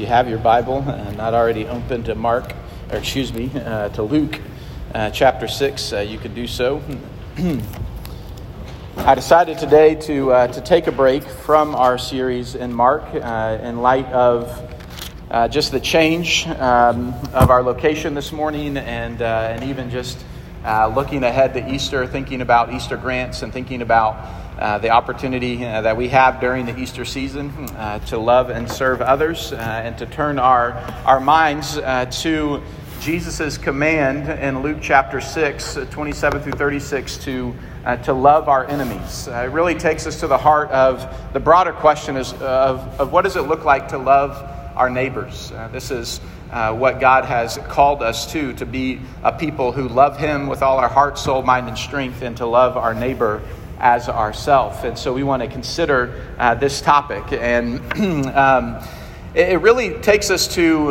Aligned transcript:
you 0.00 0.06
have 0.06 0.30
your 0.30 0.38
Bible, 0.38 0.82
uh, 0.86 1.10
not 1.12 1.34
already 1.34 1.66
open 1.66 2.02
to 2.04 2.14
Mark, 2.14 2.54
or 2.90 2.96
excuse 2.96 3.34
me, 3.34 3.50
uh, 3.54 3.90
to 3.90 4.02
Luke 4.02 4.40
uh, 4.94 5.10
chapter 5.10 5.46
6, 5.46 5.92
uh, 5.92 5.98
you 5.98 6.18
could 6.18 6.34
do 6.34 6.46
so. 6.46 6.82
I 8.96 9.14
decided 9.14 9.58
today 9.58 9.94
to, 9.96 10.48
to 10.52 10.60
take 10.62 10.86
a 10.86 10.92
break 10.92 11.22
from 11.22 11.74
our 11.74 11.98
series 11.98 12.54
in 12.54 12.72
Mark 12.72 13.14
in 13.14 13.82
light 13.82 14.06
of 14.06 14.48
just 15.50 15.70
the 15.70 15.80
change 15.80 16.46
um, 16.46 17.14
of 17.34 17.50
our 17.50 17.62
location 17.62 18.14
this 18.14 18.32
morning 18.32 18.78
and, 18.78 19.20
and 19.20 19.64
even 19.64 19.90
just 19.90 20.18
looking 20.64 21.24
ahead 21.24 21.54
to 21.54 21.72
Easter, 21.72 22.06
thinking 22.06 22.40
about 22.40 22.72
Easter 22.72 22.96
grants 22.96 23.42
and 23.42 23.52
thinking 23.52 23.82
about 23.82 24.16
uh, 24.60 24.76
the 24.76 24.90
opportunity 24.90 25.64
uh, 25.64 25.80
that 25.80 25.96
we 25.96 26.08
have 26.08 26.38
during 26.38 26.66
the 26.66 26.78
Easter 26.78 27.02
season 27.06 27.48
uh, 27.76 27.98
to 28.00 28.18
love 28.18 28.50
and 28.50 28.70
serve 28.70 29.00
others 29.00 29.52
uh, 29.52 29.56
and 29.56 29.96
to 29.96 30.04
turn 30.04 30.38
our, 30.38 30.72
our 31.06 31.18
minds 31.18 31.78
uh, 31.78 32.04
to 32.04 32.62
Jesus' 33.00 33.56
command 33.56 34.28
in 34.28 34.60
Luke 34.60 34.76
chapter 34.82 35.18
6, 35.18 35.78
27 35.90 36.42
through 36.42 36.52
36, 36.52 37.16
to, 37.24 37.54
to 38.02 38.12
love 38.12 38.50
our 38.50 38.66
enemies. 38.66 39.28
it 39.28 39.50
really 39.50 39.74
takes 39.74 40.06
us 40.06 40.20
to 40.20 40.26
the 40.26 40.36
heart 40.36 40.70
of 40.72 41.10
the 41.32 41.40
broader 41.40 41.72
question 41.72 42.18
is, 42.18 42.34
of, 42.34 42.80
of 43.00 43.10
what 43.12 43.22
does 43.22 43.36
it 43.36 43.42
look 43.42 43.64
like 43.64 43.88
to 43.88 43.96
love 43.96 44.36
our 44.76 44.90
neighbors. 44.90 45.52
Uh, 45.52 45.68
this 45.68 45.90
is 45.90 46.20
uh, 46.50 46.74
what 46.74 47.00
God 47.00 47.24
has 47.24 47.58
called 47.68 48.02
us 48.02 48.30
to, 48.32 48.52
to 48.54 48.66
be 48.66 49.00
a 49.22 49.32
people 49.32 49.72
who 49.72 49.88
love 49.88 50.18
Him 50.18 50.46
with 50.46 50.62
all 50.62 50.78
our 50.78 50.88
heart, 50.88 51.18
soul, 51.18 51.42
mind, 51.42 51.68
and 51.68 51.78
strength, 51.78 52.22
and 52.22 52.36
to 52.38 52.46
love 52.46 52.76
our 52.76 52.94
neighbor 52.94 53.42
as 53.78 54.08
ourself. 54.08 54.84
And 54.84 54.98
so 54.98 55.12
we 55.12 55.22
want 55.22 55.42
to 55.42 55.48
consider 55.48 56.26
uh, 56.38 56.54
this 56.54 56.80
topic. 56.80 57.32
And 57.32 57.80
um, 58.28 58.82
it, 59.34 59.50
it, 59.50 59.56
really 59.58 59.94
takes 60.00 60.30
us 60.30 60.48
to 60.54 60.90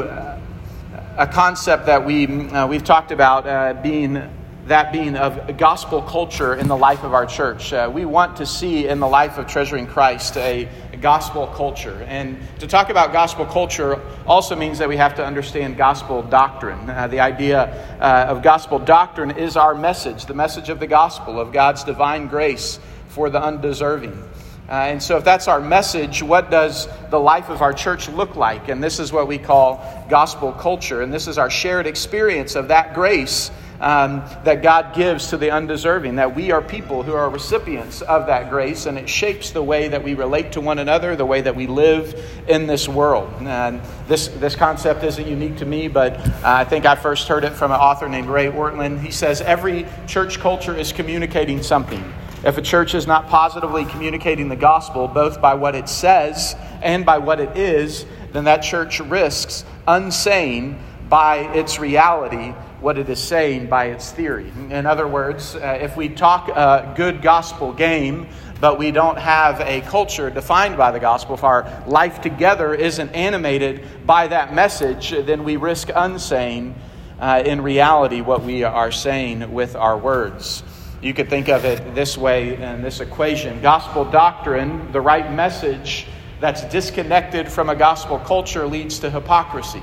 a 1.18 1.28
concept 1.28 1.86
that 1.88 2.06
we, 2.06 2.28
uh, 2.28 2.66
we've 2.66 2.84
talked 2.84 3.12
about 3.12 3.46
uh, 3.46 3.74
being 3.82 4.24
that 4.70 4.94
being 4.94 5.16
of 5.16 5.58
gospel 5.58 6.02
culture 6.04 6.54
in 6.56 6.68
the 6.68 6.78
life 6.78 7.04
of 7.04 7.14
our 7.14 7.26
church. 7.26 7.74
Uh, 7.74 7.90
we 7.92 8.06
want 8.06 8.38
to 8.38 8.46
see 8.46 8.88
in 8.88 9.00
the 9.00 9.08
life 9.08 9.40
of 9.40 9.48
Treasuring 9.48 9.88
Christ 9.88 10.38
a, 10.38 10.70
a, 10.89 10.89
gospel 11.02 11.48
culture. 11.48 12.04
And 12.08 12.40
to 12.60 12.68
talk 12.68 12.90
about 12.90 13.14
gospel 13.14 13.46
culture 13.46 14.02
also 14.26 14.56
means 14.56 14.80
that 14.80 14.90
we 14.90 14.98
have 14.98 15.16
to 15.16 15.26
understand 15.26 15.78
gospel 15.78 16.24
doctrine. 16.24 16.90
Uh, 16.90 17.08
the 17.08 17.20
idea 17.20 17.98
uh, 18.00 18.28
of 18.30 18.44
gospel 18.44 18.80
doctrine 18.80 19.32
is 19.32 19.58
our 19.58 19.76
message, 19.76 20.26
the 20.26 20.34
message 20.34 20.70
of 20.70 20.80
the 20.80 20.88
gospel, 20.88 21.40
of 21.40 21.52
God's 21.52 21.84
divine 21.84 22.28
grace 22.28 22.80
for 23.08 23.30
the 23.30 23.42
undeserving. 23.42 24.30
Uh, 24.70 24.74
and 24.74 25.02
so, 25.02 25.18
if 25.18 25.24
that's 25.24 25.48
our 25.48 25.60
message, 25.60 26.22
what 26.22 26.52
does 26.52 26.88
the 27.10 27.20
life 27.20 27.50
of 27.50 27.64
our 27.64 27.74
church 27.74 28.08
look 28.08 28.36
like? 28.36 28.70
And 28.70 28.84
this 28.84 29.00
is 29.00 29.12
what 29.12 29.28
we 29.28 29.40
call 29.40 30.06
gospel 30.10 30.52
culture. 30.52 31.02
And 31.02 31.12
this 31.12 31.28
is 31.28 31.40
our 31.40 31.50
shared 31.50 31.88
experience 31.88 32.54
of 32.54 32.68
that 32.68 32.94
grace 32.94 33.50
um, 33.80 34.24
that 34.44 34.62
God 34.62 34.94
gives 34.94 35.28
to 35.30 35.38
the 35.38 35.52
undeserving, 35.52 36.16
that 36.16 36.36
we 36.36 36.52
are 36.52 36.62
people 36.62 37.04
who 37.04 37.14
are 37.14 37.30
recipients 37.30 38.02
of 38.02 38.28
that 38.28 38.50
grace, 38.50 38.86
and 38.86 38.98
it 38.98 39.08
shapes 39.08 39.52
the 39.52 39.64
way 39.64 39.88
that 39.88 40.04
we 40.04 40.14
relate 40.14 40.52
to 40.54 40.62
one 40.62 40.80
another, 40.80 41.16
the 41.16 41.26
way 41.26 41.42
that 41.42 41.56
we 41.56 41.68
live 41.68 42.44
in 42.48 42.68
this 42.68 42.90
world. 42.90 43.32
And 43.42 43.82
this, 44.08 44.28
this 44.28 44.56
concept 44.56 45.04
isn't 45.04 45.28
unique 45.28 45.58
to 45.58 45.66
me, 45.66 45.88
but 45.88 46.14
uh, 46.20 46.42
I 46.44 46.66
think 46.66 46.86
I 46.86 46.96
first 46.96 47.28
heard 47.28 47.44
it 47.44 47.54
from 47.54 47.72
an 47.72 47.80
author 47.80 48.10
named 48.10 48.28
Ray 48.28 48.48
Ortlund. 48.48 49.02
He 49.02 49.12
says, 49.12 49.42
Every 49.42 49.86
church 50.08 50.40
culture 50.40 50.76
is 50.76 50.92
communicating 50.92 51.64
something. 51.64 52.04
If 52.44 52.58
a 52.58 52.62
church 52.62 52.96
is 52.96 53.06
not 53.06 53.28
positively 53.28 53.86
communicating 53.86 54.48
the 54.48 54.56
gospel, 54.56 55.08
both 55.08 55.42
by 55.42 55.54
what 55.56 55.76
it 55.76 55.90
says 55.90 56.56
and 56.82 57.06
by 57.06 57.18
what 57.18 57.40
it 57.40 57.58
is, 57.58 58.06
then 58.32 58.46
that 58.46 58.62
church 58.62 59.00
risks 59.00 59.66
unsaying 59.88 60.82
by 61.10 61.54
its 61.54 61.80
reality 61.80 62.54
what 62.82 62.98
it 62.98 63.10
is 63.10 63.20
saying 63.20 63.68
by 63.68 63.86
its 63.86 64.12
theory. 64.12 64.52
In 64.70 64.86
other 64.86 65.08
words, 65.08 65.56
uh, 65.56 65.78
if 65.82 65.98
we 65.98 66.10
talk 66.10 66.50
a 66.50 66.94
good 66.96 67.22
gospel 67.22 67.74
game, 67.74 68.28
but 68.62 68.78
we 68.78 68.92
don't 68.92 69.18
have 69.18 69.62
a 69.62 69.82
culture 69.82 70.30
defined 70.30 70.78
by 70.78 70.92
the 70.92 71.00
gospel, 71.00 71.36
if 71.36 71.44
our 71.44 71.84
life 71.88 72.22
together 72.22 72.74
isn't 72.74 73.10
animated 73.10 74.06
by 74.06 74.28
that 74.28 74.54
message, 74.54 75.12
then 75.12 75.44
we 75.44 75.58
risk 75.58 75.90
unsaying 75.96 76.76
uh, 77.20 77.42
in 77.46 77.62
reality 77.62 78.22
what 78.22 78.44
we 78.44 78.64
are 78.64 78.92
saying 78.92 79.54
with 79.54 79.76
our 79.76 79.98
words. 79.98 80.64
You 81.02 81.14
could 81.14 81.30
think 81.30 81.48
of 81.48 81.64
it 81.64 81.96
this 81.96 82.18
way 82.18 82.62
in 82.62 82.82
this 82.82 83.00
equation 83.00 83.62
gospel 83.62 84.04
doctrine, 84.04 84.92
the 84.92 85.02
right 85.02 85.32
message 85.32 86.08
that's 86.42 86.64
disconnected 86.66 87.50
from 87.50 87.70
a 87.70 87.76
gospel 87.76 88.20
culture, 88.20 88.68
leads 88.68 89.00
to 89.00 89.10
hypocrisy. 89.10 89.82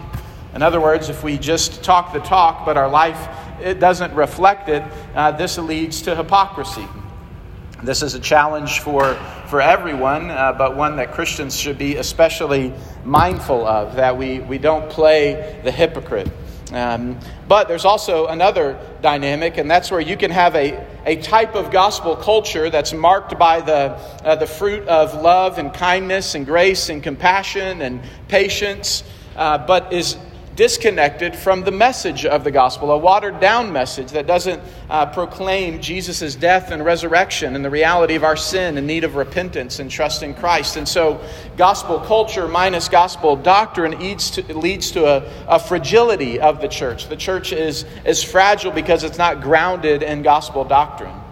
In 0.56 0.62
other 0.62 0.80
words, 0.80 1.10
if 1.10 1.22
we 1.22 1.36
just 1.36 1.84
talk 1.84 2.14
the 2.14 2.20
talk, 2.20 2.64
but 2.64 2.78
our 2.78 2.88
life 2.88 3.28
it 3.60 3.78
doesn't 3.78 4.14
reflect 4.14 4.70
it, 4.70 4.82
uh, 5.14 5.32
this 5.32 5.58
leads 5.58 6.00
to 6.02 6.16
hypocrisy. 6.16 6.86
This 7.82 8.02
is 8.02 8.14
a 8.14 8.20
challenge 8.20 8.80
for, 8.80 9.16
for 9.48 9.60
everyone, 9.60 10.30
uh, 10.30 10.54
but 10.56 10.74
one 10.74 10.96
that 10.96 11.12
Christians 11.12 11.54
should 11.60 11.76
be 11.76 11.96
especially 11.96 12.72
mindful 13.04 13.66
of, 13.66 13.96
that 13.96 14.16
we, 14.16 14.38
we 14.38 14.56
don't 14.56 14.88
play 14.88 15.60
the 15.62 15.70
hypocrite. 15.70 16.30
Um, 16.72 17.20
but 17.46 17.68
there's 17.68 17.84
also 17.84 18.28
another 18.28 18.80
dynamic, 19.02 19.58
and 19.58 19.70
that's 19.70 19.90
where 19.90 20.00
you 20.00 20.16
can 20.16 20.30
have 20.30 20.54
a, 20.54 20.82
a 21.04 21.16
type 21.16 21.54
of 21.54 21.70
gospel 21.70 22.16
culture 22.16 22.70
that's 22.70 22.94
marked 22.94 23.38
by 23.38 23.60
the, 23.60 23.90
uh, 24.24 24.36
the 24.36 24.46
fruit 24.46 24.88
of 24.88 25.20
love 25.20 25.58
and 25.58 25.74
kindness 25.74 26.34
and 26.34 26.46
grace 26.46 26.88
and 26.88 27.02
compassion 27.02 27.82
and 27.82 28.00
patience, 28.28 29.04
uh, 29.36 29.58
but 29.58 29.92
is 29.92 30.16
disconnected 30.56 31.36
from 31.36 31.62
the 31.62 31.70
message 31.70 32.24
of 32.24 32.42
the 32.42 32.50
gospel, 32.50 32.90
a 32.90 32.98
watered 32.98 33.38
down 33.40 33.72
message 33.72 34.10
that 34.12 34.26
doesn't 34.26 34.60
uh, 34.88 35.04
proclaim 35.06 35.80
Jesus' 35.80 36.34
death 36.34 36.70
and 36.70 36.84
resurrection 36.84 37.54
and 37.54 37.64
the 37.64 37.70
reality 37.70 38.14
of 38.14 38.24
our 38.24 38.36
sin 38.36 38.78
and 38.78 38.86
need 38.86 39.04
of 39.04 39.14
repentance 39.14 39.78
and 39.78 39.90
trust 39.90 40.22
in 40.22 40.34
Christ. 40.34 40.76
And 40.76 40.88
so, 40.88 41.20
gospel 41.56 42.00
culture 42.00 42.48
minus 42.48 42.88
gospel 42.88 43.36
doctrine 43.36 43.98
leads 43.98 44.30
to, 44.32 44.58
leads 44.58 44.90
to 44.92 45.04
a, 45.04 45.30
a 45.46 45.58
fragility 45.58 46.40
of 46.40 46.60
the 46.60 46.68
church. 46.68 47.08
The 47.08 47.16
church 47.16 47.52
is, 47.52 47.84
is 48.04 48.22
fragile 48.22 48.72
because 48.72 49.04
it's 49.04 49.18
not 49.18 49.42
grounded 49.42 50.02
in 50.02 50.22
gospel 50.22 50.64
doctrine. 50.64 51.25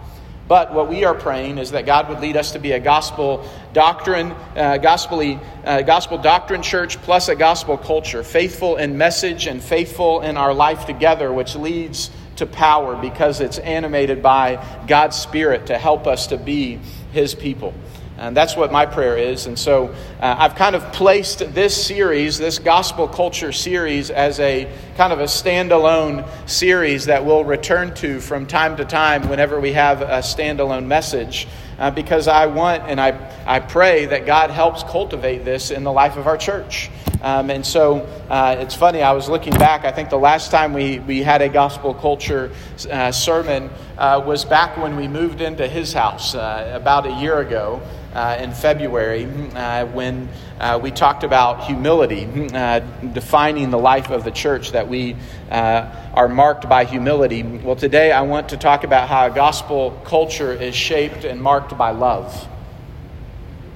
But 0.47 0.73
what 0.73 0.89
we 0.89 1.05
are 1.05 1.15
praying 1.15 1.57
is 1.57 1.71
that 1.71 1.85
God 1.85 2.07
would 2.09 2.19
lead 2.19 2.37
us 2.37 2.51
to 2.51 2.59
be 2.59 2.73
a 2.73 2.79
gospel 2.79 3.49
doctrine, 3.73 4.31
uh, 4.55 4.77
gospel, 4.77 5.39
uh, 5.63 5.81
gospel 5.81 6.19
doctrine 6.19 6.61
church 6.61 7.01
plus 7.01 7.29
a 7.29 7.35
gospel 7.35 7.77
culture, 7.77 8.23
faithful 8.23 8.77
in 8.77 8.97
message 8.97 9.47
and 9.47 9.61
faithful 9.61 10.21
in 10.21 10.37
our 10.37 10.53
life 10.53 10.85
together, 10.85 11.33
which 11.33 11.55
leads 11.55 12.11
to 12.35 12.45
power 12.45 12.95
because 12.95 13.41
it's 13.41 13.57
animated 13.57 14.21
by 14.21 14.63
God's 14.87 15.15
Spirit 15.15 15.67
to 15.67 15.77
help 15.77 16.05
us 16.05 16.27
to 16.27 16.37
be 16.37 16.79
His 17.11 17.33
people. 17.33 17.73
And 18.17 18.35
that's 18.35 18.55
what 18.55 18.71
my 18.71 18.85
prayer 18.85 19.17
is. 19.17 19.45
And 19.45 19.59
so 19.59 19.93
uh, 20.21 20.35
I've 20.39 20.55
kind 20.55 20.75
of 20.75 20.93
placed 20.93 21.39
this 21.53 21.85
series, 21.85 22.37
this 22.37 22.59
gospel 22.59 23.07
culture 23.07 23.51
series, 23.51 24.09
as 24.09 24.39
a 24.39 24.71
kind 24.95 25.11
of 25.11 25.19
a 25.19 25.25
standalone 25.25 26.25
series 26.49 27.05
that 27.05 27.25
we'll 27.25 27.43
return 27.43 27.93
to 27.95 28.21
from 28.21 28.45
time 28.45 28.77
to 28.77 28.85
time 28.85 29.27
whenever 29.27 29.59
we 29.59 29.73
have 29.73 30.01
a 30.01 30.19
standalone 30.19 30.85
message. 30.85 31.47
Uh, 31.77 31.91
because 31.91 32.29
I 32.29 32.45
want 32.45 32.83
and 32.83 33.01
I, 33.01 33.19
I 33.45 33.59
pray 33.59 34.05
that 34.05 34.25
God 34.25 34.49
helps 34.49 34.83
cultivate 34.83 35.43
this 35.43 35.71
in 35.71 35.83
the 35.83 35.91
life 35.91 36.15
of 36.15 36.25
our 36.25 36.37
church. 36.37 36.89
Um, 37.21 37.49
and 37.49 37.65
so 37.65 38.07
uh, 38.29 38.55
it's 38.59 38.75
funny, 38.75 39.01
I 39.01 39.11
was 39.11 39.27
looking 39.27 39.53
back. 39.53 39.83
I 39.83 39.91
think 39.91 40.09
the 40.09 40.17
last 40.17 40.51
time 40.51 40.71
we, 40.71 40.99
we 40.99 41.21
had 41.21 41.41
a 41.41 41.49
gospel 41.49 41.93
culture 41.93 42.51
uh, 42.89 43.11
sermon 43.11 43.69
uh, 43.97 44.23
was 44.25 44.45
back 44.45 44.77
when 44.77 44.95
we 44.95 45.09
moved 45.09 45.41
into 45.41 45.67
his 45.67 45.91
house 45.91 46.33
uh, 46.33 46.71
about 46.73 47.05
a 47.07 47.11
year 47.19 47.39
ago 47.39 47.81
uh, 48.15 48.37
in 48.39 48.53
February 48.53 49.25
uh, 49.55 49.85
when 49.87 50.29
uh, 50.59 50.79
we 50.81 50.89
talked 50.89 51.25
about 51.25 51.65
humility, 51.65 52.25
uh, 52.53 52.79
defining 53.11 53.69
the 53.69 53.77
life 53.77 54.09
of 54.09 54.23
the 54.23 54.31
church, 54.31 54.71
that 54.71 54.87
we 54.87 55.17
uh, 55.51 55.85
are 56.13 56.29
marked 56.29 56.69
by 56.69 56.85
humility. 56.85 57.43
Well, 57.43 57.75
today 57.75 58.13
I 58.13 58.21
want 58.21 58.49
to 58.49 58.57
talk 58.57 58.85
about 58.85 59.09
how 59.09 59.27
a 59.27 59.29
gospel 59.29 59.99
culture 60.05 60.53
is 60.53 60.73
shaped 60.73 61.25
and 61.25 61.41
marked 61.41 61.77
by 61.77 61.91
love, 61.91 62.47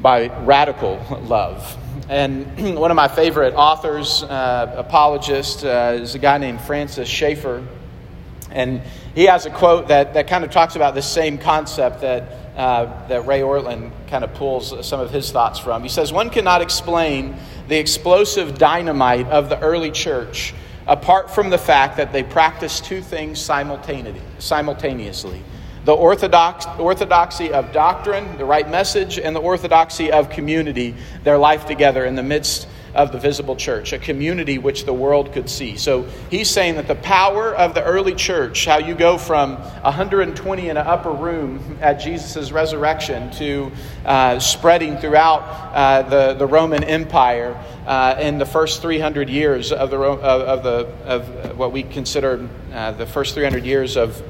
by 0.01 0.29
radical 0.45 1.05
love. 1.23 1.77
And 2.07 2.77
one 2.77 2.91
of 2.91 2.95
my 2.95 3.09
favorite 3.09 3.55
authors, 3.55 4.23
apologists, 4.23 5.63
is 5.63 6.15
a 6.15 6.19
guy 6.19 6.37
named 6.37 6.61
Francis 6.61 7.09
Schaeffer. 7.09 7.67
And 8.51 8.81
he 9.13 9.25
has 9.25 9.45
a 9.45 9.51
quote 9.51 9.89
that, 9.89 10.13
that 10.13 10.27
kind 10.27 10.43
of 10.43 10.49
talks 10.49 10.77
about 10.77 10.95
the 10.95 11.01
same 11.01 11.37
concept 11.37 12.01
that 12.01 12.48
uh, 12.59 13.07
that 13.07 13.25
Ray 13.25 13.39
Ortlund 13.39 13.89
kind 14.09 14.25
of 14.25 14.33
pulls 14.33 14.85
some 14.85 14.99
of 14.99 15.11
his 15.11 15.31
thoughts 15.31 15.59
from. 15.59 15.81
He 15.81 15.87
says, 15.87 16.11
One 16.11 16.29
cannot 16.29 16.61
explain 16.61 17.37
the 17.69 17.77
explosive 17.77 18.57
dynamite 18.57 19.27
of 19.27 19.47
the 19.47 19.57
early 19.61 19.91
church 19.91 20.53
apart 20.85 21.31
from 21.31 21.51
the 21.51 21.57
fact 21.57 21.95
that 21.95 22.11
they 22.11 22.21
practiced 22.21 22.83
two 22.83 23.01
things 23.01 23.39
simultaneously 23.39 25.41
the 25.85 25.93
orthodox, 25.93 26.65
orthodoxy 26.77 27.53
of 27.53 27.71
doctrine, 27.71 28.37
the 28.37 28.43
right 28.43 28.69
message, 28.69 29.17
and 29.17 29.33
the 29.33 29.39
orthodoxy 29.39 30.11
of 30.11 30.29
community, 30.29 30.93
their 31.23 31.37
life 31.37 31.65
together 31.65 32.05
in 32.05 32.15
the 32.15 32.21
midst 32.21 32.67
of 32.95 33.11
the 33.11 33.19
visible 33.19 33.55
church, 33.55 33.93
a 33.93 33.99
community 33.99 34.57
which 34.57 34.85
the 34.85 34.93
world 34.93 35.31
could 35.33 35.49
see. 35.49 35.77
So 35.77 36.03
he's 36.29 36.49
saying 36.49 36.75
that 36.75 36.87
the 36.87 36.95
power 36.95 37.55
of 37.55 37.73
the 37.73 37.83
early 37.83 38.15
church, 38.15 38.65
how 38.65 38.77
you 38.77 38.95
go 38.95 39.17
from 39.17 39.55
120 39.55 40.69
in 40.69 40.77
an 40.77 40.85
upper 40.85 41.11
room 41.11 41.77
at 41.81 41.95
Jesus' 41.95 42.51
resurrection 42.51 43.31
to 43.31 43.71
uh, 44.05 44.39
spreading 44.39 44.97
throughout 44.97 45.41
uh, 45.73 46.01
the, 46.03 46.33
the 46.33 46.47
Roman 46.47 46.83
Empire 46.83 47.61
uh, 47.85 48.15
in 48.19 48.37
the 48.37 48.45
first 48.45 48.81
300 48.81 49.29
years 49.29 49.71
of, 49.71 49.89
the, 49.89 49.99
of, 49.99 50.21
of 50.21 50.63
the, 50.63 50.87
of 51.05 51.57
what 51.57 51.71
we 51.71 51.83
consider 51.83 52.47
uh, 52.73 52.91
the 52.91 53.05
first 53.05 53.33
300 53.33 53.65
years 53.65 53.97
of 53.97 54.21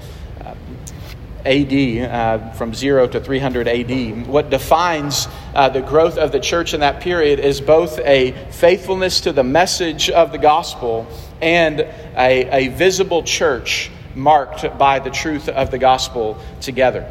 AD, 1.45 1.73
uh, 1.73 2.51
from 2.51 2.73
0 2.73 3.07
to 3.07 3.19
300 3.19 3.67
AD. 3.67 4.27
What 4.27 4.49
defines 4.49 5.27
uh, 5.55 5.69
the 5.69 5.81
growth 5.81 6.17
of 6.17 6.31
the 6.31 6.39
church 6.39 6.73
in 6.73 6.81
that 6.81 7.01
period 7.01 7.39
is 7.39 7.61
both 7.61 7.99
a 7.99 8.31
faithfulness 8.51 9.21
to 9.21 9.31
the 9.31 9.43
message 9.43 10.09
of 10.09 10.31
the 10.31 10.37
gospel 10.37 11.07
and 11.41 11.79
a, 11.79 12.65
a 12.65 12.67
visible 12.69 13.23
church 13.23 13.89
marked 14.15 14.77
by 14.77 14.99
the 14.99 15.09
truth 15.09 15.47
of 15.47 15.71
the 15.71 15.77
gospel 15.77 16.37
together. 16.61 17.07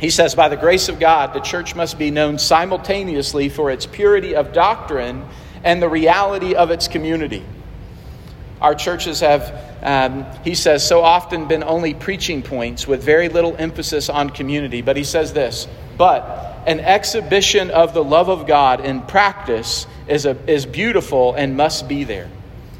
He 0.00 0.10
says, 0.10 0.34
By 0.34 0.48
the 0.48 0.56
grace 0.56 0.88
of 0.88 0.98
God, 0.98 1.32
the 1.32 1.40
church 1.40 1.76
must 1.76 1.98
be 1.98 2.10
known 2.10 2.38
simultaneously 2.38 3.48
for 3.48 3.70
its 3.70 3.86
purity 3.86 4.34
of 4.34 4.52
doctrine 4.52 5.24
and 5.62 5.80
the 5.80 5.88
reality 5.88 6.54
of 6.54 6.70
its 6.70 6.88
community. 6.88 7.44
Our 8.60 8.74
churches 8.74 9.20
have, 9.20 9.71
um, 9.82 10.26
he 10.44 10.54
says, 10.54 10.86
so 10.86 11.02
often 11.02 11.48
been 11.48 11.64
only 11.64 11.94
preaching 11.94 12.42
points 12.42 12.86
with 12.86 13.02
very 13.02 13.28
little 13.28 13.56
emphasis 13.56 14.08
on 14.08 14.30
community. 14.30 14.80
But 14.82 14.96
he 14.96 15.04
says 15.04 15.32
this, 15.32 15.66
but 15.98 16.62
an 16.66 16.80
exhibition 16.80 17.70
of 17.70 17.92
the 17.92 18.04
love 18.04 18.28
of 18.28 18.46
God 18.46 18.84
in 18.84 19.02
practice 19.02 19.86
is, 20.06 20.26
a, 20.26 20.36
is 20.50 20.66
beautiful 20.66 21.34
and 21.34 21.56
must 21.56 21.88
be 21.88 22.04
there. 22.04 22.30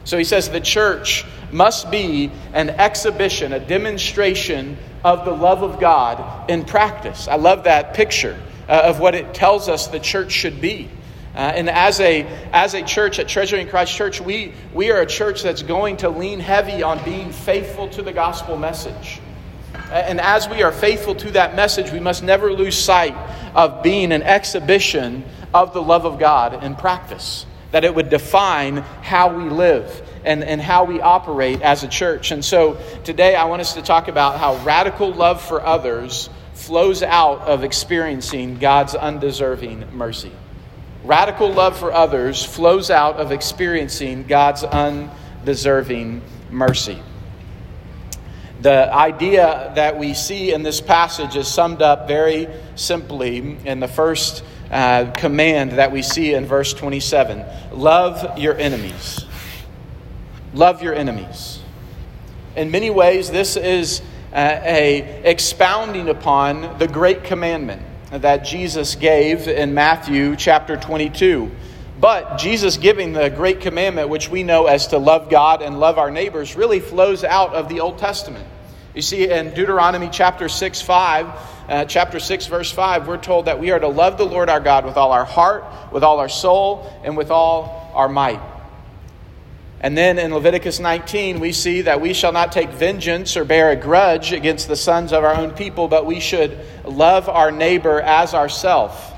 So 0.04 0.18
he 0.18 0.24
says 0.24 0.48
the 0.48 0.60
church 0.60 1.24
must 1.50 1.90
be 1.90 2.30
an 2.52 2.70
exhibition, 2.70 3.52
a 3.52 3.60
demonstration 3.60 4.76
of 5.04 5.24
the 5.24 5.32
love 5.32 5.62
of 5.62 5.80
God 5.80 6.48
in 6.50 6.64
practice. 6.64 7.28
I 7.28 7.36
love 7.36 7.64
that 7.64 7.94
picture 7.94 8.40
uh, 8.68 8.82
of 8.84 9.00
what 9.00 9.14
it 9.14 9.34
tells 9.34 9.68
us 9.68 9.88
the 9.88 10.00
church 10.00 10.32
should 10.32 10.60
be. 10.60 10.88
Uh, 11.34 11.38
and 11.38 11.70
as 11.70 11.98
a, 12.00 12.24
as 12.52 12.74
a 12.74 12.82
church 12.82 13.18
at 13.18 13.26
Treasuring 13.26 13.66
Christ 13.66 13.94
Church, 13.94 14.20
we, 14.20 14.52
we 14.74 14.90
are 14.90 15.00
a 15.00 15.06
church 15.06 15.42
that's 15.42 15.62
going 15.62 15.96
to 15.98 16.10
lean 16.10 16.40
heavy 16.40 16.82
on 16.82 17.02
being 17.04 17.32
faithful 17.32 17.88
to 17.90 18.02
the 18.02 18.12
gospel 18.12 18.58
message. 18.58 19.20
And 19.90 20.20
as 20.20 20.48
we 20.48 20.62
are 20.62 20.72
faithful 20.72 21.14
to 21.16 21.30
that 21.32 21.56
message, 21.56 21.90
we 21.90 22.00
must 22.00 22.22
never 22.22 22.52
lose 22.52 22.76
sight 22.76 23.14
of 23.54 23.82
being 23.82 24.12
an 24.12 24.22
exhibition 24.22 25.24
of 25.54 25.72
the 25.72 25.82
love 25.82 26.04
of 26.04 26.18
God 26.18 26.62
in 26.62 26.74
practice, 26.74 27.46
that 27.70 27.84
it 27.84 27.94
would 27.94 28.10
define 28.10 28.78
how 29.02 29.34
we 29.34 29.48
live 29.48 30.02
and, 30.24 30.44
and 30.44 30.60
how 30.60 30.84
we 30.84 31.00
operate 31.00 31.62
as 31.62 31.82
a 31.82 31.88
church. 31.88 32.30
And 32.30 32.44
so 32.44 32.78
today 33.04 33.34
I 33.34 33.44
want 33.46 33.60
us 33.60 33.74
to 33.74 33.82
talk 33.82 34.08
about 34.08 34.38
how 34.38 34.56
radical 34.64 35.12
love 35.12 35.40
for 35.40 35.62
others 35.62 36.28
flows 36.52 37.02
out 37.02 37.40
of 37.40 37.64
experiencing 37.64 38.58
God's 38.58 38.94
undeserving 38.94 39.96
mercy. 39.96 40.32
Radical 41.04 41.52
love 41.52 41.76
for 41.76 41.92
others 41.92 42.44
flows 42.44 42.88
out 42.88 43.16
of 43.16 43.32
experiencing 43.32 44.24
God's 44.24 44.62
undeserving 44.62 46.22
mercy. 46.50 47.02
The 48.60 48.94
idea 48.94 49.72
that 49.74 49.98
we 49.98 50.14
see 50.14 50.52
in 50.52 50.62
this 50.62 50.80
passage 50.80 51.34
is 51.34 51.48
summed 51.48 51.82
up 51.82 52.06
very 52.06 52.46
simply 52.76 53.58
in 53.64 53.80
the 53.80 53.88
first 53.88 54.44
uh, 54.70 55.10
command 55.10 55.72
that 55.72 55.90
we 55.90 56.02
see 56.02 56.34
in 56.34 56.46
verse 56.46 56.72
27 56.72 57.44
Love 57.72 58.38
your 58.38 58.56
enemies. 58.56 59.26
Love 60.54 60.84
your 60.84 60.94
enemies. 60.94 61.60
In 62.54 62.70
many 62.70 62.90
ways, 62.90 63.28
this 63.28 63.56
is 63.56 64.02
uh, 64.32 64.60
a 64.62 65.22
expounding 65.24 66.08
upon 66.08 66.78
the 66.78 66.86
great 66.86 67.24
commandment 67.24 67.82
that 68.12 68.44
Jesus 68.44 68.94
gave 68.94 69.48
in 69.48 69.72
Matthew 69.72 70.36
chapter 70.36 70.76
22. 70.76 71.50
But 71.98 72.36
Jesus 72.36 72.76
giving 72.76 73.14
the 73.14 73.30
great 73.30 73.60
commandment, 73.60 74.10
which 74.10 74.28
we 74.28 74.42
know 74.42 74.66
as 74.66 74.88
to 74.88 74.98
love 74.98 75.30
God 75.30 75.62
and 75.62 75.80
love 75.80 75.98
our 75.98 76.10
neighbors, 76.10 76.54
really 76.54 76.80
flows 76.80 77.24
out 77.24 77.54
of 77.54 77.68
the 77.70 77.80
Old 77.80 77.98
Testament. 77.98 78.46
You 78.94 79.00
see, 79.00 79.30
in 79.30 79.54
Deuteronomy 79.54 80.10
chapter 80.12 80.50
6, 80.50 80.82
5, 80.82 81.26
uh, 81.68 81.84
chapter 81.86 82.20
6, 82.20 82.46
verse 82.46 82.70
5, 82.70 83.08
we're 83.08 83.16
told 83.16 83.46
that 83.46 83.58
we 83.58 83.70
are 83.70 83.78
to 83.78 83.88
love 83.88 84.18
the 84.18 84.26
Lord 84.26 84.50
our 84.50 84.60
God 84.60 84.84
with 84.84 84.98
all 84.98 85.12
our 85.12 85.24
heart, 85.24 85.64
with 85.90 86.02
all 86.02 86.18
our 86.18 86.28
soul, 86.28 86.92
and 87.02 87.16
with 87.16 87.30
all 87.30 87.90
our 87.94 88.10
might. 88.10 88.40
And 89.82 89.98
then 89.98 90.18
in 90.18 90.32
Leviticus 90.32 90.78
19, 90.78 91.40
we 91.40 91.50
see 91.50 91.82
that 91.82 92.00
we 92.00 92.14
shall 92.14 92.32
not 92.32 92.52
take 92.52 92.70
vengeance 92.70 93.36
or 93.36 93.44
bear 93.44 93.70
a 93.70 93.76
grudge 93.76 94.32
against 94.32 94.68
the 94.68 94.76
sons 94.76 95.12
of 95.12 95.24
our 95.24 95.34
own 95.34 95.50
people, 95.50 95.88
but 95.88 96.06
we 96.06 96.20
should 96.20 96.56
love 96.84 97.28
our 97.28 97.50
neighbor 97.50 98.00
as 98.00 98.32
ourself. 98.32 99.12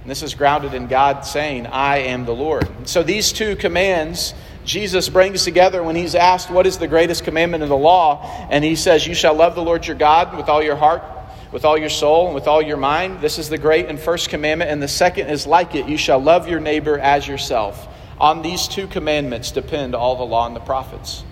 And 0.00 0.10
this 0.10 0.22
is 0.22 0.34
grounded 0.34 0.72
in 0.72 0.86
God 0.86 1.26
saying, 1.26 1.66
I 1.66 1.98
am 1.98 2.24
the 2.24 2.34
Lord. 2.34 2.88
So 2.88 3.02
these 3.02 3.32
two 3.32 3.56
commands 3.56 4.32
Jesus 4.64 5.08
brings 5.08 5.44
together 5.44 5.80
when 5.82 5.94
he's 5.94 6.16
asked, 6.16 6.50
What 6.50 6.66
is 6.66 6.78
the 6.78 6.88
greatest 6.88 7.22
commandment 7.22 7.62
of 7.62 7.68
the 7.68 7.76
law? 7.76 8.48
And 8.50 8.64
he 8.64 8.74
says, 8.74 9.06
You 9.06 9.14
shall 9.14 9.34
love 9.34 9.54
the 9.54 9.62
Lord 9.62 9.86
your 9.86 9.96
God 9.96 10.36
with 10.36 10.48
all 10.48 10.62
your 10.62 10.76
heart, 10.76 11.04
with 11.52 11.64
all 11.64 11.78
your 11.78 11.88
soul, 11.88 12.26
and 12.26 12.34
with 12.34 12.48
all 12.48 12.60
your 12.60 12.76
mind. 12.76 13.20
This 13.20 13.38
is 13.38 13.48
the 13.48 13.58
great 13.58 13.86
and 13.86 13.98
first 13.98 14.28
commandment. 14.28 14.70
And 14.70 14.82
the 14.82 14.88
second 14.88 15.28
is 15.28 15.46
like 15.46 15.76
it 15.76 15.86
you 15.88 15.96
shall 15.96 16.18
love 16.18 16.48
your 16.48 16.58
neighbor 16.58 16.98
as 16.98 17.28
yourself. 17.28 17.86
On 18.18 18.42
these 18.42 18.66
two 18.66 18.86
commandments 18.86 19.50
depend 19.50 19.94
all 19.94 20.16
the 20.16 20.24
law 20.24 20.46
and 20.46 20.56
the 20.56 20.60
prophets. 20.60 21.24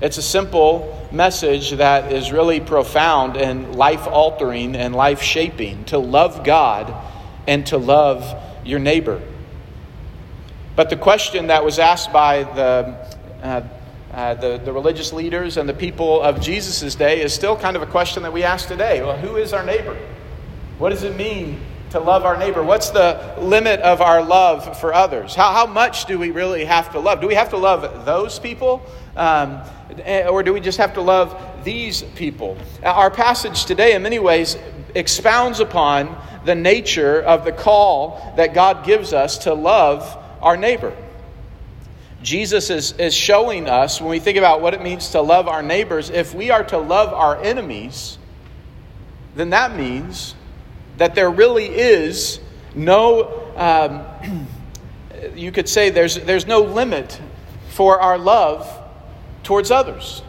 It's 0.00 0.18
a 0.18 0.22
simple 0.22 1.08
message 1.12 1.72
that 1.72 2.12
is 2.12 2.32
really 2.32 2.60
profound 2.60 3.36
and 3.36 3.74
life 3.74 4.06
altering 4.06 4.76
and 4.76 4.94
life 4.94 5.22
shaping 5.22 5.84
to 5.86 5.98
love 5.98 6.44
God 6.44 6.94
and 7.46 7.66
to 7.68 7.78
love 7.78 8.42
your 8.64 8.80
neighbor. 8.80 9.20
But 10.76 10.90
the 10.90 10.96
question 10.96 11.48
that 11.48 11.64
was 11.64 11.78
asked 11.78 12.12
by 12.12 12.42
the, 12.42 13.16
uh, 13.42 13.62
uh, 14.12 14.34
the, 14.34 14.58
the 14.58 14.72
religious 14.72 15.12
leaders 15.12 15.56
and 15.56 15.68
the 15.68 15.74
people 15.74 16.20
of 16.20 16.40
Jesus' 16.40 16.94
day 16.94 17.22
is 17.22 17.32
still 17.32 17.56
kind 17.56 17.76
of 17.76 17.82
a 17.82 17.86
question 17.86 18.22
that 18.24 18.32
we 18.32 18.42
ask 18.42 18.66
today. 18.66 19.02
Well, 19.02 19.16
who 19.16 19.36
is 19.36 19.52
our 19.52 19.64
neighbor? 19.64 19.96
What 20.78 20.90
does 20.90 21.04
it 21.04 21.16
mean 21.16 21.60
to 21.94 22.00
love 22.00 22.24
our 22.24 22.36
neighbor? 22.36 22.60
What's 22.60 22.90
the 22.90 23.36
limit 23.38 23.78
of 23.78 24.00
our 24.00 24.20
love 24.20 24.80
for 24.80 24.92
others? 24.92 25.36
How, 25.36 25.52
how 25.52 25.66
much 25.66 26.06
do 26.06 26.18
we 26.18 26.32
really 26.32 26.64
have 26.64 26.90
to 26.90 26.98
love? 26.98 27.20
Do 27.20 27.28
we 27.28 27.36
have 27.36 27.50
to 27.50 27.56
love 27.56 28.04
those 28.04 28.40
people? 28.40 28.82
Um, 29.16 29.60
eh, 30.04 30.26
or 30.26 30.42
do 30.42 30.52
we 30.52 30.58
just 30.58 30.78
have 30.78 30.94
to 30.94 31.00
love 31.00 31.40
these 31.62 32.02
people? 32.02 32.58
Our 32.82 33.12
passage 33.12 33.64
today, 33.64 33.94
in 33.94 34.02
many 34.02 34.18
ways, 34.18 34.58
expounds 34.96 35.60
upon 35.60 36.20
the 36.44 36.56
nature 36.56 37.22
of 37.22 37.44
the 37.44 37.52
call 37.52 38.34
that 38.36 38.54
God 38.54 38.84
gives 38.84 39.12
us 39.12 39.38
to 39.38 39.54
love 39.54 40.18
our 40.42 40.56
neighbor. 40.56 40.96
Jesus 42.24 42.70
is, 42.70 42.90
is 42.92 43.14
showing 43.14 43.68
us, 43.68 44.00
when 44.00 44.10
we 44.10 44.18
think 44.18 44.36
about 44.36 44.60
what 44.60 44.74
it 44.74 44.82
means 44.82 45.10
to 45.10 45.20
love 45.20 45.46
our 45.46 45.62
neighbors, 45.62 46.10
if 46.10 46.34
we 46.34 46.50
are 46.50 46.64
to 46.64 46.78
love 46.78 47.14
our 47.14 47.40
enemies, 47.40 48.18
then 49.36 49.50
that 49.50 49.76
means 49.76 50.34
that 50.96 51.14
there 51.14 51.30
really 51.30 51.66
is 51.66 52.40
no, 52.74 53.52
um, 53.56 54.46
you 55.34 55.52
could 55.52 55.68
say 55.68 55.90
there's, 55.90 56.16
there's 56.16 56.46
no 56.46 56.60
limit 56.60 57.20
for 57.70 58.00
our 58.00 58.18
love 58.18 58.68
towards 59.42 59.70
others. 59.70 60.22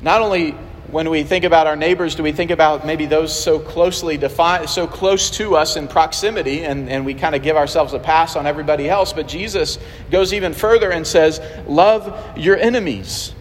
Not 0.00 0.22
only 0.22 0.54
when 0.92 1.08
we 1.08 1.22
think 1.22 1.44
about 1.44 1.66
our 1.66 1.74
neighbors, 1.74 2.14
do 2.14 2.22
we 2.22 2.32
think 2.32 2.50
about 2.50 2.84
maybe 2.84 3.06
those 3.06 3.36
so 3.36 3.58
closely 3.58 4.18
defined, 4.18 4.68
so 4.68 4.86
close 4.86 5.30
to 5.30 5.56
us 5.56 5.76
in 5.76 5.88
proximity, 5.88 6.64
and, 6.64 6.90
and 6.90 7.06
we 7.06 7.14
kind 7.14 7.34
of 7.34 7.42
give 7.42 7.56
ourselves 7.56 7.94
a 7.94 7.98
pass 7.98 8.36
on 8.36 8.46
everybody 8.46 8.90
else? 8.90 9.12
But 9.12 9.26
Jesus 9.26 9.78
goes 10.10 10.34
even 10.34 10.52
further 10.52 10.92
and 10.92 11.06
says, 11.06 11.40
Love 11.66 12.36
your 12.36 12.58
enemies. 12.58 13.32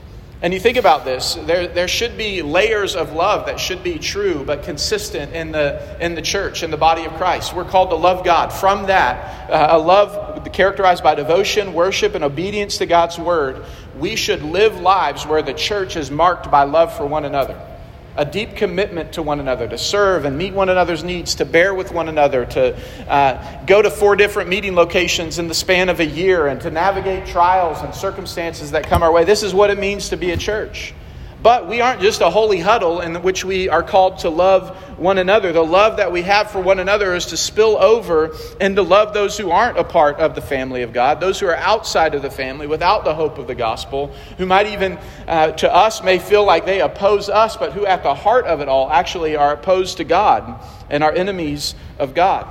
And 0.43 0.53
you 0.53 0.59
think 0.59 0.77
about 0.77 1.05
this, 1.05 1.35
there, 1.35 1.67
there 1.67 1.87
should 1.87 2.17
be 2.17 2.41
layers 2.41 2.95
of 2.95 3.13
love 3.13 3.45
that 3.45 3.59
should 3.59 3.83
be 3.83 3.99
true 3.99 4.43
but 4.43 4.63
consistent 4.63 5.33
in 5.33 5.51
the, 5.51 6.03
in 6.03 6.15
the 6.15 6.21
church, 6.21 6.63
in 6.63 6.71
the 6.71 6.77
body 6.77 7.05
of 7.05 7.13
Christ. 7.13 7.53
We're 7.53 7.63
called 7.63 7.91
to 7.91 7.95
love 7.95 8.25
God. 8.25 8.51
From 8.51 8.87
that, 8.87 9.51
uh, 9.51 9.77
a 9.77 9.79
love 9.79 10.51
characterized 10.51 11.03
by 11.03 11.13
devotion, 11.13 11.73
worship, 11.73 12.15
and 12.15 12.23
obedience 12.23 12.79
to 12.79 12.87
God's 12.87 13.19
word, 13.19 13.63
we 13.99 14.15
should 14.15 14.41
live 14.41 14.79
lives 14.79 15.27
where 15.27 15.43
the 15.43 15.53
church 15.53 15.95
is 15.95 16.09
marked 16.09 16.49
by 16.49 16.63
love 16.63 16.95
for 16.97 17.05
one 17.05 17.25
another 17.25 17.70
a 18.15 18.25
deep 18.25 18.55
commitment 18.55 19.13
to 19.13 19.21
one 19.21 19.39
another, 19.39 19.67
to 19.67 19.77
serve 19.77 20.25
and 20.25 20.37
meet 20.37 20.53
one 20.53 20.69
another's 20.69 21.03
needs, 21.03 21.35
to 21.35 21.45
bear 21.45 21.73
with 21.73 21.91
one 21.91 22.09
another, 22.09 22.45
to 22.45 22.77
uh, 23.09 23.65
go 23.65 23.81
to 23.81 23.89
four 23.89 24.15
different 24.15 24.49
meeting 24.49 24.75
locations 24.75 25.39
in 25.39 25.47
the 25.47 25.53
span 25.53 25.89
of 25.89 25.99
a 25.99 26.05
year, 26.05 26.47
and 26.47 26.59
to 26.61 26.71
navigate 26.71 27.25
trials 27.25 27.81
and 27.81 27.93
circumstances 27.95 28.71
that 28.71 28.85
come 28.85 29.03
our 29.03 29.11
way. 29.11 29.23
This 29.23 29.43
is 29.43 29.53
what 29.53 29.69
it 29.69 29.79
means 29.79 30.09
to 30.09 30.17
be 30.17 30.31
a 30.31 30.37
church. 30.37 30.93
But 31.41 31.67
we 31.67 31.81
aren't 31.81 32.01
just 32.01 32.21
a 32.21 32.29
holy 32.29 32.59
huddle 32.59 33.01
in 33.01 33.23
which 33.23 33.43
we 33.43 33.67
are 33.67 33.81
called 33.81 34.19
to 34.19 34.29
love 34.29 34.77
one 34.99 35.17
another. 35.17 35.51
The 35.51 35.63
love 35.63 35.97
that 35.97 36.11
we 36.11 36.21
have 36.21 36.51
for 36.51 36.61
one 36.61 36.77
another 36.77 37.15
is 37.15 37.27
to 37.27 37.37
spill 37.37 37.77
over 37.77 38.35
and 38.59 38.75
to 38.75 38.83
love 38.83 39.15
those 39.15 39.39
who 39.39 39.49
aren't 39.49 39.79
a 39.79 39.83
part 39.83 40.17
of 40.17 40.35
the 40.35 40.41
family 40.41 40.83
of 40.83 40.93
God, 40.93 41.19
those 41.19 41.39
who 41.39 41.47
are 41.47 41.55
outside 41.55 42.13
of 42.13 42.21
the 42.21 42.29
family 42.29 42.67
without 42.67 43.05
the 43.05 43.15
hope 43.15 43.39
of 43.39 43.47
the 43.47 43.55
gospel, 43.55 44.13
who 44.37 44.45
might 44.45 44.67
even, 44.67 44.99
uh, 45.27 45.51
to 45.53 45.73
us, 45.73 46.03
may 46.03 46.19
feel 46.19 46.45
like 46.45 46.65
they 46.65 46.79
oppose 46.79 47.27
us, 47.27 47.57
but 47.57 47.73
who 47.73 47.87
at 47.87 48.03
the 48.03 48.13
heart 48.13 48.45
of 48.45 48.61
it 48.61 48.67
all 48.67 48.91
actually 48.91 49.35
are 49.35 49.53
opposed 49.53 49.97
to 49.97 50.03
God 50.03 50.63
and 50.91 51.03
are 51.03 51.11
enemies 51.11 51.73
of 51.97 52.13
God. 52.13 52.45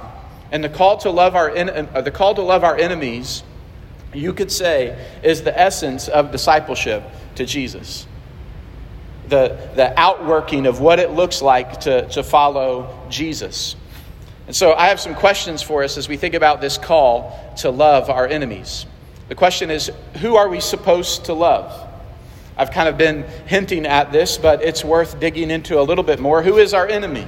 And 0.51 0.65
the 0.65 0.69
call 0.69 0.97
to 0.99 1.11
love 1.11 1.37
our, 1.37 1.57
uh, 1.57 2.01
the 2.01 2.11
call 2.11 2.35
to 2.35 2.43
love 2.43 2.65
our 2.65 2.77
enemies, 2.77 3.45
you 4.13 4.33
could 4.33 4.51
say, 4.51 5.07
is 5.23 5.45
the 5.45 5.57
essence 5.57 6.09
of 6.09 6.33
discipleship 6.33 7.05
to 7.37 7.47
Jesus 7.47 8.09
the, 9.31 9.71
the 9.75 9.99
outworking 9.99 10.67
of 10.67 10.81
what 10.81 10.99
it 10.99 11.13
looks 11.13 11.41
like 11.41 11.81
to, 11.81 12.07
to 12.11 12.23
follow 12.23 13.07
Jesus. 13.09 13.77
And 14.47 14.55
so 14.55 14.75
I 14.75 14.89
have 14.89 15.01
some 15.01 15.15
questions 15.15 15.63
for 15.63 15.83
us 15.85 15.97
as 15.97 16.09
we 16.09 16.17
think 16.17 16.35
about 16.35 16.61
this 16.61 16.77
call 16.77 17.55
to 17.59 17.71
love 17.71 18.11
our 18.11 18.27
enemies. 18.27 18.85
The 19.29 19.35
question 19.37 19.71
is 19.71 19.91
who 20.21 20.37
are 20.37 20.49
we 20.49 20.61
supposed 20.61 21.27
to 21.27 21.35
love? 21.35 21.89
I've 22.57 22.73
kind 22.73 22.89
of 22.89 22.99
been 22.99 23.23
hinting 23.47 23.87
at 23.87 24.13
this, 24.13 24.37
but 24.37 24.63
it's 24.63 24.85
worth 24.85 25.19
digging 25.21 25.51
into 25.51 25.81
a 25.81 25.83
little 25.83 26.05
bit 26.05 26.21
more. 26.21 26.43
Who 26.43 26.59
is 26.59 26.75
our 26.75 26.87
enemy? 26.87 27.27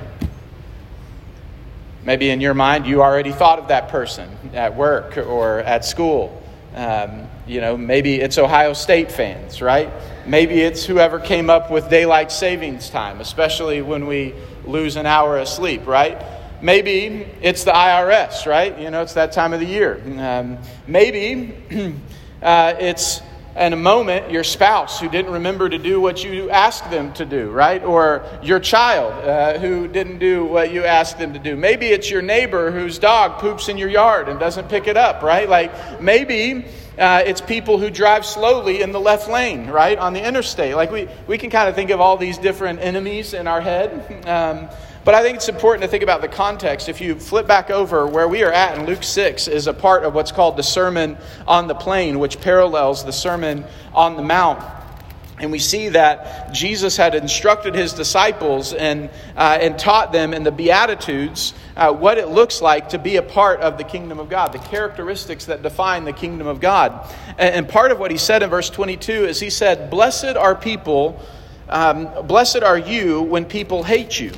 Maybe 2.05 2.31
in 2.31 2.41
your 2.41 2.55
mind, 2.55 2.87
you 2.87 3.01
already 3.01 3.31
thought 3.31 3.61
of 3.61 3.69
that 3.69 3.89
person 3.89 4.29
at 4.53 4.75
work 4.77 5.17
or 5.17 5.61
at 5.61 5.85
school. 5.85 6.43
Um, 6.75 7.29
you 7.47 7.61
know, 7.61 7.77
maybe 7.77 8.21
it's 8.21 8.39
Ohio 8.39 8.73
State 8.73 9.11
fans, 9.11 9.61
right? 9.61 9.91
Maybe 10.27 10.61
it's 10.61 10.85
whoever 10.85 11.19
came 11.19 11.51
up 11.51 11.71
with 11.71 11.91
daylight 11.91 12.31
savings 12.31 12.89
time, 12.89 13.21
especially 13.21 13.83
when 13.83 14.07
we 14.07 14.35
lose 14.65 14.97
an 14.97 15.07
hour 15.07 15.39
of 15.39 15.49
sleep, 15.49 15.87
right? 15.87 16.23
Maybe 16.63 17.27
it's 17.41 17.65
the 17.65 17.73
IRS, 17.73 18.47
right? 18.47 18.79
You 18.79 18.91
know, 18.91 19.03
it's 19.03 19.15
that 19.15 19.33
time 19.33 19.53
of 19.53 19.59
the 19.59 19.67
year. 19.67 20.01
Um, 20.19 20.59
maybe 20.87 21.53
uh, 22.43 22.75
it's 22.79 23.21
in 23.57 23.73
a 23.73 23.77
moment 23.77 24.31
your 24.31 24.45
spouse 24.45 24.99
who 25.01 25.09
didn't 25.09 25.33
remember 25.33 25.69
to 25.69 25.79
do 25.79 26.01
what 26.01 26.25
you 26.25 26.49
asked 26.49 26.91
them 26.91 27.13
to 27.15 27.27
do, 27.27 27.51
right? 27.51 27.83
Or 27.83 28.25
your 28.43 28.61
child 28.61 29.13
uh, 29.13 29.59
who 29.59 29.89
didn't 29.89 30.21
do 30.21 30.45
what 30.45 30.73
you 30.73 30.85
asked 30.85 31.19
them 31.19 31.33
to 31.33 31.41
do. 31.41 31.57
Maybe 31.57 31.89
it's 31.89 32.09
your 32.09 32.23
neighbor 32.23 32.71
whose 32.71 32.99
dog 32.99 33.41
poops 33.41 33.69
in 33.69 33.77
your 33.77 33.91
yard 33.91 34.29
and 34.29 34.39
doesn't 34.39 34.69
pick 34.69 34.87
it 34.87 34.97
up, 34.97 35.23
right? 35.23 35.49
Like 35.49 36.01
maybe 36.01 36.65
uh, 36.99 37.23
it's 37.25 37.41
people 37.41 37.79
who 37.79 37.91
drive 37.91 38.27
slowly 38.27 38.83
in 38.83 38.93
the 38.93 39.01
left 39.01 39.29
lane, 39.29 39.69
right, 39.69 39.99
on 39.99 40.13
the 40.13 40.27
interstate. 40.27 40.75
Like 40.75 40.91
we, 40.91 41.09
we 41.27 41.39
can 41.39 41.51
kind 41.51 41.69
of 41.69 41.75
think 41.75 41.91
of 41.91 42.01
all 42.01 42.17
these 42.17 42.39
different 42.39 42.81
enemies 42.81 43.35
in 43.35 43.47
our 43.47 43.61
head. 43.61 44.19
Um, 44.33 44.69
but 45.05 45.15
I 45.17 45.23
think 45.23 45.37
it's 45.37 45.49
important 45.49 45.83
to 45.83 45.89
think 45.89 46.05
about 46.05 46.21
the 46.21 46.29
context. 46.29 46.89
If 46.89 47.01
you 47.01 47.17
flip 47.17 47.49
back 47.49 47.71
over 47.71 48.07
where 48.07 48.29
we 48.29 48.45
are 48.45 48.53
at 48.53 48.79
in 48.79 48.87
Luke 48.87 49.03
6 49.03 49.49
is 49.49 49.67
a 49.67 49.75
part 49.75 50.05
of 50.05 50.15
what's 50.15 50.31
called 50.31 50.57
the 50.57 50.63
Sermon 50.63 51.19
on 51.47 51.67
the 51.67 51.75
Plain, 51.75 52.21
which 52.21 52.41
parallels 52.41 53.05
the 53.05 53.13
Sermon 53.13 53.65
on 53.93 54.17
the 54.17 54.23
Mount. 54.23 54.61
And 55.43 55.51
we 55.51 55.59
see 55.59 55.89
that 55.89 56.53
Jesus 56.53 56.97
had 56.97 57.17
instructed 57.17 57.75
his 57.75 57.93
disciples 57.93 58.73
and, 58.73 59.11
uh, 59.37 59.59
and 59.61 59.77
taught 59.77 60.13
them 60.13 60.33
in 60.33 60.45
the 60.45 60.53
Beatitudes 60.53 61.53
uh, 61.77 61.93
what 61.93 62.17
it 62.17 62.29
looks 62.29 62.63
like 62.63 62.91
to 62.91 62.99
be 62.99 63.17
a 63.17 63.23
part 63.23 63.61
of 63.61 63.77
the 63.77 63.83
kingdom 63.83 64.21
of 64.21 64.31
God, 64.31 64.53
the 64.53 64.61
characteristics 64.61 65.47
that 65.47 65.63
define 65.63 66.05
the 66.05 66.13
kingdom 66.13 66.47
of 66.47 66.61
God. 66.61 67.13
And, 67.39 67.55
and 67.57 67.69
part 67.69 67.91
of 67.91 67.99
what 67.99 68.13
he 68.13 68.19
said 68.19 68.45
in 68.45 68.51
verse 68.51 68.71
22 68.71 69.13
is 69.25 69.41
he 69.41 69.51
said, 69.51 69.91
Blessed 69.91 70.37
are 70.37 70.55
people, 70.55 71.21
um, 71.69 72.09
blessed 72.29 72.63
are 72.63 72.79
you 72.79 73.23
when 73.23 73.45
people 73.45 73.83
hate 73.83 74.21
you, 74.21 74.31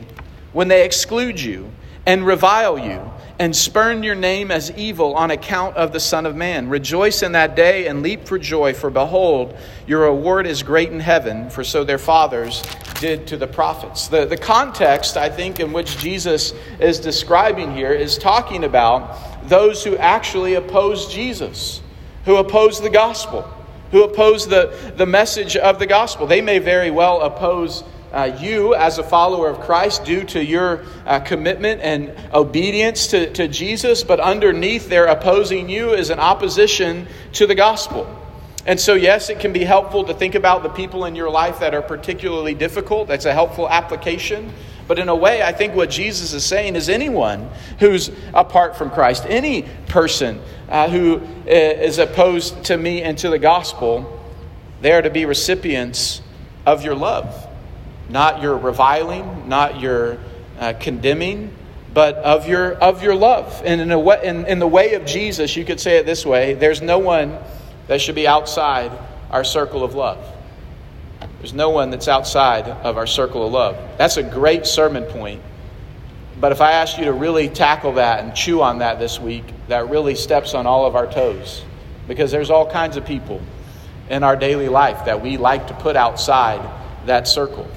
when 0.54 0.68
they 0.68 0.86
exclude 0.86 1.38
you 1.38 1.70
and 2.06 2.26
revile 2.26 2.78
you 2.78 3.10
and 3.38 3.54
spurn 3.54 4.04
your 4.04 4.14
name 4.14 4.50
as 4.52 4.70
evil 4.72 5.14
on 5.14 5.32
account 5.32 5.76
of 5.76 5.92
the 5.92 5.98
Son 5.98 6.24
of 6.24 6.36
Man. 6.36 6.68
Rejoice 6.68 7.22
in 7.22 7.32
that 7.32 7.56
day 7.56 7.88
and 7.88 8.02
leap 8.02 8.26
for 8.26 8.38
joy, 8.38 8.72
for 8.72 8.90
behold, 8.90 9.56
your 9.86 10.02
reward 10.02 10.46
is 10.46 10.62
great 10.62 10.92
in 10.92 11.00
heaven, 11.00 11.50
for 11.50 11.64
so 11.64 11.82
their 11.82 11.98
fathers 11.98 12.62
did 13.00 13.26
to 13.26 13.36
the 13.36 13.46
prophets. 13.46 14.06
The, 14.06 14.24
the 14.24 14.36
context, 14.36 15.16
I 15.16 15.28
think, 15.28 15.58
in 15.58 15.72
which 15.72 15.98
Jesus 15.98 16.52
is 16.78 17.00
describing 17.00 17.74
here 17.74 17.92
is 17.92 18.18
talking 18.18 18.62
about 18.62 19.48
those 19.48 19.82
who 19.82 19.96
actually 19.96 20.54
oppose 20.54 21.12
Jesus, 21.12 21.80
who 22.26 22.36
oppose 22.36 22.80
the 22.80 22.90
gospel, 22.90 23.42
who 23.90 24.04
oppose 24.04 24.46
the, 24.46 24.92
the 24.96 25.06
message 25.06 25.56
of 25.56 25.80
the 25.80 25.86
gospel. 25.86 26.28
They 26.28 26.40
may 26.40 26.60
very 26.60 26.92
well 26.92 27.20
oppose 27.22 27.82
uh, 28.14 28.38
you 28.40 28.74
as 28.76 28.98
a 28.98 29.02
follower 29.02 29.48
of 29.48 29.60
Christ 29.60 30.04
due 30.04 30.22
to 30.24 30.42
your 30.42 30.84
uh, 31.04 31.18
commitment 31.20 31.80
and 31.80 32.14
obedience 32.32 33.08
to, 33.08 33.32
to 33.32 33.48
Jesus, 33.48 34.04
but 34.04 34.20
underneath 34.20 34.88
their 34.88 35.06
opposing 35.06 35.68
you 35.68 35.94
is 35.94 36.10
an 36.10 36.20
opposition 36.20 37.08
to 37.32 37.46
the 37.46 37.56
gospel. 37.56 38.06
And 38.66 38.78
so, 38.78 38.94
yes, 38.94 39.30
it 39.30 39.40
can 39.40 39.52
be 39.52 39.64
helpful 39.64 40.04
to 40.04 40.14
think 40.14 40.36
about 40.36 40.62
the 40.62 40.68
people 40.68 41.04
in 41.06 41.16
your 41.16 41.28
life 41.28 41.58
that 41.58 41.74
are 41.74 41.82
particularly 41.82 42.54
difficult. 42.54 43.08
That's 43.08 43.26
a 43.26 43.32
helpful 43.32 43.68
application. 43.68 44.52
But 44.86 44.98
in 44.98 45.08
a 45.08 45.16
way, 45.16 45.42
I 45.42 45.52
think 45.52 45.74
what 45.74 45.90
Jesus 45.90 46.32
is 46.32 46.44
saying 46.44 46.76
is 46.76 46.88
anyone 46.88 47.50
who's 47.80 48.10
apart 48.32 48.76
from 48.76 48.90
Christ, 48.90 49.26
any 49.28 49.62
person 49.88 50.40
uh, 50.68 50.88
who 50.88 51.16
uh, 51.50 52.02
opposed 52.02 52.64
to 52.66 52.76
me 52.76 53.02
and 53.02 53.18
to 53.18 53.28
the 53.28 53.38
gospel, 53.38 54.20
they 54.82 54.92
are 54.92 55.02
to 55.02 55.10
be 55.10 55.26
recipients 55.26 56.22
of 56.64 56.84
your 56.84 56.94
love 56.94 57.48
not 58.08 58.42
your 58.42 58.56
reviling, 58.56 59.48
not 59.48 59.80
your 59.80 60.18
uh, 60.58 60.74
condemning, 60.78 61.54
but 61.92 62.16
of 62.16 62.48
your 62.48 62.74
of 62.74 63.02
your 63.02 63.14
love. 63.14 63.62
And 63.64 63.80
in, 63.80 63.90
a 63.92 63.98
way, 63.98 64.20
in, 64.22 64.46
in 64.46 64.58
the 64.58 64.66
way 64.66 64.94
of 64.94 65.06
Jesus, 65.06 65.56
you 65.56 65.64
could 65.64 65.80
say 65.80 65.98
it 65.98 66.06
this 66.06 66.26
way: 66.26 66.54
There's 66.54 66.82
no 66.82 66.98
one 66.98 67.38
that 67.86 68.00
should 68.00 68.14
be 68.14 68.26
outside 68.26 68.92
our 69.30 69.44
circle 69.44 69.84
of 69.84 69.94
love. 69.94 70.18
There's 71.38 71.54
no 71.54 71.70
one 71.70 71.90
that's 71.90 72.08
outside 72.08 72.66
of 72.66 72.96
our 72.96 73.06
circle 73.06 73.46
of 73.46 73.52
love. 73.52 73.76
That's 73.98 74.16
a 74.16 74.22
great 74.22 74.66
sermon 74.66 75.04
point. 75.04 75.42
But 76.40 76.52
if 76.52 76.60
I 76.60 76.72
ask 76.72 76.98
you 76.98 77.04
to 77.04 77.12
really 77.12 77.48
tackle 77.48 77.92
that 77.94 78.24
and 78.24 78.34
chew 78.34 78.62
on 78.62 78.78
that 78.78 78.98
this 78.98 79.20
week, 79.20 79.44
that 79.68 79.88
really 79.88 80.14
steps 80.14 80.54
on 80.54 80.66
all 80.66 80.86
of 80.86 80.96
our 80.96 81.06
toes. 81.06 81.62
Because 82.08 82.30
there's 82.30 82.50
all 82.50 82.68
kinds 82.68 82.96
of 82.96 83.04
people 83.04 83.40
in 84.10 84.22
our 84.22 84.36
daily 84.36 84.68
life 84.68 85.04
that 85.04 85.22
we 85.22 85.36
like 85.36 85.68
to 85.68 85.74
put 85.74 85.96
outside 85.96 86.60
that 87.06 87.28
circle 87.28 87.68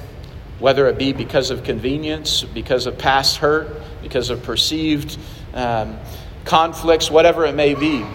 whether 0.59 0.87
it 0.87 0.97
be 0.97 1.13
because 1.13 1.51
of 1.51 1.63
convenience, 1.63 2.43
because 2.43 2.85
of 2.85 2.97
past 2.97 3.37
hurt, 3.37 3.81
because 4.01 4.29
of 4.29 4.43
perceived 4.43 5.17
um, 5.53 5.97
conflicts, 6.45 7.11
whatever 7.11 7.45
it 7.45 7.55
may 7.55 7.73
be. 7.73 8.05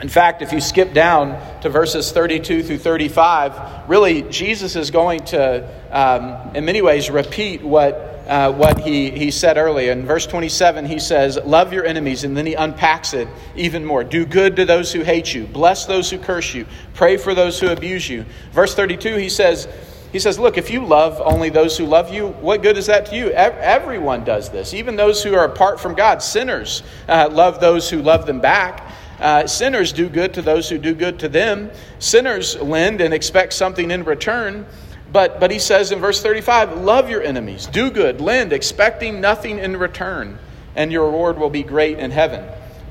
In 0.00 0.08
fact, 0.08 0.42
if 0.42 0.52
you 0.52 0.60
skip 0.60 0.92
down 0.92 1.60
to 1.60 1.68
verses 1.68 2.10
32 2.10 2.64
through 2.64 2.78
35, 2.78 3.88
really, 3.88 4.22
Jesus 4.22 4.74
is 4.74 4.90
going 4.90 5.20
to, 5.26 5.68
um, 5.90 6.56
in 6.56 6.64
many 6.64 6.82
ways, 6.82 7.08
repeat 7.08 7.62
what 7.62 8.12
uh, 8.26 8.52
what 8.52 8.78
he, 8.80 9.10
he 9.10 9.30
said 9.30 9.56
earlier. 9.56 9.92
In 9.92 10.06
verse 10.06 10.26
27, 10.26 10.86
he 10.86 10.98
says, 10.98 11.38
Love 11.44 11.72
your 11.72 11.84
enemies, 11.84 12.24
and 12.24 12.36
then 12.36 12.46
he 12.46 12.54
unpacks 12.54 13.14
it 13.14 13.28
even 13.56 13.84
more. 13.84 14.04
Do 14.04 14.24
good 14.24 14.56
to 14.56 14.64
those 14.64 14.92
who 14.92 15.02
hate 15.02 15.34
you, 15.34 15.46
bless 15.46 15.86
those 15.86 16.10
who 16.10 16.18
curse 16.18 16.54
you, 16.54 16.66
pray 16.94 17.16
for 17.16 17.34
those 17.34 17.58
who 17.58 17.68
abuse 17.68 18.08
you. 18.08 18.24
Verse 18.52 18.74
32, 18.74 19.16
he 19.16 19.28
says, 19.28 19.68
he 20.12 20.18
says, 20.18 20.38
Look, 20.38 20.58
if 20.58 20.70
you 20.70 20.84
love 20.84 21.20
only 21.24 21.48
those 21.48 21.76
who 21.78 21.86
love 21.86 22.12
you, 22.12 22.28
what 22.28 22.62
good 22.62 22.76
is 22.76 22.86
that 22.86 23.06
to 23.06 23.16
you? 23.16 23.30
Everyone 23.30 24.24
does 24.24 24.50
this. 24.50 24.74
Even 24.74 24.94
those 24.94 25.22
who 25.22 25.34
are 25.34 25.46
apart 25.46 25.80
from 25.80 25.94
God, 25.94 26.22
sinners, 26.22 26.82
uh, 27.08 27.28
love 27.32 27.60
those 27.60 27.88
who 27.88 28.02
love 28.02 28.26
them 28.26 28.38
back. 28.38 28.92
Uh, 29.18 29.46
sinners 29.46 29.92
do 29.92 30.08
good 30.08 30.34
to 30.34 30.42
those 30.42 30.68
who 30.68 30.78
do 30.78 30.94
good 30.94 31.18
to 31.20 31.28
them. 31.28 31.70
Sinners 31.98 32.60
lend 32.60 33.00
and 33.00 33.14
expect 33.14 33.54
something 33.54 33.90
in 33.90 34.04
return. 34.04 34.66
But, 35.12 35.40
but 35.40 35.50
he 35.50 35.58
says 35.58 35.92
in 35.92 35.98
verse 35.98 36.22
35 36.22 36.78
love 36.78 37.08
your 37.08 37.22
enemies, 37.22 37.66
do 37.66 37.90
good, 37.90 38.20
lend, 38.20 38.52
expecting 38.52 39.20
nothing 39.20 39.58
in 39.58 39.76
return, 39.76 40.38
and 40.76 40.92
your 40.92 41.06
reward 41.06 41.38
will 41.38 41.50
be 41.50 41.62
great 41.62 41.98
in 41.98 42.10
heaven. 42.10 42.44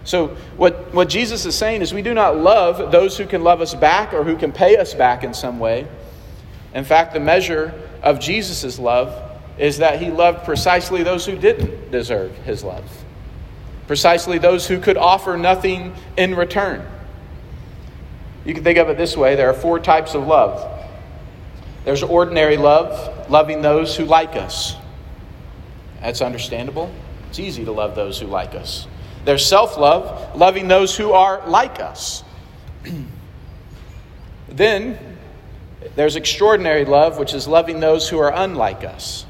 So, 0.04 0.30
what, 0.58 0.94
what 0.94 1.10
Jesus 1.10 1.46
is 1.46 1.56
saying 1.56 1.82
is 1.82 1.94
we 1.94 2.02
do 2.02 2.14
not 2.14 2.38
love 2.38 2.92
those 2.92 3.18
who 3.18 3.28
can 3.28 3.44
love 3.44 3.62
us 3.62 3.76
back 3.76 4.14
or 4.14 4.24
who 4.24 4.36
can 4.36 4.52
pay 4.52 4.78
us 4.78 4.94
back 4.96 5.24
in 5.24 5.34
some 5.34 5.60
way. 5.60 5.88
In 6.74 6.84
fact, 6.84 7.14
the 7.14 7.20
measure 7.20 7.74
of 8.02 8.20
Jesus' 8.20 8.80
love 8.80 9.32
is 9.58 9.78
that 9.80 10.02
he 10.02 10.10
loved 10.10 10.46
precisely 10.46 11.04
those 11.04 11.26
who 11.26 11.38
didn't 11.38 11.92
deserve 11.92 12.36
his 12.40 12.64
love, 12.64 12.86
precisely 13.88 14.38
those 14.38 14.68
who 14.68 14.80
could 14.80 14.98
offer 14.98 15.38
nothing 15.38 15.94
in 16.18 16.36
return. 16.36 16.86
You 18.46 18.54
can 18.54 18.64
think 18.64 18.78
of 18.80 18.90
it 18.90 18.98
this 18.98 19.16
way 19.16 19.36
there 19.36 19.50
are 19.50 19.54
four 19.54 19.80
types 19.80 20.16
of 20.16 20.26
love 20.26 20.80
there's 21.84 22.04
ordinary 22.04 22.58
love, 22.58 23.30
loving 23.30 23.62
those 23.62 23.96
who 23.96 24.06
like 24.06 24.36
us. 24.36 24.76
That's 26.00 26.22
understandable. 26.22 26.92
It's 27.30 27.40
easy 27.40 27.66
to 27.66 27.72
love 27.72 27.96
those 27.96 28.20
who 28.20 28.28
like 28.28 28.54
us. 28.54 28.88
There's 29.26 29.46
self 29.46 29.78
love, 29.78 30.36
loving 30.36 30.68
those 30.68 30.96
who 30.96 31.14
are 31.14 31.48
like 31.48 31.80
us. 31.80 32.24
then 34.50 35.11
There's 35.96 36.16
extraordinary 36.16 36.86
love, 36.86 37.18
which 37.18 37.34
is 37.34 37.48
loving 37.48 37.80
those 37.80 38.08
who 38.08 38.20
are 38.20 38.32
unlike 38.34 38.84
us. 38.84 39.26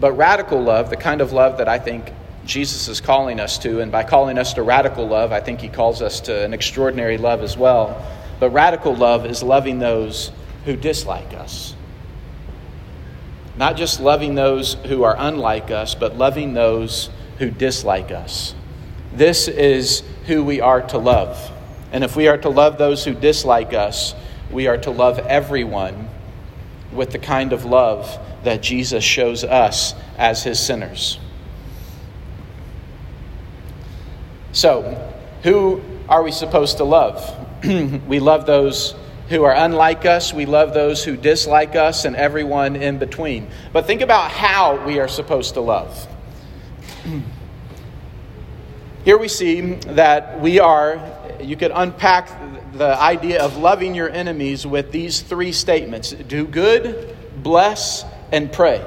But 0.00 0.12
radical 0.12 0.60
love, 0.60 0.90
the 0.90 0.96
kind 0.96 1.20
of 1.20 1.32
love 1.32 1.58
that 1.58 1.68
I 1.68 1.78
think 1.78 2.12
Jesus 2.44 2.88
is 2.88 3.00
calling 3.00 3.40
us 3.40 3.58
to, 3.58 3.80
and 3.80 3.90
by 3.90 4.04
calling 4.04 4.38
us 4.38 4.52
to 4.54 4.62
radical 4.62 5.06
love, 5.06 5.32
I 5.32 5.40
think 5.40 5.60
he 5.60 5.68
calls 5.68 6.02
us 6.02 6.20
to 6.22 6.44
an 6.44 6.52
extraordinary 6.52 7.16
love 7.16 7.42
as 7.42 7.56
well. 7.56 8.04
But 8.40 8.50
radical 8.50 8.94
love 8.94 9.24
is 9.24 9.42
loving 9.42 9.78
those 9.78 10.30
who 10.64 10.76
dislike 10.76 11.32
us. 11.32 11.74
Not 13.56 13.76
just 13.76 14.00
loving 14.00 14.34
those 14.34 14.74
who 14.74 15.04
are 15.04 15.14
unlike 15.16 15.70
us, 15.70 15.94
but 15.94 16.18
loving 16.18 16.54
those 16.54 17.08
who 17.38 17.50
dislike 17.50 18.10
us. 18.10 18.54
This 19.12 19.46
is 19.46 20.02
who 20.26 20.44
we 20.44 20.60
are 20.60 20.82
to 20.88 20.98
love. 20.98 21.52
And 21.92 22.02
if 22.02 22.16
we 22.16 22.26
are 22.26 22.38
to 22.38 22.48
love 22.48 22.78
those 22.78 23.04
who 23.04 23.14
dislike 23.14 23.72
us, 23.72 24.14
we 24.50 24.66
are 24.66 24.78
to 24.78 24.90
love 24.90 25.18
everyone 25.18 26.08
with 26.92 27.10
the 27.10 27.18
kind 27.18 27.52
of 27.52 27.64
love 27.64 28.18
that 28.44 28.62
Jesus 28.62 29.02
shows 29.02 29.44
us 29.44 29.94
as 30.16 30.42
his 30.42 30.60
sinners. 30.60 31.18
So, 34.52 35.12
who 35.42 35.82
are 36.08 36.22
we 36.22 36.30
supposed 36.30 36.76
to 36.76 36.84
love? 36.84 37.20
we 38.06 38.20
love 38.20 38.46
those 38.46 38.94
who 39.28 39.42
are 39.42 39.54
unlike 39.54 40.04
us, 40.04 40.32
we 40.32 40.46
love 40.46 40.74
those 40.74 41.02
who 41.02 41.16
dislike 41.16 41.74
us, 41.74 42.04
and 42.04 42.14
everyone 42.14 42.76
in 42.76 42.98
between. 42.98 43.48
But 43.72 43.86
think 43.86 44.00
about 44.00 44.30
how 44.30 44.84
we 44.84 45.00
are 45.00 45.08
supposed 45.08 45.54
to 45.54 45.60
love. 45.60 46.06
Here 49.04 49.18
we 49.18 49.28
see 49.28 49.74
that 49.74 50.40
we 50.40 50.60
are, 50.60 51.00
you 51.40 51.56
could 51.56 51.72
unpack 51.74 52.43
the 52.74 53.00
idea 53.00 53.40
of 53.42 53.56
loving 53.56 53.94
your 53.94 54.10
enemies 54.10 54.66
with 54.66 54.90
these 54.90 55.20
three 55.20 55.52
statements 55.52 56.10
do 56.10 56.44
good, 56.46 57.16
bless, 57.42 58.04
and 58.32 58.52
pray. 58.52 58.84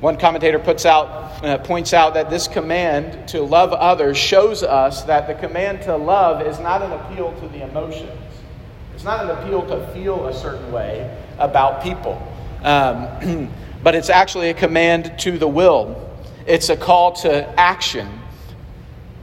One 0.00 0.16
commentator 0.16 0.58
puts 0.58 0.86
out, 0.86 1.44
uh, 1.44 1.58
points 1.58 1.92
out 1.92 2.14
that 2.14 2.30
this 2.30 2.46
command 2.48 3.28
to 3.30 3.42
love 3.42 3.72
others 3.72 4.16
shows 4.16 4.62
us 4.62 5.02
that 5.04 5.26
the 5.26 5.34
command 5.34 5.82
to 5.82 5.96
love 5.96 6.46
is 6.46 6.58
not 6.60 6.82
an 6.82 6.92
appeal 6.92 7.32
to 7.40 7.48
the 7.48 7.64
emotions. 7.64 8.10
It's 8.94 9.04
not 9.04 9.24
an 9.24 9.30
appeal 9.30 9.66
to 9.66 9.86
feel 9.92 10.28
a 10.28 10.32
certain 10.32 10.70
way 10.70 11.18
about 11.38 11.82
people, 11.82 12.22
um, 12.62 13.50
but 13.82 13.94
it's 13.94 14.10
actually 14.10 14.50
a 14.50 14.54
command 14.54 15.18
to 15.20 15.38
the 15.38 15.48
will. 15.48 16.08
It's 16.46 16.68
a 16.68 16.76
call 16.76 17.12
to 17.16 17.60
action. 17.60 18.19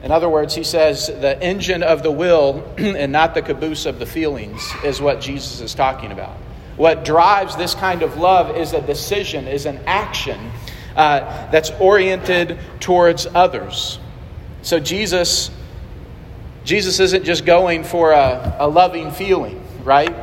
In 0.03 0.11
other 0.11 0.29
words, 0.29 0.53
he 0.53 0.63
says 0.63 1.07
the 1.07 1.41
engine 1.41 1.83
of 1.83 2.03
the 2.03 2.11
will 2.11 2.63
and 2.77 3.11
not 3.11 3.33
the 3.33 3.41
caboose 3.41 3.85
of 3.85 3.99
the 3.99 4.05
feelings 4.05 4.71
is 4.83 5.01
what 5.01 5.21
Jesus 5.21 5.61
is 5.61 5.73
talking 5.73 6.11
about. 6.11 6.37
What 6.75 7.03
drives 7.03 7.55
this 7.55 7.73
kind 7.73 8.03
of 8.03 8.17
love 8.17 8.55
is 8.55 8.73
a 8.73 8.81
decision, 8.81 9.47
is 9.47 9.65
an 9.65 9.79
action 9.87 10.51
uh, 10.95 11.49
that's 11.49 11.71
oriented 11.79 12.59
towards 12.79 13.25
others. 13.25 13.99
So 14.61 14.79
Jesus, 14.79 15.49
Jesus 16.63 16.99
isn't 16.99 17.23
just 17.23 17.45
going 17.45 17.83
for 17.83 18.11
a, 18.11 18.57
a 18.59 18.67
loving 18.67 19.11
feeling 19.11 19.63
right? 19.87 20.13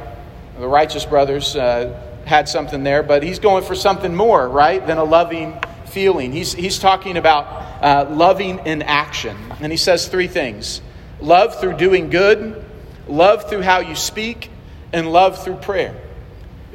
The 0.58 0.68
righteous 0.68 1.06
brothers 1.06 1.56
uh, 1.56 1.98
had 2.26 2.48
something 2.48 2.84
there, 2.84 3.02
but 3.02 3.22
he's 3.22 3.38
going 3.38 3.64
for 3.64 3.74
something 3.74 4.14
more, 4.14 4.46
right, 4.46 4.86
than 4.86 4.98
a 4.98 5.04
loving 5.04 5.58
feeling. 5.94 6.32
He's, 6.32 6.52
he's 6.52 6.80
talking 6.80 7.16
about 7.16 7.46
uh, 7.82 8.10
loving 8.10 8.58
in 8.66 8.82
action. 8.82 9.36
And 9.60 9.72
he 9.72 9.78
says 9.78 10.08
three 10.08 10.26
things 10.26 10.82
love 11.20 11.58
through 11.60 11.76
doing 11.76 12.10
good, 12.10 12.62
love 13.06 13.48
through 13.48 13.62
how 13.62 13.78
you 13.78 13.94
speak, 13.94 14.50
and 14.92 15.10
love 15.10 15.42
through 15.42 15.56
prayer. 15.56 15.96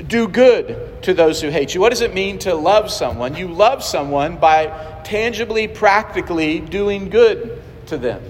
Do 0.07 0.29
good 0.29 1.03
to 1.03 1.13
those 1.13 1.41
who 1.41 1.49
hate 1.49 1.75
you. 1.75 1.81
What 1.81 1.89
does 1.89 1.99
it 2.01 2.13
mean 2.13 2.39
to 2.39 2.55
love 2.55 2.89
someone? 2.89 3.35
You 3.35 3.49
love 3.49 3.83
someone 3.83 4.37
by 4.37 4.67
tangibly, 5.03 5.67
practically 5.67 6.61
doing 6.61 7.09
good 7.09 7.61
to 7.87 7.97
them. 7.97 8.23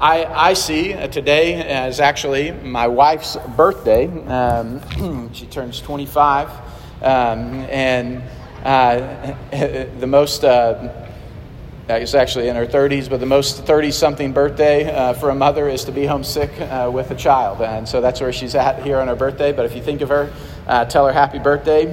I, 0.00 0.24
I 0.26 0.52
see 0.52 0.92
uh, 0.92 1.08
today 1.08 1.54
as 1.54 1.98
actually 1.98 2.52
my 2.52 2.86
wife's 2.86 3.36
birthday. 3.56 4.06
Um, 4.06 5.30
she 5.32 5.46
turns 5.46 5.80
25. 5.80 6.67
Um, 7.02 7.66
and 7.70 8.22
uh, 8.64 9.34
the 10.00 10.06
most, 10.06 10.44
uh, 10.44 11.06
it's 11.88 12.14
actually 12.14 12.48
in 12.48 12.56
her 12.56 12.66
30s, 12.66 13.08
but 13.08 13.20
the 13.20 13.26
most 13.26 13.64
30 13.64 13.90
something 13.90 14.32
birthday 14.32 14.92
uh, 14.92 15.14
for 15.14 15.30
a 15.30 15.34
mother 15.34 15.68
is 15.68 15.84
to 15.84 15.92
be 15.92 16.06
homesick 16.06 16.50
uh, 16.60 16.90
with 16.92 17.10
a 17.10 17.14
child. 17.14 17.62
And 17.62 17.88
so 17.88 18.00
that's 18.00 18.20
where 18.20 18.32
she's 18.32 18.54
at 18.54 18.82
here 18.82 18.98
on 18.98 19.08
her 19.08 19.16
birthday. 19.16 19.52
But 19.52 19.64
if 19.64 19.74
you 19.74 19.82
think 19.82 20.00
of 20.00 20.08
her, 20.08 20.32
uh, 20.66 20.84
tell 20.84 21.06
her 21.06 21.12
happy 21.12 21.38
birthday 21.38 21.84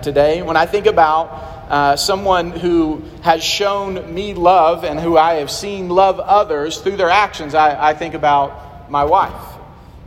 today. 0.00 0.42
When 0.42 0.56
I 0.56 0.66
think 0.66 0.86
about 0.86 1.54
uh, 1.68 1.96
someone 1.96 2.50
who 2.50 3.02
has 3.22 3.42
shown 3.42 4.14
me 4.14 4.34
love 4.34 4.84
and 4.84 5.00
who 5.00 5.16
I 5.16 5.34
have 5.34 5.50
seen 5.50 5.88
love 5.88 6.20
others 6.20 6.78
through 6.78 6.96
their 6.96 7.10
actions, 7.10 7.54
I, 7.54 7.90
I 7.90 7.94
think 7.94 8.14
about 8.14 8.90
my 8.90 9.04
wife. 9.04 9.58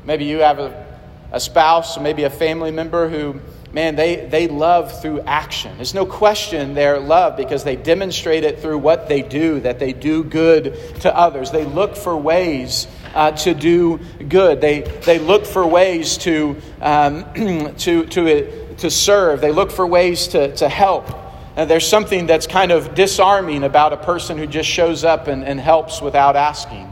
Maybe 0.05 0.25
you 0.25 0.39
have 0.39 0.59
a, 0.59 0.85
a 1.31 1.39
spouse, 1.39 1.99
maybe 1.99 2.23
a 2.23 2.29
family 2.29 2.71
member 2.71 3.09
who, 3.09 3.41
man, 3.77 3.95
they, 3.95 4.15
they 4.25 4.47
love 4.47 5.03
through 5.03 5.21
action. 5.21 5.75
There's 5.75 5.93
no 5.93 6.07
question 6.07 6.73
their 6.73 6.99
love 6.99 7.37
because 7.37 7.63
they 7.63 7.75
demonstrate 7.75 8.43
it 8.43 8.59
through 8.59 8.79
what 8.79 9.07
they 9.07 9.21
do, 9.21 9.59
that 9.59 9.77
they 9.77 9.93
do 9.93 10.23
good 10.23 10.75
to 11.01 11.15
others. 11.15 11.51
They 11.51 11.63
look 11.63 11.95
for 11.95 12.17
ways 12.17 12.87
uh, 13.13 13.33
to 13.33 13.53
do 13.53 13.99
good. 14.27 14.61
They, 14.61 14.81
they 14.81 15.19
look 15.19 15.45
for 15.45 15.63
ways 15.67 16.17
to, 16.19 16.59
um, 16.81 17.31
to, 17.77 18.07
to, 18.07 18.75
to 18.77 18.89
serve. 18.89 19.41
They 19.41 19.51
look 19.51 19.69
for 19.69 19.85
ways 19.85 20.29
to, 20.29 20.55
to 20.55 20.67
help. 20.67 21.07
Uh, 21.55 21.65
there's 21.65 21.87
something 21.87 22.25
that's 22.25 22.47
kind 22.47 22.71
of 22.71 22.95
disarming 22.95 23.63
about 23.63 23.93
a 23.93 23.97
person 23.97 24.39
who 24.39 24.47
just 24.47 24.67
shows 24.67 25.03
up 25.03 25.27
and, 25.27 25.43
and 25.43 25.59
helps 25.59 26.01
without 26.01 26.35
asking, 26.35 26.91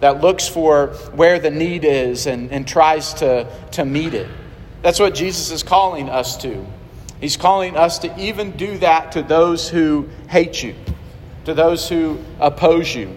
that 0.00 0.22
looks 0.22 0.48
for 0.48 0.94
where 1.12 1.38
the 1.38 1.50
need 1.50 1.84
is 1.84 2.26
and, 2.26 2.50
and 2.50 2.66
tries 2.66 3.12
to, 3.12 3.46
to 3.72 3.84
meet 3.84 4.14
it. 4.14 4.28
That's 4.82 4.98
what 4.98 5.14
Jesus 5.14 5.50
is 5.50 5.62
calling 5.62 6.08
us 6.08 6.36
to. 6.38 6.64
He's 7.20 7.36
calling 7.36 7.76
us 7.76 8.00
to 8.00 8.20
even 8.20 8.50
do 8.56 8.78
that 8.78 9.12
to 9.12 9.22
those 9.22 9.68
who 9.68 10.08
hate 10.28 10.62
you, 10.62 10.74
to 11.44 11.54
those 11.54 11.88
who 11.88 12.18
oppose 12.40 12.94
you. 12.94 13.16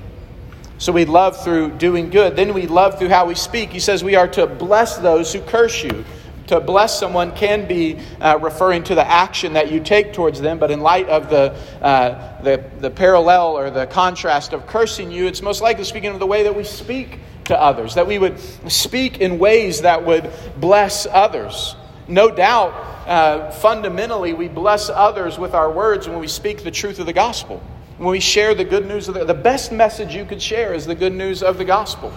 So 0.77 0.91
we 0.91 1.05
love 1.05 1.41
through 1.43 1.71
doing 1.77 2.11
good. 2.11 2.35
Then 2.35 2.53
we 2.53 2.67
love 2.67 2.99
through 2.99 3.09
how 3.09 3.25
we 3.25 3.33
speak. 3.33 3.71
He 3.71 3.79
says 3.79 4.03
we 4.03 4.15
are 4.15 4.27
to 4.29 4.45
bless 4.45 4.97
those 4.97 5.33
who 5.33 5.41
curse 5.41 5.83
you. 5.83 6.05
To 6.47 6.59
bless 6.59 6.99
someone 6.99 7.31
can 7.31 7.67
be 7.67 7.97
uh, 8.21 8.37
referring 8.39 8.83
to 8.83 8.93
the 8.93 9.07
action 9.07 9.53
that 9.53 9.71
you 9.71 9.79
take 9.79 10.13
towards 10.13 10.39
them, 10.39 10.59
but 10.59 10.69
in 10.69 10.79
light 10.79 11.09
of 11.09 11.31
the, 11.31 11.57
uh, 11.81 12.39
the, 12.43 12.63
the 12.81 12.91
parallel 12.91 13.57
or 13.57 13.71
the 13.71 13.87
contrast 13.87 14.53
of 14.53 14.67
cursing 14.67 15.09
you, 15.09 15.25
it's 15.25 15.41
most 15.41 15.61
likely 15.61 15.83
speaking 15.83 16.11
of 16.11 16.19
the 16.19 16.27
way 16.27 16.43
that 16.43 16.55
we 16.55 16.63
speak 16.63 17.19
to 17.45 17.59
others, 17.59 17.95
that 17.95 18.07
we 18.07 18.19
would 18.19 18.39
speak 18.69 19.19
in 19.19 19.39
ways 19.39 19.81
that 19.81 20.05
would 20.05 20.31
bless 20.57 21.05
others. 21.05 21.75
No 22.07 22.29
doubt, 22.29 22.73
uh, 23.07 23.51
fundamentally, 23.51 24.33
we 24.33 24.47
bless 24.47 24.89
others 24.89 25.37
with 25.37 25.53
our 25.53 25.71
words 25.71 26.07
when 26.07 26.19
we 26.19 26.27
speak 26.27 26.63
the 26.63 26.71
truth 26.71 26.99
of 26.99 27.05
the 27.05 27.13
gospel. 27.13 27.61
When 27.97 28.09
we 28.09 28.19
share 28.19 28.53
the 28.53 28.65
good 28.65 28.87
news 28.87 29.07
of 29.07 29.15
the, 29.15 29.25
the 29.25 29.33
best 29.33 29.71
message 29.71 30.13
you 30.13 30.25
could 30.25 30.41
share 30.41 30.73
is 30.73 30.85
the 30.85 30.95
good 30.95 31.13
news 31.13 31.41
of 31.41 31.57
the 31.57 31.65
gospel 31.65 32.13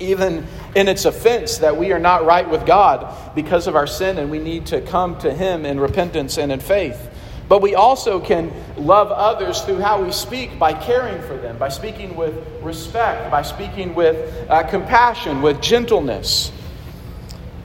even 0.00 0.46
in 0.74 0.88
its 0.88 1.04
offense 1.04 1.58
that 1.58 1.76
we 1.76 1.92
are 1.92 1.98
not 1.98 2.24
right 2.24 2.48
with 2.48 2.66
God 2.66 3.34
because 3.34 3.66
of 3.66 3.76
our 3.76 3.86
sin 3.86 4.18
and 4.18 4.30
we 4.30 4.38
need 4.38 4.66
to 4.66 4.80
come 4.80 5.18
to 5.18 5.32
Him 5.32 5.64
in 5.64 5.78
repentance 5.78 6.38
and 6.38 6.50
in 6.50 6.60
faith. 6.60 7.09
But 7.50 7.62
we 7.62 7.74
also 7.74 8.20
can 8.20 8.52
love 8.76 9.10
others 9.10 9.62
through 9.62 9.80
how 9.80 10.00
we 10.04 10.12
speak 10.12 10.56
by 10.56 10.72
caring 10.72 11.20
for 11.22 11.36
them, 11.36 11.58
by 11.58 11.68
speaking 11.68 12.14
with 12.14 12.32
respect, 12.62 13.28
by 13.28 13.42
speaking 13.42 13.92
with 13.96 14.48
uh, 14.48 14.62
compassion, 14.62 15.42
with 15.42 15.60
gentleness. 15.60 16.52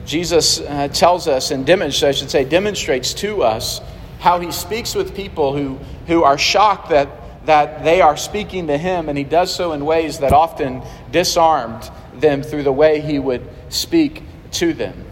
Jesus 0.04 0.58
uh, 0.58 0.88
tells 0.88 1.28
us 1.28 1.52
and 1.52 1.64
demonstrates, 1.64 2.18
I 2.18 2.20
should 2.20 2.30
say, 2.32 2.44
demonstrates 2.44 3.14
to 3.14 3.44
us 3.44 3.80
how 4.18 4.40
he 4.40 4.50
speaks 4.50 4.96
with 4.96 5.14
people 5.14 5.56
who, 5.56 5.78
who 6.08 6.24
are 6.24 6.36
shocked 6.36 6.88
that, 6.88 7.46
that 7.46 7.84
they 7.84 8.00
are 8.00 8.16
speaking 8.16 8.66
to 8.66 8.76
him, 8.76 9.08
and 9.08 9.16
he 9.16 9.22
does 9.22 9.54
so 9.54 9.70
in 9.70 9.84
ways 9.84 10.18
that 10.18 10.32
often 10.32 10.82
disarmed 11.12 11.88
them 12.12 12.42
through 12.42 12.64
the 12.64 12.72
way 12.72 13.00
he 13.00 13.20
would 13.20 13.48
speak 13.68 14.24
to 14.50 14.72
them. 14.72 15.04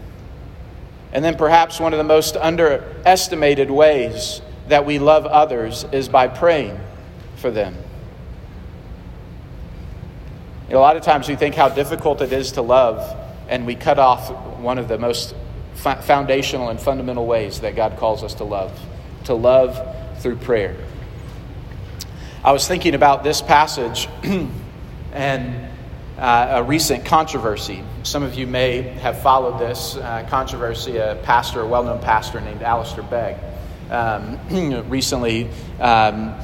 And 1.13 1.23
then 1.23 1.37
perhaps 1.37 1.79
one 1.79 1.93
of 1.93 1.97
the 1.97 2.03
most 2.03 2.35
underestimated 2.35 3.71
ways 3.71 4.41
that 4.67 4.85
we 4.85 4.99
love 4.99 5.25
others 5.25 5.85
is 5.91 6.09
by 6.09 6.27
praying 6.27 6.79
for 7.37 7.51
them. 7.51 7.75
You 10.67 10.73
know, 10.73 10.79
a 10.79 10.81
lot 10.81 10.97
of 10.97 11.03
times 11.03 11.29
we 11.29 11.35
think 11.35 11.55
how 11.55 11.69
difficult 11.69 12.21
it 12.21 12.33
is 12.33 12.53
to 12.53 12.61
love, 12.61 13.15
and 13.47 13.65
we 13.65 13.75
cut 13.75 13.99
off 13.99 14.31
one 14.59 14.79
of 14.79 14.87
the 14.87 14.97
most 14.97 15.35
foundational 15.75 16.69
and 16.69 16.79
fundamental 16.79 17.27
ways 17.27 17.59
that 17.59 17.75
God 17.75 17.97
calls 17.97 18.23
us 18.23 18.33
to 18.35 18.43
love 18.43 18.71
to 19.25 19.33
love 19.33 19.95
through 20.19 20.37
prayer. 20.37 20.75
I 22.43 22.51
was 22.51 22.67
thinking 22.67 22.95
about 22.95 23.23
this 23.23 23.41
passage, 23.41 24.07
and 25.13 25.69
uh, 26.17 26.47
a 26.51 26.63
recent 26.63 27.05
controversy. 27.05 27.83
Some 28.03 28.23
of 28.23 28.35
you 28.35 28.47
may 28.47 28.81
have 28.81 29.21
followed 29.21 29.59
this 29.59 29.97
uh, 29.97 30.25
controversy. 30.29 30.97
A 30.97 31.19
pastor, 31.23 31.61
a 31.61 31.67
well 31.67 31.83
known 31.83 31.99
pastor 31.99 32.39
named 32.39 32.61
Alistair 32.61 33.03
Begg, 33.03 33.35
um, 33.89 34.39
recently 34.89 35.49
um, 35.79 36.35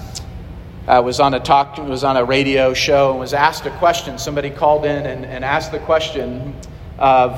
was 0.88 1.20
on 1.20 1.34
a 1.34 1.40
talk, 1.40 1.78
was 1.78 2.04
on 2.04 2.18
a 2.18 2.26
radio 2.26 2.74
show, 2.74 3.12
and 3.12 3.20
was 3.20 3.34
asked 3.34 3.66
a 3.66 3.72
question. 3.78 4.18
Somebody 4.18 4.50
called 4.50 4.86
in 4.86 5.06
and, 5.06 5.26
and 5.26 5.46
asked 5.46 5.72
the 5.72 5.80
question 5.80 6.56
of 6.98 7.34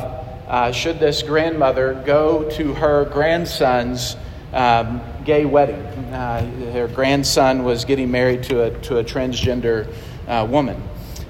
uh, 0.47 0.71
should 0.71 0.99
this 0.99 1.23
grandmother 1.23 2.01
go 2.05 2.49
to 2.51 2.73
her 2.73 3.05
grandson's 3.05 4.15
um, 4.51 5.01
gay 5.25 5.45
wedding? 5.45 5.81
Uh, 6.13 6.45
her 6.73 6.87
grandson 6.87 7.63
was 7.63 7.85
getting 7.85 8.11
married 8.11 8.43
to 8.43 8.63
a, 8.63 8.79
to 8.81 8.97
a 8.97 9.03
transgender 9.03 9.91
uh, 10.27 10.45
woman. 10.49 10.81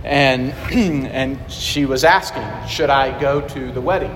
And, 0.03 0.51
and 0.73 1.39
she 1.51 1.85
was 1.85 2.03
asking, 2.03 2.43
Should 2.67 2.89
I 2.89 3.17
go 3.19 3.47
to 3.47 3.71
the 3.71 3.81
wedding? 3.81 4.15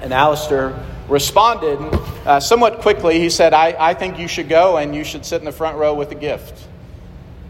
And 0.00 0.12
Alistair 0.12 0.78
responded 1.08 1.78
uh, 2.26 2.40
somewhat 2.40 2.80
quickly. 2.80 3.18
He 3.18 3.30
said, 3.30 3.52
I, 3.52 3.74
I 3.78 3.94
think 3.94 4.18
you 4.18 4.28
should 4.28 4.48
go 4.48 4.78
and 4.78 4.94
you 4.94 5.04
should 5.04 5.24
sit 5.24 5.40
in 5.40 5.44
the 5.44 5.52
front 5.52 5.76
row 5.76 5.94
with 5.94 6.10
a 6.12 6.14
gift. 6.14 6.66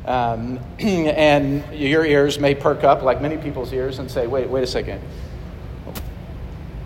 Um, 0.07 0.59
and 0.79 1.65
your 1.73 2.05
ears 2.05 2.39
may 2.39 2.55
perk 2.55 2.85
up, 2.85 3.03
like 3.03 3.23
many 3.23 3.37
people's 3.37 3.73
ears, 3.73 3.99
and 3.99 4.11
say, 4.11 4.27
Wait, 4.27 4.49
wait 4.49 4.65
a 4.65 4.67
second. 4.67 5.01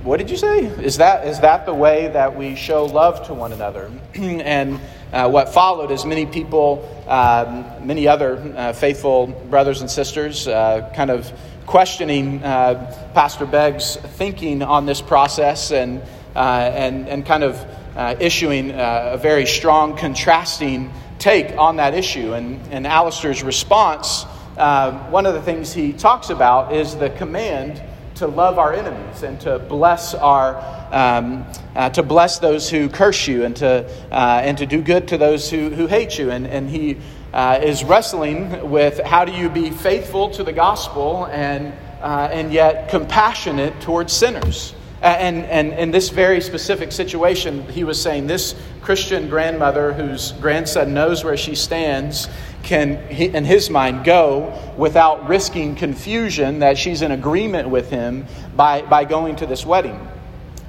What 0.05 0.19
did 0.19 0.31
you 0.31 0.37
say? 0.37 0.65
Is 0.65 0.99
that, 0.99 1.27
is 1.27 1.41
that 1.41 1.67
the 1.67 1.75
way 1.75 2.09
that 2.09 2.37
we 2.37 2.55
show 2.55 2.85
love 2.85 3.27
to 3.27 3.35
one 3.35 3.53
another? 3.53 3.91
and 4.15 4.81
uh, 5.13 5.29
what 5.29 5.49
followed 5.49 5.91
is 5.91 6.05
many 6.05 6.25
people, 6.25 6.89
um, 7.09 7.65
many 7.87 8.07
other 8.07 8.37
uh, 8.57 8.73
faithful 8.73 9.27
brothers 9.27 9.81
and 9.81 9.91
sisters, 9.91 10.47
uh, 10.47 10.91
kind 10.95 11.11
of 11.11 11.31
questioning 11.67 12.43
uh, 12.45 13.11
Pastor 13.13 13.45
Begg's 13.45 13.97
thinking 13.97 14.63
on 14.63 14.87
this 14.87 15.03
process 15.03 15.73
and, 15.73 16.01
and, 16.35 17.09
and 17.09 17.27
kind 17.27 17.45
of 17.45 17.57
uh, 17.97 18.15
issuing 18.21 18.71
a 18.71 19.19
very 19.21 19.47
strong, 19.47 19.97
contrasting 19.97 20.93
take 21.19 21.57
on 21.59 21.77
that 21.77 21.95
issue. 21.95 22.35
And, 22.35 22.61
and 22.73 22.87
Alistair's 22.87 23.43
response, 23.43 24.25
one 24.55 25.27
of 25.27 25.35
the 25.35 25.43
things 25.43 25.73
he 25.73 25.93
talks 25.93 26.31
about 26.31 26.73
is 26.73 26.97
the 26.97 27.11
command 27.11 27.83
to 28.19 28.27
love 28.27 28.59
our 28.59 28.73
enemies 28.73 29.23
and 29.23 29.41
to 29.41 29.61
bless 29.61 30.13
our 30.13 30.57
um, 30.91 31.47
uh, 31.77 31.89
to 31.91 32.03
bless 32.03 32.41
those 32.41 32.69
who 32.69 32.89
curse 32.89 33.29
you 33.29 33.45
and 33.45 33.55
to 33.57 33.89
uh, 34.11 34.41
and 34.43 34.59
to 34.59 34.67
do 34.67 34.83
good 34.83 35.09
to 35.09 35.19
those 35.19 35.49
who, 35.49 35.71
who 35.71 35.87
hate 35.87 36.19
you 36.19 36.31
and 36.31 36.47
and 36.47 36.69
he 36.69 36.97
uh, 37.33 37.61
is 37.63 37.85
wrestling 37.85 38.71
with 38.71 38.99
how 39.05 39.25
do 39.25 39.31
you 39.33 39.49
be 39.49 39.71
faithful 39.71 40.31
to 40.31 40.43
the 40.43 40.53
gospel 40.53 41.27
and 41.27 41.73
uh, 42.03 42.29
and 42.33 42.53
yet 42.53 42.89
compassionate 42.89 43.81
towards 43.81 44.13
sinners 44.13 44.75
and, 45.03 45.45
and 45.45 45.73
in 45.75 45.91
this 45.91 46.09
very 46.11 46.41
specific 46.41 46.91
situation, 46.93 47.69
he 47.69 47.85
was 47.85 48.01
saying 48.01 48.27
this 48.27 48.55
Christian 48.83 49.29
grandmother 49.29 49.93
whose 49.93 50.33
grandson 50.33 50.93
knows 50.93 51.23
where 51.23 51.37
she 51.37 51.55
stands 51.55 52.29
can, 52.65 52.97
in 53.11 53.45
his 53.45 53.71
mind, 53.71 54.05
go 54.05 54.75
without 54.77 55.29
risking 55.29 55.77
confusion 55.77 56.61
that 56.61 56.77
she's 56.77 57.03
in 57.03 57.13
agreement 57.13 57.69
with 57.69 57.91
him 57.91 58.27
by, 58.57 58.83
by 58.83 59.05
going 59.05 59.37
to 59.37 59.47
this 59.47 59.65
wedding. 59.65 60.09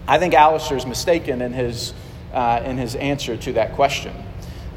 I 0.08 0.20
think 0.20 0.34
Alistair's 0.34 0.86
mistaken 0.86 1.42
in 1.42 1.54
his, 1.54 1.94
uh, 2.34 2.62
in 2.64 2.78
his 2.78 2.96
answer 2.96 3.36
to 3.38 3.54
that 3.54 3.74
question. 3.74 4.14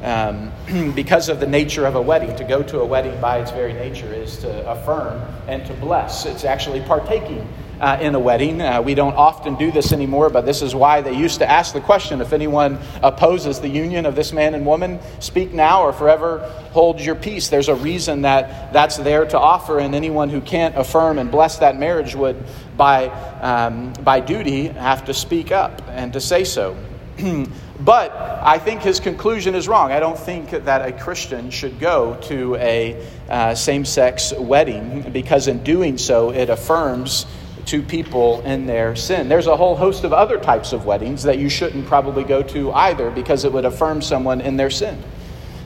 Um, 0.01 0.51
because 0.95 1.29
of 1.29 1.39
the 1.39 1.47
nature 1.47 1.85
of 1.85 1.95
a 1.95 2.01
wedding. 2.01 2.35
To 2.35 2.43
go 2.43 2.61
to 2.63 2.81
a 2.81 2.85
wedding 2.85 3.19
by 3.21 3.39
its 3.39 3.51
very 3.51 3.73
nature 3.73 4.11
is 4.11 4.37
to 4.39 4.69
affirm 4.69 5.21
and 5.47 5.65
to 5.67 5.73
bless. 5.75 6.25
It's 6.25 6.43
actually 6.43 6.81
partaking 6.81 7.47
uh, 7.79 7.97
in 8.01 8.15
a 8.15 8.19
wedding. 8.19 8.61
Uh, 8.61 8.81
we 8.81 8.95
don't 8.95 9.15
often 9.15 9.55
do 9.55 9.71
this 9.71 9.91
anymore, 9.91 10.29
but 10.29 10.45
this 10.45 10.61
is 10.61 10.73
why 10.73 11.01
they 11.01 11.15
used 11.15 11.39
to 11.39 11.49
ask 11.49 11.73
the 11.73 11.81
question 11.81 12.21
if 12.21 12.33
anyone 12.33 12.79
opposes 13.01 13.59
the 13.59 13.69
union 13.69 14.05
of 14.05 14.15
this 14.15 14.33
man 14.33 14.53
and 14.53 14.65
woman, 14.65 14.99
speak 15.19 15.53
now 15.53 15.83
or 15.83 15.93
forever 15.93 16.39
hold 16.73 16.99
your 16.99 17.15
peace. 17.15 17.49
There's 17.49 17.69
a 17.69 17.75
reason 17.75 18.23
that 18.23 18.73
that's 18.73 18.97
there 18.97 19.25
to 19.25 19.39
offer, 19.39 19.79
and 19.79 19.93
anyone 19.93 20.29
who 20.29 20.41
can't 20.41 20.75
affirm 20.75 21.19
and 21.19 21.31
bless 21.31 21.59
that 21.59 21.77
marriage 21.77 22.15
would, 22.15 22.43
by, 22.75 23.07
um, 23.41 23.93
by 24.03 24.19
duty, 24.19 24.67
have 24.67 25.05
to 25.05 25.13
speak 25.13 25.51
up 25.51 25.81
and 25.89 26.11
to 26.13 26.19
say 26.19 26.43
so. 26.43 26.75
but 27.79 28.11
I 28.11 28.57
think 28.57 28.81
his 28.81 28.99
conclusion 28.99 29.53
is 29.53 29.67
wrong. 29.67 29.91
I 29.91 29.99
don't 29.99 30.17
think 30.17 30.49
that 30.49 30.87
a 30.87 30.91
Christian 30.91 31.51
should 31.51 31.79
go 31.79 32.17
to 32.23 32.55
a 32.55 33.07
uh, 33.29 33.53
same 33.53 33.85
sex 33.85 34.33
wedding 34.35 35.11
because, 35.11 35.47
in 35.47 35.63
doing 35.63 35.99
so, 35.99 36.31
it 36.31 36.49
affirms 36.49 37.27
to 37.65 37.81
people 37.81 38.41
in 38.41 38.65
their 38.65 38.95
sin. 38.95 39.29
There's 39.29 39.47
a 39.47 39.55
whole 39.55 39.75
host 39.75 40.03
of 40.03 40.13
other 40.13 40.39
types 40.39 40.73
of 40.73 40.85
weddings 40.85 41.23
that 41.23 41.39
you 41.39 41.49
shouldn't 41.49 41.85
probably 41.87 42.23
go 42.23 42.43
to 42.43 42.71
either 42.71 43.09
because 43.09 43.45
it 43.45 43.53
would 43.53 43.65
affirm 43.65 44.01
someone 44.01 44.41
in 44.41 44.57
their 44.57 44.69
sin. 44.69 45.01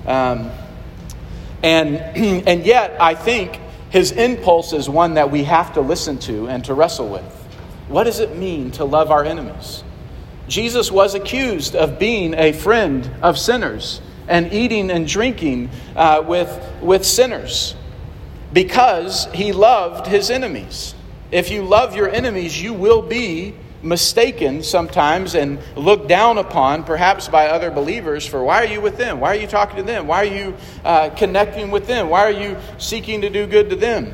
Um, 0.05 0.51
and, 1.63 1.97
and 2.47 2.65
yet, 2.65 2.95
I 3.01 3.15
think 3.15 3.59
his 3.89 4.11
impulse 4.11 4.73
is 4.73 4.89
one 4.89 5.15
that 5.15 5.31
we 5.31 5.43
have 5.45 5.73
to 5.73 5.81
listen 5.81 6.19
to 6.19 6.47
and 6.47 6.63
to 6.65 6.73
wrestle 6.73 7.09
with. 7.09 7.23
What 7.87 8.03
does 8.03 8.19
it 8.19 8.35
mean 8.35 8.71
to 8.71 8.85
love 8.85 9.11
our 9.11 9.23
enemies? 9.23 9.83
Jesus 10.47 10.91
was 10.91 11.15
accused 11.15 11.75
of 11.75 11.99
being 11.99 12.33
a 12.33 12.51
friend 12.51 13.09
of 13.21 13.37
sinners 13.37 14.01
and 14.27 14.51
eating 14.53 14.91
and 14.91 15.07
drinking 15.07 15.69
uh, 15.95 16.23
with, 16.25 16.49
with 16.81 17.05
sinners 17.05 17.75
because 18.53 19.25
he 19.33 19.51
loved 19.51 20.07
his 20.07 20.29
enemies. 20.29 20.95
If 21.31 21.51
you 21.51 21.63
love 21.63 21.95
your 21.95 22.09
enemies, 22.09 22.61
you 22.61 22.73
will 22.73 23.01
be 23.01 23.53
mistaken 23.83 24.63
sometimes 24.63 25.35
and 25.35 25.59
looked 25.75 26.07
down 26.07 26.37
upon, 26.37 26.83
perhaps 26.83 27.27
by 27.27 27.47
other 27.47 27.69
believers, 27.69 28.25
for 28.25 28.43
why 28.43 28.63
are 28.63 28.67
you 28.67 28.81
with 28.81 28.97
them? 28.97 29.19
Why 29.19 29.35
are 29.35 29.39
you 29.39 29.47
talking 29.47 29.77
to 29.77 29.83
them? 29.83 30.07
Why 30.07 30.21
are 30.21 30.33
you 30.33 30.55
uh, 30.83 31.09
connecting 31.11 31.69
with 31.69 31.87
them? 31.87 32.09
Why 32.09 32.21
are 32.21 32.31
you 32.31 32.57
seeking 32.77 33.21
to 33.21 33.29
do 33.29 33.45
good 33.45 33.69
to 33.69 33.75
them? 33.75 34.13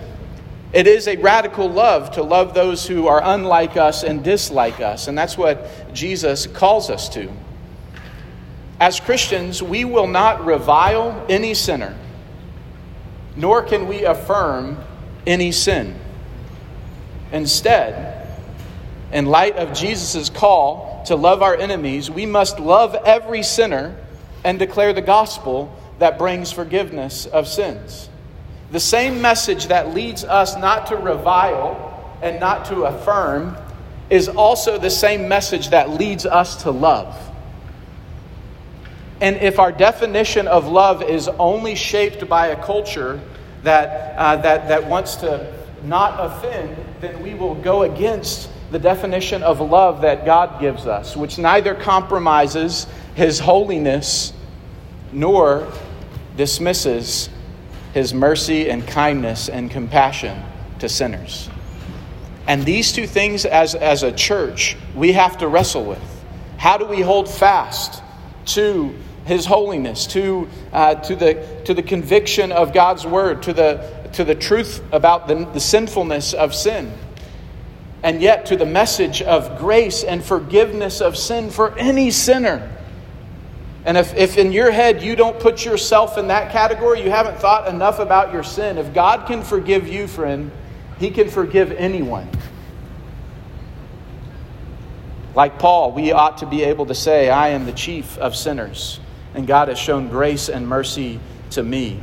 It 0.74 0.88
is 0.88 1.08
a 1.08 1.16
radical 1.18 1.70
love 1.70 2.12
to 2.12 2.24
love 2.24 2.56
those 2.56 2.88
who 2.88 3.08
are 3.08 3.22
unlike 3.24 3.78
us 3.78 4.04
and 4.04 4.24
dislike 4.24 4.80
us, 4.80 5.08
and 5.08 5.16
that's 5.16 5.38
what 5.38 5.94
Jesus 5.94 6.48
calls 6.48 6.90
us 6.90 7.08
to. 7.10 7.32
As 8.80 9.00
Christians, 9.00 9.62
we 9.62 9.86
will 9.86 10.08
not 10.08 10.44
revile 10.44 11.26
any 11.30 11.54
sinner, 11.54 11.96
nor 13.36 13.62
can 13.62 13.88
we 13.88 14.04
affirm 14.04 14.80
any 15.28 15.52
sin. 15.52 16.00
Instead, 17.34 18.28
in 19.12 19.26
light 19.26 19.58
of 19.58 19.74
Jesus' 19.74 20.30
call 20.30 21.04
to 21.08 21.16
love 21.16 21.42
our 21.42 21.58
enemies, 21.58 22.10
we 22.10 22.26
must 22.26 22.60
love 22.60 22.96
every 23.06 23.44
sinner 23.44 23.98
and 24.44 24.60
declare 24.60 24.94
the 24.94 25.02
gospel 25.02 25.76
that 26.00 26.18
brings 26.18 26.52
forgiveness 26.52 27.26
of 27.26 27.48
sins. 27.48 28.10
The 28.72 28.80
same 28.80 29.22
message 29.22 29.68
that 29.68 29.94
leads 29.94 30.24
us 30.24 30.56
not 30.58 30.88
to 30.88 30.96
revile 30.96 32.18
and 32.22 32.40
not 32.40 32.66
to 32.66 32.84
affirm 32.84 33.58
is 34.10 34.30
also 34.30 34.78
the 34.78 34.90
same 34.90 35.28
message 35.28 35.70
that 35.70 35.90
leads 35.90 36.26
us 36.26 36.64
to 36.64 36.72
love. 36.72 37.16
And 39.22 39.38
if 39.38 39.58
our 39.58 39.72
definition 39.72 40.48
of 40.48 40.68
love 40.68 41.02
is 41.02 41.28
only 41.28 41.76
shaped 41.76 42.28
by 42.28 42.48
a 42.48 42.64
culture 42.64 43.22
that, 43.64 44.18
uh, 44.18 44.36
that, 44.38 44.68
that 44.68 44.88
wants 44.88 45.16
to 45.18 45.54
not 45.84 46.16
offend, 46.20 46.76
then 47.04 47.22
we 47.22 47.34
will 47.34 47.56
go 47.56 47.84
against 47.84 48.50
the 48.72 48.80
definition 48.80 49.44
of 49.44 49.60
love 49.60 50.02
that 50.02 50.26
God 50.26 50.60
gives 50.60 50.88
us, 50.88 51.16
which 51.16 51.38
neither 51.38 51.76
compromises 51.76 52.88
his 53.14 53.40
holiness 53.40 54.34
nor 55.12 55.68
dismisses 56.38 57.30
his 57.94 58.14
mercy 58.14 58.70
and 58.70 58.88
kindness 58.88 59.50
and 59.50 59.70
compassion 59.70 60.42
to 60.80 60.90
sinners. 60.90 61.50
And 62.48 62.66
these 62.66 62.92
two 62.92 63.06
things, 63.06 63.46
as, 63.46 63.76
as 63.76 64.04
a 64.04 64.12
church, 64.12 64.76
we 64.96 65.12
have 65.14 65.38
to 65.38 65.48
wrestle 65.48 65.86
with. 65.86 66.24
How 66.58 66.78
do 66.78 66.86
we 66.86 67.02
hold 67.02 67.30
fast 67.30 68.02
to 68.48 68.96
his 69.26 69.46
holiness, 69.46 70.08
to, 70.08 70.50
uh, 70.72 70.96
to, 70.96 71.16
the, 71.16 71.62
to 71.66 71.74
the 71.74 71.84
conviction 71.84 72.52
of 72.52 72.74
God's 72.74 73.06
word, 73.06 73.44
to 73.44 73.54
the, 73.54 74.03
to 74.14 74.24
the 74.24 74.36
truth 74.36 74.84
about 74.92 75.28
the, 75.28 75.46
the 75.54 75.60
sinfulness 75.60 76.34
of 76.34 76.54
sin, 76.54 76.92
and 78.04 78.22
yet 78.22 78.46
to 78.48 78.56
the 78.56 78.66
message 78.66 79.22
of 79.22 79.58
grace 79.58 80.04
and 80.04 80.24
forgiveness 80.24 81.02
of 81.02 81.18
sin 81.18 81.50
for 81.50 81.78
any 81.78 82.12
sinner. 82.12 82.70
And 83.86 83.98
if, 83.98 84.16
if 84.16 84.38
in 84.38 84.52
your 84.52 84.72
head 84.72 85.02
you 85.02 85.16
don't 85.16 85.40
put 85.40 85.66
yourself 85.66 86.18
in 86.18 86.28
that 86.28 86.52
category, 86.52 87.02
you 87.02 87.10
haven't 87.10 87.38
thought 87.38 87.68
enough 87.68 88.00
about 88.00 88.32
your 88.32 88.44
sin. 88.44 88.78
If 88.78 88.94
God 88.94 89.28
can 89.28 89.44
forgive 89.44 89.88
you, 89.88 90.08
friend, 90.08 90.52
He 91.00 91.10
can 91.10 91.30
forgive 91.30 91.72
anyone. 91.72 92.30
Like 95.36 95.58
Paul, 95.58 95.92
we 95.92 96.12
ought 96.12 96.38
to 96.38 96.46
be 96.46 96.64
able 96.64 96.86
to 96.86 96.96
say, 96.96 97.30
I 97.30 97.50
am 97.50 97.66
the 97.66 97.72
chief 97.72 98.18
of 98.20 98.36
sinners, 98.36 99.00
and 99.34 99.48
God 99.48 99.68
has 99.68 99.80
shown 99.80 100.08
grace 100.08 100.48
and 100.48 100.68
mercy 100.68 101.20
to 101.52 101.64
me. 101.64 102.00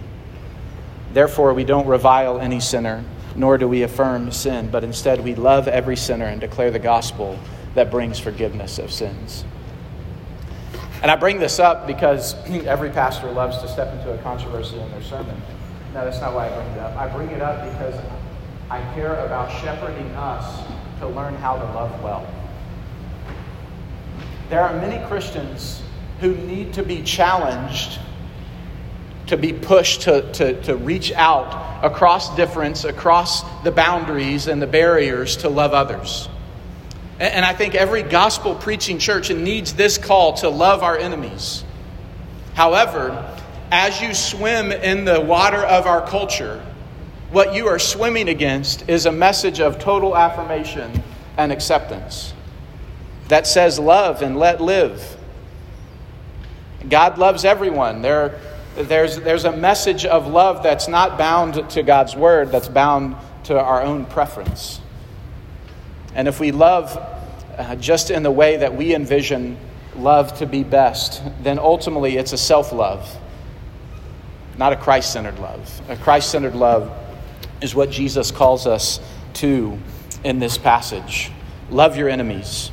Therefore, 1.12 1.55
we 1.55 1.64
don't 1.64 1.87
revile 1.87 2.38
any 2.40 2.61
sinner, 2.61 3.05
nor 3.35 3.59
do 3.59 3.66
we 3.66 3.83
affirm 3.83 4.31
sin, 4.31 4.70
but 4.70 4.85
instead 4.85 5.23
we 5.23 5.35
love 5.35 5.66
every 5.68 5.96
sinner 5.96 6.27
and 6.27 6.40
declare 6.40 6.70
the 6.70 6.79
gospel 6.79 7.38
that 7.75 7.90
brings 7.90 8.18
forgiveness 8.18 8.79
of 8.79 8.92
sins. 8.92 9.44
And 11.03 11.11
I 11.11 11.16
bring 11.16 11.38
this 11.38 11.59
up 11.59 11.87
because 11.87 12.35
every 12.66 12.90
pastor 12.90 13.31
loves 13.31 13.59
to 13.59 13.68
step 13.68 13.92
into 13.94 14.12
a 14.12 14.18
controversy 14.18 14.79
in 14.79 14.90
their 14.90 15.03
sermon. 15.03 15.40
No, 15.94 16.05
that's 16.05 16.20
not 16.20 16.35
why 16.35 16.49
I 16.49 16.55
bring 16.55 16.68
it 16.68 16.79
up. 16.79 16.96
I 16.96 17.09
bring 17.09 17.31
it 17.31 17.42
up 17.42 17.64
because 17.73 18.01
I 18.70 18.81
care 18.94 19.14
about 19.25 19.51
shepherding 19.61 20.09
us 20.12 20.62
to 21.01 21.09
learn 21.09 21.35
how 21.37 21.57
to 21.57 21.64
love 21.64 22.03
well. 22.03 22.27
There 24.51 24.61
are 24.61 24.79
many 24.81 25.05
Christians 25.09 25.83
who 26.20 26.35
need 26.35 26.73
to 26.75 26.83
be 26.83 27.03
challenged 27.03 27.99
to 29.31 29.37
be 29.37 29.53
pushed 29.53 30.03
to, 30.03 30.31
to, 30.33 30.61
to 30.62 30.77
reach 30.77 31.12
out 31.12 31.85
across 31.85 32.35
difference, 32.37 32.85
across 32.85 33.43
the 33.62 33.71
boundaries 33.71 34.49
and 34.49 34.61
the 34.61 34.66
barriers 34.66 35.38
to 35.38 35.49
love 35.49 35.73
others. 35.73 36.29
And, 37.19 37.35
and 37.35 37.45
I 37.45 37.55
think 37.55 37.75
every 37.75 38.03
gospel 38.03 38.55
preaching 38.55 38.99
church 38.99 39.31
needs 39.31 39.75
this 39.75 39.99
call 39.99 40.35
to 40.35 40.49
love 40.49 40.83
our 40.83 40.99
enemies. 40.99 41.64
However, 42.55 43.38
as 43.71 44.01
you 44.01 44.14
swim 44.14 44.73
in 44.73 45.05
the 45.05 45.21
water 45.21 45.64
of 45.64 45.87
our 45.87 46.05
culture, 46.07 46.61
what 47.31 47.55
you 47.55 47.69
are 47.69 47.79
swimming 47.79 48.29
against 48.29 48.88
is 48.88 49.07
a 49.07 49.12
message 49.12 49.61
of 49.61 49.79
total 49.79 50.16
affirmation 50.16 51.05
and 51.37 51.53
acceptance 51.53 52.35
that 53.29 53.47
says 53.47 53.79
love 53.79 54.23
and 54.23 54.37
let 54.37 54.61
live. 54.61 55.16
God 56.88 57.16
loves 57.16 57.45
everyone. 57.45 58.03
There, 58.03 58.40
there's, 58.77 59.17
there's 59.17 59.45
a 59.45 59.53
message 59.53 60.05
of 60.05 60.27
love 60.27 60.63
that's 60.63 60.89
not 60.89 61.19
bound 61.19 61.71
to 61.71 61.83
God's 61.83 62.15
word, 62.15 62.51
that's 62.51 62.69
bound 62.69 63.17
to 63.45 63.59
our 63.59 63.83
own 63.83 64.05
preference. 64.07 64.81
And 66.15 66.29
if 66.29 66.41
we 66.41 66.53
love 66.53 66.97
uh, 67.57 67.77
just 67.77 68.11
in 68.11 68.23
the 68.23 68.31
way 68.31 68.59
that 68.59 68.75
we 68.75 68.95
envision 68.95 69.57
love 69.97 70.37
to 70.39 70.47
be 70.47 70.63
best, 70.63 71.23
then 71.43 71.59
ultimately 71.59 72.17
it's 72.17 72.33
a 72.33 72.39
self 72.39 72.73
love, 72.73 73.19
not 74.57 74.73
a 74.73 74.77
Christ 74.77 75.13
centered 75.13 75.39
love. 75.39 75.81
A 75.89 75.97
Christ 75.97 76.31
centered 76.31 76.55
love 76.55 76.97
is 77.61 77.75
what 77.75 77.91
Jesus 77.91 78.31
calls 78.31 78.67
us 78.67 79.01
to 79.35 79.79
in 80.25 80.39
this 80.39 80.59
passage. 80.59 81.31
Love 81.71 81.97
your 81.97 82.09
enemies. 82.09 82.71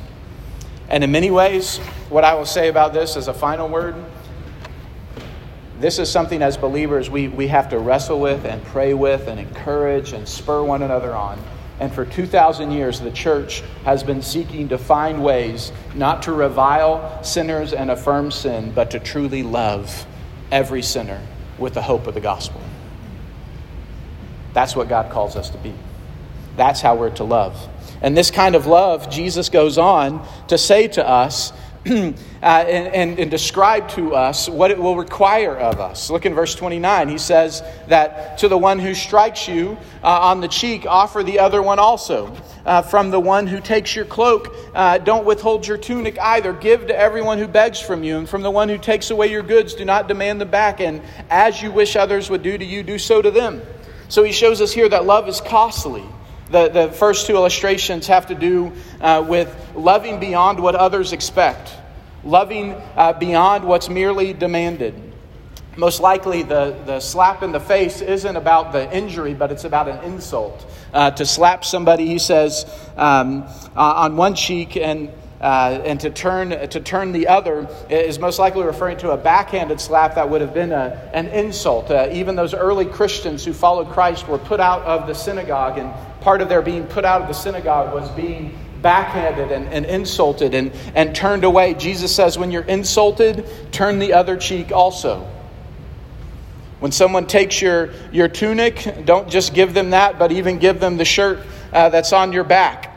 And 0.88 1.04
in 1.04 1.12
many 1.12 1.30
ways, 1.30 1.78
what 2.08 2.24
I 2.24 2.34
will 2.34 2.46
say 2.46 2.68
about 2.68 2.92
this 2.92 3.16
as 3.16 3.28
a 3.28 3.34
final 3.34 3.68
word 3.68 3.94
this 5.80 5.98
is 5.98 6.10
something 6.10 6.42
as 6.42 6.56
believers 6.56 7.08
we, 7.08 7.28
we 7.28 7.48
have 7.48 7.68
to 7.70 7.78
wrestle 7.78 8.20
with 8.20 8.44
and 8.44 8.62
pray 8.64 8.94
with 8.94 9.28
and 9.28 9.38
encourage 9.38 10.12
and 10.12 10.28
spur 10.28 10.62
one 10.62 10.82
another 10.82 11.14
on. 11.14 11.38
And 11.80 11.92
for 11.92 12.04
2,000 12.04 12.72
years, 12.72 13.00
the 13.00 13.12
church 13.12 13.62
has 13.84 14.02
been 14.02 14.20
seeking 14.20 14.68
to 14.70 14.78
find 14.78 15.22
ways 15.22 15.70
not 15.94 16.22
to 16.22 16.32
revile 16.32 17.22
sinners 17.22 17.72
and 17.72 17.90
affirm 17.90 18.32
sin, 18.32 18.72
but 18.74 18.90
to 18.90 18.98
truly 18.98 19.44
love 19.44 20.06
every 20.50 20.82
sinner 20.82 21.20
with 21.56 21.74
the 21.74 21.82
hope 21.82 22.08
of 22.08 22.14
the 22.14 22.20
gospel. 22.20 22.60
That's 24.54 24.74
what 24.74 24.88
God 24.88 25.12
calls 25.12 25.36
us 25.36 25.50
to 25.50 25.58
be. 25.58 25.72
That's 26.56 26.80
how 26.80 26.96
we're 26.96 27.10
to 27.10 27.24
love. 27.24 27.68
And 28.02 28.16
this 28.16 28.30
kind 28.30 28.56
of 28.56 28.66
love, 28.66 29.10
Jesus 29.10 29.48
goes 29.48 29.78
on 29.78 30.26
to 30.48 30.58
say 30.58 30.88
to 30.88 31.06
us 31.06 31.52
uh, 31.86 31.90
and, 32.42 32.94
and, 32.94 33.18
and, 33.20 33.30
describe 33.30 33.88
to 33.88 34.14
us 34.14 34.48
what 34.48 34.72
it 34.72 34.78
will 34.78 34.96
require 34.96 35.56
of 35.56 35.78
us. 35.78 36.10
Look 36.10 36.26
in 36.26 36.34
verse 36.34 36.54
29. 36.56 37.08
He 37.08 37.18
says 37.18 37.62
that 37.86 38.38
to 38.38 38.48
the 38.48 38.58
one 38.58 38.80
who 38.80 38.94
strikes 38.94 39.46
you 39.46 39.78
uh, 40.02 40.08
on 40.08 40.40
the 40.40 40.48
cheek, 40.48 40.86
offer 40.86 41.22
the 41.22 41.38
other 41.38 41.62
one 41.62 41.78
also. 41.78 42.36
Uh, 42.66 42.82
from 42.82 43.10
the 43.10 43.20
one 43.20 43.46
who 43.46 43.60
takes 43.60 43.94
your 43.94 44.04
cloak, 44.04 44.54
uh, 44.74 44.98
don't 44.98 45.24
withhold 45.24 45.66
your 45.66 45.78
tunic 45.78 46.18
either. 46.18 46.52
Give 46.52 46.86
to 46.88 46.98
everyone 46.98 47.38
who 47.38 47.46
begs 47.46 47.80
from 47.80 48.02
you. 48.02 48.18
And 48.18 48.28
from 48.28 48.42
the 48.42 48.50
one 48.50 48.68
who 48.68 48.76
takes 48.76 49.10
away 49.10 49.30
your 49.30 49.44
goods, 49.44 49.74
do 49.74 49.84
not 49.84 50.08
demand 50.08 50.40
them 50.40 50.50
back. 50.50 50.80
And 50.80 51.00
as 51.30 51.62
you 51.62 51.70
wish 51.70 51.94
others 51.94 52.28
would 52.28 52.42
do 52.42 52.58
to 52.58 52.64
you, 52.64 52.82
do 52.82 52.98
so 52.98 53.22
to 53.22 53.30
them. 53.30 53.62
So 54.08 54.24
he 54.24 54.32
shows 54.32 54.60
us 54.60 54.72
here 54.72 54.88
that 54.88 55.04
love 55.04 55.28
is 55.28 55.40
costly. 55.40 56.04
The, 56.50 56.68
the 56.68 56.92
first 56.92 57.26
two 57.26 57.34
illustrations 57.34 58.06
have 58.06 58.26
to 58.28 58.34
do 58.34 58.72
uh, 59.00 59.24
with 59.28 59.54
loving 59.74 60.18
beyond 60.18 60.60
what 60.60 60.74
others 60.74 61.12
expect, 61.12 61.74
loving 62.24 62.72
uh, 62.96 63.12
beyond 63.12 63.64
what's 63.64 63.88
merely 63.88 64.32
demanded. 64.32 64.94
Most 65.76 66.00
likely, 66.00 66.42
the, 66.42 66.76
the 66.86 66.98
slap 66.98 67.42
in 67.42 67.52
the 67.52 67.60
face 67.60 68.00
isn't 68.00 68.34
about 68.34 68.72
the 68.72 68.92
injury, 68.96 69.34
but 69.34 69.52
it's 69.52 69.64
about 69.64 69.88
an 69.88 70.02
insult. 70.02 70.66
Uh, 70.92 71.10
to 71.12 71.24
slap 71.24 71.64
somebody, 71.64 72.06
he 72.06 72.18
says, 72.18 72.66
um, 72.96 73.46
on 73.76 74.16
one 74.16 74.34
cheek 74.34 74.76
and 74.76 75.10
uh, 75.40 75.80
and 75.84 76.00
to 76.00 76.10
turn, 76.10 76.50
to 76.68 76.80
turn 76.80 77.12
the 77.12 77.28
other 77.28 77.68
is 77.88 78.18
most 78.18 78.38
likely 78.38 78.64
referring 78.64 78.98
to 78.98 79.12
a 79.12 79.16
backhanded 79.16 79.80
slap 79.80 80.16
that 80.16 80.28
would 80.28 80.40
have 80.40 80.52
been 80.52 80.72
a, 80.72 81.10
an 81.14 81.28
insult. 81.28 81.90
Uh, 81.90 82.08
even 82.12 82.34
those 82.34 82.54
early 82.54 82.84
Christians 82.84 83.44
who 83.44 83.52
followed 83.52 83.88
Christ 83.88 84.26
were 84.26 84.38
put 84.38 84.58
out 84.58 84.82
of 84.82 85.06
the 85.06 85.14
synagogue, 85.14 85.78
and 85.78 85.92
part 86.20 86.40
of 86.42 86.48
their 86.48 86.62
being 86.62 86.86
put 86.86 87.04
out 87.04 87.22
of 87.22 87.28
the 87.28 87.34
synagogue 87.34 87.94
was 87.94 88.10
being 88.10 88.58
backhanded 88.82 89.50
and, 89.52 89.66
and 89.68 89.86
insulted 89.86 90.54
and, 90.54 90.72
and 90.94 91.14
turned 91.14 91.44
away. 91.44 91.74
Jesus 91.74 92.14
says, 92.14 92.38
when 92.38 92.50
you're 92.50 92.62
insulted, 92.62 93.46
turn 93.72 93.98
the 93.98 94.12
other 94.12 94.36
cheek 94.36 94.72
also. 94.72 95.28
When 96.80 96.92
someone 96.92 97.26
takes 97.26 97.60
your, 97.60 97.90
your 98.12 98.28
tunic, 98.28 99.04
don't 99.04 99.28
just 99.28 99.52
give 99.52 99.74
them 99.74 99.90
that, 99.90 100.18
but 100.18 100.30
even 100.30 100.58
give 100.58 100.78
them 100.78 100.96
the 100.96 101.04
shirt 101.04 101.40
uh, 101.72 101.88
that's 101.88 102.12
on 102.12 102.32
your 102.32 102.44
back. 102.44 102.87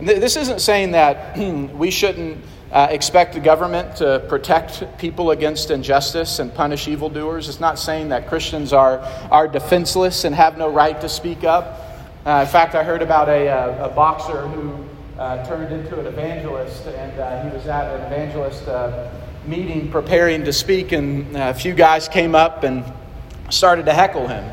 This 0.00 0.36
isn't 0.36 0.60
saying 0.60 0.92
that 0.92 1.36
we 1.74 1.90
shouldn't 1.90 2.42
uh, 2.72 2.88
expect 2.90 3.34
the 3.34 3.40
government 3.40 3.96
to 3.96 4.24
protect 4.28 4.98
people 4.98 5.32
against 5.32 5.70
injustice 5.70 6.38
and 6.38 6.54
punish 6.54 6.88
evildoers. 6.88 7.48
It's 7.48 7.60
not 7.60 7.78
saying 7.78 8.08
that 8.10 8.26
Christians 8.26 8.72
are, 8.72 9.00
are 9.30 9.46
defenseless 9.46 10.24
and 10.24 10.34
have 10.34 10.56
no 10.56 10.70
right 10.70 10.98
to 11.00 11.08
speak 11.08 11.44
up. 11.44 11.80
Uh, 12.24 12.44
in 12.46 12.50
fact, 12.50 12.74
I 12.74 12.84
heard 12.84 13.02
about 13.02 13.28
a, 13.28 13.46
a, 13.46 13.82
uh, 13.82 13.88
a 13.88 13.94
boxer 13.94 14.46
who 14.48 14.84
uh, 15.18 15.44
turned 15.44 15.72
into 15.72 15.98
an 16.00 16.06
evangelist, 16.06 16.86
and 16.86 17.18
uh, 17.18 17.42
he 17.42 17.54
was 17.54 17.66
at 17.66 17.94
an 17.94 18.06
evangelist 18.12 18.68
uh, 18.68 19.10
meeting 19.46 19.90
preparing 19.90 20.44
to 20.44 20.52
speak, 20.52 20.92
and 20.92 21.36
a 21.36 21.52
few 21.52 21.74
guys 21.74 22.08
came 22.08 22.34
up 22.34 22.62
and 22.62 22.84
started 23.50 23.84
to 23.84 23.92
heckle 23.92 24.28
him. 24.28 24.44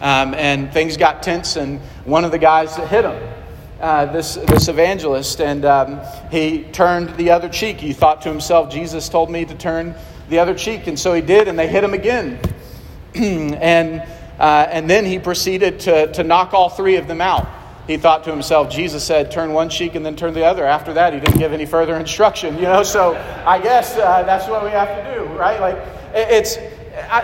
Um, 0.00 0.34
and 0.34 0.72
things 0.72 0.96
got 0.96 1.22
tense, 1.22 1.56
and 1.56 1.80
one 2.04 2.24
of 2.24 2.30
the 2.30 2.38
guys 2.38 2.76
hit 2.76 3.04
him 3.04 3.35
uh, 3.80 4.06
this, 4.06 4.36
this 4.36 4.68
evangelist, 4.68 5.40
and 5.40 5.64
um, 5.64 6.00
he 6.30 6.62
turned 6.64 7.14
the 7.16 7.30
other 7.30 7.48
cheek. 7.48 7.78
He 7.78 7.92
thought 7.92 8.22
to 8.22 8.28
himself, 8.28 8.70
Jesus 8.70 9.08
told 9.08 9.30
me 9.30 9.44
to 9.44 9.54
turn 9.54 9.94
the 10.28 10.38
other 10.38 10.54
cheek. 10.54 10.86
And 10.86 10.98
so 10.98 11.12
he 11.12 11.20
did, 11.20 11.48
and 11.48 11.58
they 11.58 11.68
hit 11.68 11.84
him 11.84 11.94
again. 11.94 12.38
and, 13.14 14.00
uh, 14.38 14.66
and 14.70 14.88
then 14.88 15.04
he 15.04 15.18
proceeded 15.18 15.80
to, 15.80 16.12
to 16.12 16.24
knock 16.24 16.54
all 16.54 16.70
three 16.70 16.96
of 16.96 17.06
them 17.06 17.20
out. 17.20 17.46
He 17.86 17.96
thought 17.96 18.24
to 18.24 18.30
himself, 18.30 18.68
Jesus 18.68 19.04
said, 19.04 19.30
turn 19.30 19.52
one 19.52 19.68
cheek 19.68 19.94
and 19.94 20.04
then 20.04 20.16
turn 20.16 20.34
the 20.34 20.44
other. 20.44 20.64
After 20.64 20.92
that, 20.94 21.12
he 21.12 21.20
didn't 21.20 21.38
give 21.38 21.52
any 21.52 21.66
further 21.66 21.96
instruction, 21.96 22.56
you 22.56 22.62
know? 22.62 22.82
So 22.82 23.14
I 23.46 23.60
guess 23.60 23.96
uh, 23.96 24.24
that's 24.24 24.48
what 24.48 24.64
we 24.64 24.70
have 24.70 24.88
to 24.88 25.14
do, 25.14 25.24
right? 25.36 25.60
Like, 25.60 25.78
it's 26.12 26.56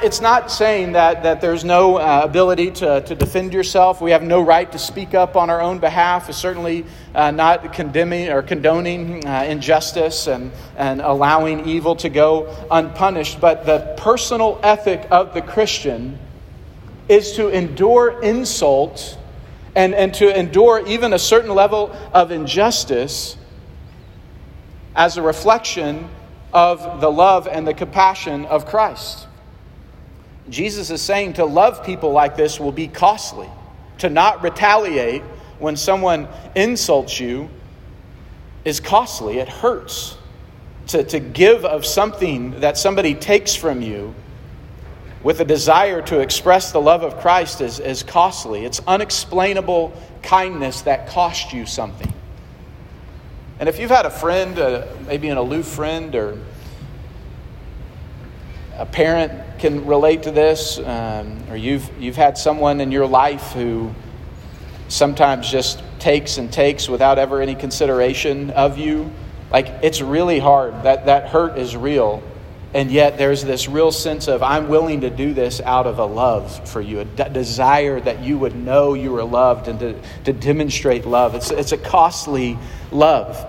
it's 0.03 0.21
not 0.21 0.51
saying 0.51 0.93
that, 0.93 1.23
that 1.23 1.41
there's 1.41 1.65
no 1.65 1.97
uh, 1.97 2.23
ability 2.25 2.71
to, 2.73 3.01
to 3.03 3.15
defend 3.15 3.53
yourself. 3.53 4.01
We 4.01 4.11
have 4.13 4.23
no 4.23 4.41
right 4.41 4.71
to 4.73 4.79
speak 4.79 5.15
up 5.15 5.37
on 5.37 5.51
our 5.51 5.61
own 5.61 5.79
behalf. 5.79 6.29
It's 6.29 6.39
certainly 6.39 6.85
uh, 7.15 7.31
not 7.31 7.73
condemning 7.73 8.29
or 8.29 8.43
condoning 8.43 9.27
uh, 9.27 9.45
injustice 9.45 10.27
and, 10.27 10.53
and 10.77 11.01
allowing 11.01 11.69
evil 11.69 11.97
to 11.97 12.09
go 12.09 12.55
unpunished. 12.71 13.41
But 13.41 13.67
the 13.67 13.95
personal 13.99 14.61
ethic 14.63 15.07
of 15.11 15.35
the 15.35 15.43
Christian 15.43 16.19
is 17.09 17.33
to 17.37 17.49
endure 17.49 18.23
insult 18.23 19.19
and, 19.75 19.95
and 19.95 20.15
to 20.15 20.39
endure 20.39 20.87
even 20.87 21.13
a 21.13 21.19
certain 21.19 21.55
level 21.55 21.95
of 22.13 22.31
injustice 22.31 23.37
as 24.95 25.17
a 25.17 25.23
reflection 25.23 26.09
of 26.53 27.01
the 27.01 27.11
love 27.11 27.49
and 27.49 27.67
the 27.67 27.75
compassion 27.75 28.45
of 28.45 28.67
Christ. 28.67 29.27
Jesus 30.49 30.91
is 30.91 31.01
saying 31.01 31.35
to 31.35 31.45
love 31.45 31.85
people 31.85 32.13
like 32.13 32.37
this 32.37 32.59
will 32.59 32.73
be 32.73 32.89
costly. 32.89 33.49
To 33.99 34.11
not 34.11 34.43
retaliate 34.43 35.23
when 35.59 35.77
someone 35.77 36.29
insults 36.55 37.21
you 37.21 37.49
is 38.65 38.81
costly, 38.81 39.39
it 39.39 39.49
hurts. 39.49 40.17
To, 40.89 41.05
to 41.05 41.21
give 41.21 41.65
of 41.65 41.87
something 41.87 42.61
that 42.61 42.77
somebody 42.77 43.15
takes 43.15 43.55
from 43.55 43.83
you 43.83 44.15
with 45.23 45.41
a 45.41 45.45
desire 45.45 46.03
to 46.03 46.19
express 46.19 46.73
the 46.73 46.81
love 46.81 47.05
of 47.05 47.19
Christ 47.19 47.61
is, 47.61 47.79
is 47.79 48.03
costly. 48.03 48.65
It's 48.65 48.81
unexplainable 48.87 49.93
kindness 50.23 50.83
that 50.83 51.09
cost 51.09 51.53
you 51.53 51.65
something. 51.65 52.13
And 53.61 53.69
if 53.69 53.79
you've 53.79 53.91
had 53.91 54.07
a 54.07 54.11
friend, 54.11 54.59
uh, 54.59 54.87
maybe 55.07 55.29
an 55.29 55.37
aloof 55.37 55.67
friend 55.67 56.13
or 56.17 56.39
a 58.77 58.87
parent 58.87 59.33
can 59.63 59.87
relate 59.87 60.25
to 60.25 60.33
this, 60.33 60.81
um, 60.81 61.39
or 61.49 61.57
you've, 61.57 61.89
you've 61.97 62.17
had 62.17 62.37
someone 62.37 62.81
in 62.81 62.91
your 62.91 63.07
life 63.07 63.53
who 63.53 63.95
sometimes 64.89 65.49
just 65.49 65.81
takes 66.01 66.37
and 66.37 66.53
takes 66.53 66.89
without 66.89 67.17
ever 67.17 67.41
any 67.41 67.55
consideration 67.55 68.51
of 68.51 68.77
you. 68.77 69.09
Like, 69.53 69.69
it's 69.83 70.01
really 70.01 70.41
hard. 70.41 70.83
That, 70.83 71.07
that 71.07 71.29
hurt 71.29 71.59
is 71.59 71.77
real. 71.77 72.25
And 72.75 72.91
yet, 72.91 73.19
there's 73.19 73.45
this 73.45 73.69
real 73.69 73.93
sense 73.93 74.27
of, 74.27 74.43
I'm 74.43 74.69
willing 74.69 75.03
to 75.03 75.11
do 75.11 75.33
this 75.33 75.61
out 75.61 75.87
of 75.87 76.01
a 76.01 76.07
love 76.07 76.69
for 76.69 76.81
you, 76.81 76.99
a 76.99 77.05
de- 77.05 77.31
desire 77.31 78.01
that 78.01 78.21
you 78.21 78.39
would 78.39 78.57
know 78.57 78.95
you 78.95 79.13
were 79.13 79.23
loved 79.23 79.69
and 79.69 79.79
to, 79.79 79.95
to 80.25 80.33
demonstrate 80.33 81.07
love. 81.07 81.37
It's, 81.37 81.53
it's 81.53 81.71
a 81.71 81.79
costly 81.79 82.59
love. 82.91 83.47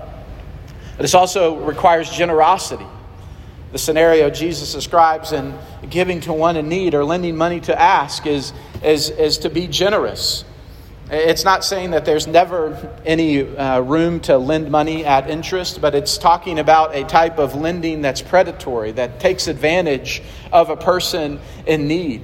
But 0.96 1.06
it 1.06 1.16
also 1.16 1.58
requires 1.66 2.12
generosity. 2.12 2.86
The 3.74 3.80
scenario 3.80 4.30
Jesus 4.30 4.72
describes 4.72 5.32
in 5.32 5.58
giving 5.90 6.22
to 6.22 6.32
one 6.32 6.58
in 6.58 6.70
need 6.70 6.94
or 6.94 7.04
lending 7.04 7.36
money 7.36 7.60
to 7.62 7.82
ask 7.82 8.28
is, 8.28 8.54
is, 8.84 9.10
is 9.10 9.40
to 9.40 9.50
be 9.50 9.66
generous. 9.66 10.46
It's 11.10 11.44
not 11.44 11.66
saying 11.66 11.90
that 11.90 12.06
there's 12.06 12.28
never 12.28 12.96
any 13.04 13.42
uh, 13.42 13.80
room 13.80 14.20
to 14.22 14.38
lend 14.38 14.70
money 14.70 15.04
at 15.06 15.28
interest, 15.28 15.82
but 15.82 15.96
it's 15.96 16.20
talking 16.20 16.60
about 16.60 16.96
a 16.96 17.04
type 17.04 17.40
of 17.40 17.56
lending 17.56 18.04
that's 18.04 18.22
predatory, 18.22 18.92
that 18.92 19.20
takes 19.20 19.48
advantage 19.48 20.22
of 20.52 20.70
a 20.70 20.78
person 20.78 21.40
in 21.66 21.88
need. 21.88 22.22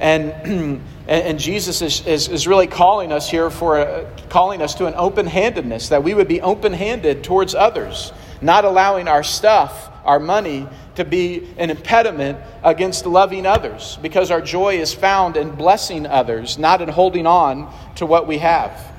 And, 0.00 0.80
and 1.08 1.38
Jesus 1.38 1.82
is, 1.82 2.06
is, 2.06 2.28
is, 2.28 2.46
really 2.46 2.68
calling 2.68 3.12
us 3.12 3.30
here 3.30 3.50
for 3.50 3.80
a, 3.80 4.10
calling 4.30 4.62
us 4.62 4.74
to 4.76 4.86
an 4.86 4.94
open 4.96 5.26
handedness, 5.26 5.90
that 5.90 6.02
we 6.02 6.14
would 6.14 6.26
be 6.26 6.40
open 6.40 6.72
handed 6.72 7.22
towards 7.22 7.54
others, 7.54 8.14
not 8.40 8.64
allowing 8.64 9.08
our 9.08 9.22
stuff, 9.22 9.90
our 10.04 10.20
money, 10.20 10.68
to 10.96 11.04
be 11.04 11.48
an 11.56 11.70
impediment 11.70 12.38
against 12.62 13.06
loving 13.06 13.46
others 13.46 13.98
because 14.02 14.30
our 14.30 14.40
joy 14.40 14.78
is 14.78 14.92
found 14.92 15.36
in 15.36 15.50
blessing 15.50 16.06
others, 16.06 16.58
not 16.58 16.82
in 16.82 16.88
holding 16.88 17.26
on 17.26 17.72
to 17.96 18.06
what 18.06 18.26
we 18.26 18.38
have. 18.38 18.92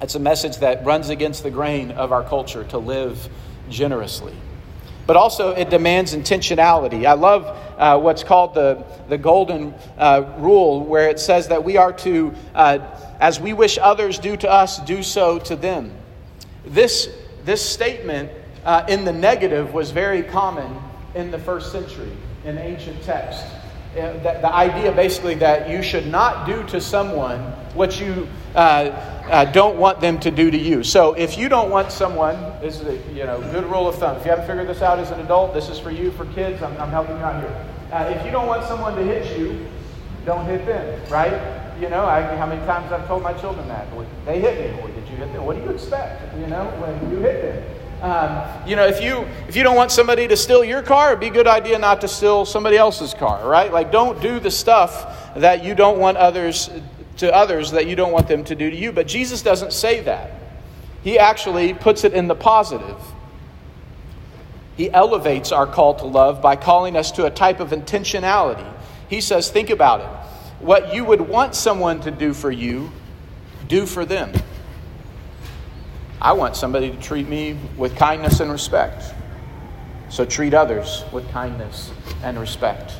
That's 0.00 0.14
a 0.14 0.20
message 0.20 0.58
that 0.58 0.84
runs 0.84 1.08
against 1.08 1.42
the 1.42 1.50
grain 1.50 1.90
of 1.90 2.12
our 2.12 2.22
culture 2.22 2.64
to 2.64 2.78
live 2.78 3.28
generously. 3.70 4.34
But 5.06 5.16
also, 5.16 5.52
it 5.52 5.70
demands 5.70 6.14
intentionality. 6.14 7.06
I 7.06 7.12
love 7.12 7.44
uh, 7.78 7.98
what's 8.00 8.24
called 8.24 8.54
the, 8.54 8.84
the 9.08 9.16
golden 9.16 9.72
uh, 9.96 10.34
rule, 10.38 10.84
where 10.84 11.08
it 11.08 11.20
says 11.20 11.48
that 11.48 11.62
we 11.62 11.76
are 11.76 11.92
to, 11.92 12.34
uh, 12.54 12.78
as 13.20 13.38
we 13.38 13.52
wish 13.52 13.78
others 13.80 14.18
do 14.18 14.36
to 14.36 14.50
us, 14.50 14.80
do 14.80 15.04
so 15.04 15.38
to 15.38 15.54
them. 15.54 15.92
This, 16.64 17.08
this 17.44 17.62
statement 17.62 18.32
uh, 18.66 18.84
in 18.88 19.04
the 19.04 19.12
negative 19.12 19.72
was 19.72 19.92
very 19.92 20.22
common 20.22 20.76
in 21.14 21.30
the 21.30 21.38
first 21.38 21.72
century 21.72 22.10
in 22.44 22.58
ancient 22.58 23.00
texts. 23.02 23.44
Uh, 23.96 24.12
the, 24.14 24.38
the 24.42 24.52
idea 24.52 24.92
basically 24.92 25.34
that 25.36 25.70
you 25.70 25.82
should 25.82 26.06
not 26.06 26.46
do 26.46 26.62
to 26.64 26.80
someone 26.80 27.40
what 27.72 27.98
you 27.98 28.28
uh, 28.54 28.58
uh, 29.30 29.44
don't 29.52 29.78
want 29.78 30.00
them 30.00 30.20
to 30.20 30.30
do 30.30 30.50
to 30.50 30.58
you. 30.58 30.82
So 30.82 31.14
if 31.14 31.38
you 31.38 31.48
don't 31.48 31.70
want 31.70 31.90
someone, 31.90 32.36
this 32.60 32.80
is 32.80 32.86
a 32.86 33.12
you 33.12 33.24
know 33.24 33.40
good 33.52 33.64
rule 33.64 33.88
of 33.88 33.94
thumb. 33.94 34.16
If 34.16 34.24
you 34.24 34.30
haven't 34.30 34.46
figured 34.46 34.68
this 34.68 34.82
out 34.82 34.98
as 34.98 35.10
an 35.10 35.20
adult, 35.20 35.54
this 35.54 35.68
is 35.68 35.78
for 35.78 35.90
you. 35.90 36.10
For 36.10 36.26
kids, 36.26 36.62
I'm, 36.62 36.76
I'm 36.78 36.90
helping 36.90 37.16
you 37.16 37.22
out 37.22 37.40
here. 37.40 37.66
Uh, 37.92 38.14
if 38.14 38.24
you 38.26 38.32
don't 38.32 38.46
want 38.46 38.64
someone 38.64 38.96
to 38.96 39.02
hit 39.02 39.38
you, 39.38 39.66
don't 40.24 40.44
hit 40.44 40.66
them, 40.66 41.00
right? 41.08 41.32
You 41.80 41.88
know, 41.88 42.04
I, 42.04 42.22
how 42.36 42.46
many 42.46 42.60
times 42.66 42.90
I've 42.92 43.06
told 43.06 43.22
my 43.22 43.32
children 43.34 43.68
that? 43.68 43.86
They 44.24 44.40
hit 44.40 44.58
me. 44.58 44.82
Well, 44.82 44.92
did 44.92 45.08
you 45.08 45.16
hit 45.16 45.32
them? 45.32 45.44
What 45.44 45.56
do 45.56 45.62
you 45.62 45.70
expect? 45.70 46.36
You 46.38 46.48
know, 46.48 46.66
when 46.80 47.10
you 47.10 47.18
hit 47.18 47.42
them. 47.42 47.75
Um, 48.02 48.68
you 48.68 48.76
know, 48.76 48.86
if 48.86 49.02
you 49.02 49.26
if 49.48 49.56
you 49.56 49.62
don't 49.62 49.76
want 49.76 49.90
somebody 49.90 50.28
to 50.28 50.36
steal 50.36 50.62
your 50.62 50.82
car, 50.82 51.08
it'd 51.08 51.20
be 51.20 51.28
a 51.28 51.30
good 51.30 51.46
idea 51.46 51.78
not 51.78 52.02
to 52.02 52.08
steal 52.08 52.44
somebody 52.44 52.76
else's 52.76 53.14
car, 53.14 53.48
right? 53.48 53.72
Like, 53.72 53.90
don't 53.90 54.20
do 54.20 54.38
the 54.38 54.50
stuff 54.50 55.34
that 55.34 55.64
you 55.64 55.74
don't 55.74 55.98
want 55.98 56.18
others 56.18 56.70
to 57.18 57.34
others 57.34 57.70
that 57.70 57.86
you 57.86 57.96
don't 57.96 58.12
want 58.12 58.28
them 58.28 58.44
to 58.44 58.54
do 58.54 58.70
to 58.70 58.76
you. 58.76 58.92
But 58.92 59.06
Jesus 59.06 59.42
doesn't 59.42 59.72
say 59.72 60.00
that. 60.02 60.30
He 61.02 61.18
actually 61.18 61.72
puts 61.72 62.04
it 62.04 62.12
in 62.12 62.28
the 62.28 62.34
positive. 62.34 62.98
He 64.76 64.90
elevates 64.90 65.52
our 65.52 65.66
call 65.66 65.94
to 65.94 66.04
love 66.04 66.42
by 66.42 66.56
calling 66.56 66.96
us 66.96 67.12
to 67.12 67.24
a 67.24 67.30
type 67.30 67.60
of 67.60 67.70
intentionality. 67.70 68.70
He 69.08 69.20
says, 69.20 69.50
think 69.50 69.70
about 69.70 70.00
it. 70.00 70.62
What 70.62 70.92
you 70.94 71.04
would 71.04 71.20
want 71.20 71.54
someone 71.54 72.00
to 72.02 72.10
do 72.10 72.34
for 72.34 72.50
you, 72.50 72.90
do 73.68 73.86
for 73.86 74.04
them. 74.04 74.32
I 76.20 76.32
want 76.32 76.56
somebody 76.56 76.90
to 76.90 76.96
treat 77.00 77.28
me 77.28 77.58
with 77.76 77.96
kindness 77.96 78.40
and 78.40 78.50
respect. 78.50 79.02
So 80.08 80.24
treat 80.24 80.54
others 80.54 81.04
with 81.12 81.28
kindness 81.30 81.90
and 82.22 82.38
respect. 82.38 82.92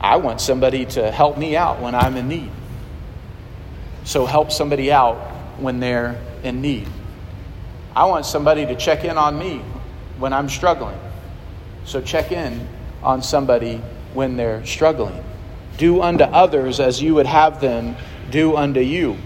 I 0.00 0.16
want 0.16 0.40
somebody 0.40 0.84
to 0.86 1.10
help 1.10 1.38
me 1.38 1.56
out 1.56 1.80
when 1.80 1.94
I'm 1.94 2.16
in 2.16 2.28
need. 2.28 2.50
So 4.04 4.26
help 4.26 4.52
somebody 4.52 4.92
out 4.92 5.16
when 5.58 5.80
they're 5.80 6.20
in 6.42 6.60
need. 6.60 6.88
I 7.96 8.06
want 8.06 8.26
somebody 8.26 8.66
to 8.66 8.74
check 8.74 9.04
in 9.04 9.16
on 9.16 9.38
me 9.38 9.58
when 10.18 10.32
I'm 10.32 10.48
struggling. 10.48 10.98
So 11.84 12.00
check 12.00 12.32
in 12.32 12.66
on 13.02 13.22
somebody 13.22 13.80
when 14.14 14.36
they're 14.36 14.64
struggling. 14.66 15.22
Do 15.76 16.02
unto 16.02 16.24
others 16.24 16.80
as 16.80 17.02
you 17.02 17.14
would 17.14 17.26
have 17.26 17.60
them 17.60 17.96
do 18.30 18.56
unto 18.56 18.80
you. 18.80 19.16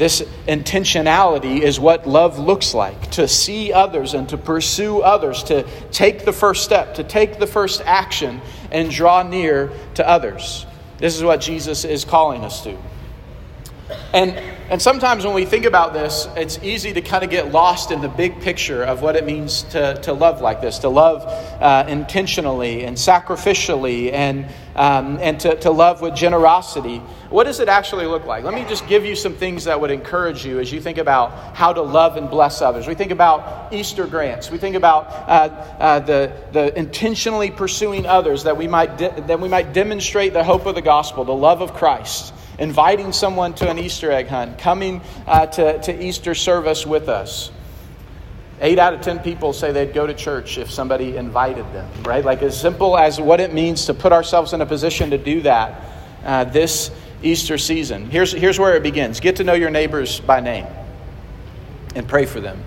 This 0.00 0.22
intentionality 0.48 1.60
is 1.60 1.78
what 1.78 2.08
love 2.08 2.38
looks 2.38 2.72
like 2.72 3.10
to 3.10 3.28
see 3.28 3.70
others 3.70 4.14
and 4.14 4.26
to 4.30 4.38
pursue 4.38 5.02
others, 5.02 5.42
to 5.42 5.62
take 5.90 6.24
the 6.24 6.32
first 6.32 6.64
step, 6.64 6.94
to 6.94 7.04
take 7.04 7.38
the 7.38 7.46
first 7.46 7.82
action 7.84 8.40
and 8.70 8.90
draw 8.90 9.22
near 9.22 9.70
to 9.96 10.08
others. 10.08 10.64
This 10.96 11.14
is 11.14 11.22
what 11.22 11.42
Jesus 11.42 11.84
is 11.84 12.06
calling 12.06 12.44
us 12.44 12.64
to. 12.64 12.78
And, 14.14 14.30
and 14.70 14.80
sometimes 14.80 15.26
when 15.26 15.34
we 15.34 15.44
think 15.44 15.66
about 15.66 15.92
this, 15.92 16.26
it's 16.34 16.58
easy 16.62 16.94
to 16.94 17.02
kind 17.02 17.22
of 17.22 17.28
get 17.28 17.52
lost 17.52 17.90
in 17.90 18.00
the 18.00 18.08
big 18.08 18.40
picture 18.40 18.82
of 18.82 19.02
what 19.02 19.16
it 19.16 19.26
means 19.26 19.64
to, 19.64 19.96
to 19.96 20.14
love 20.14 20.40
like 20.40 20.62
this, 20.62 20.78
to 20.78 20.88
love 20.88 21.24
uh, 21.60 21.84
intentionally 21.88 22.84
and 22.84 22.96
sacrificially 22.96 24.14
and, 24.14 24.46
um, 24.80 25.18
and 25.20 25.38
to, 25.40 25.56
to 25.56 25.70
love 25.70 26.00
with 26.00 26.14
generosity. 26.14 27.02
What 27.28 27.44
does 27.44 27.60
it 27.60 27.68
actually 27.68 28.06
look 28.06 28.24
like? 28.24 28.44
Let 28.44 28.54
me 28.54 28.64
just 28.66 28.86
give 28.86 29.04
you 29.04 29.14
some 29.14 29.34
things 29.34 29.64
that 29.64 29.78
would 29.78 29.90
encourage 29.90 30.46
you 30.46 30.58
as 30.58 30.72
you 30.72 30.80
think 30.80 30.96
about 30.96 31.54
how 31.54 31.74
to 31.74 31.82
love 31.82 32.16
and 32.16 32.30
bless 32.30 32.62
others. 32.62 32.86
We 32.86 32.94
think 32.94 33.12
about 33.12 33.74
Easter 33.74 34.06
grants. 34.06 34.50
We 34.50 34.56
think 34.56 34.76
about 34.76 35.08
uh, 35.08 35.50
uh, 35.78 36.00
the, 36.00 36.32
the 36.52 36.78
intentionally 36.78 37.50
pursuing 37.50 38.06
others 38.06 38.44
that 38.44 38.56
we, 38.56 38.68
might 38.68 38.96
de- 38.96 39.20
that 39.26 39.38
we 39.38 39.50
might 39.50 39.74
demonstrate 39.74 40.32
the 40.32 40.42
hope 40.42 40.64
of 40.64 40.74
the 40.74 40.82
gospel, 40.82 41.26
the 41.26 41.32
love 41.32 41.60
of 41.60 41.74
Christ 41.74 42.32
inviting 42.58 43.12
someone 43.12 43.54
to 43.54 43.68
an 43.68 43.78
Easter 43.78 44.10
egg 44.10 44.28
hunt, 44.28 44.58
coming 44.58 45.02
uh, 45.26 45.46
to, 45.46 45.78
to 45.80 46.02
Easter 46.04 46.34
service 46.34 46.86
with 46.86 47.08
us. 47.08 47.50
Eight 48.62 48.78
out 48.78 48.92
of 48.92 49.00
ten 49.00 49.20
people 49.20 49.52
say 49.52 49.72
they'd 49.72 49.94
go 49.94 50.06
to 50.06 50.12
church 50.12 50.58
if 50.58 50.70
somebody 50.70 51.16
invited 51.16 51.64
them, 51.72 51.88
right? 52.02 52.24
Like 52.24 52.42
as 52.42 52.60
simple 52.60 52.96
as 52.96 53.18
what 53.18 53.40
it 53.40 53.54
means 53.54 53.86
to 53.86 53.94
put 53.94 54.12
ourselves 54.12 54.52
in 54.52 54.60
a 54.60 54.66
position 54.66 55.10
to 55.10 55.18
do 55.18 55.40
that 55.42 55.82
uh, 56.24 56.44
this 56.44 56.90
Easter 57.22 57.56
season. 57.56 58.10
Here's, 58.10 58.32
here's 58.32 58.58
where 58.58 58.76
it 58.76 58.82
begins 58.82 59.20
get 59.20 59.36
to 59.36 59.44
know 59.44 59.54
your 59.54 59.70
neighbors 59.70 60.20
by 60.20 60.40
name 60.40 60.66
and 61.94 62.06
pray 62.06 62.26
for 62.26 62.40
them. 62.40 62.62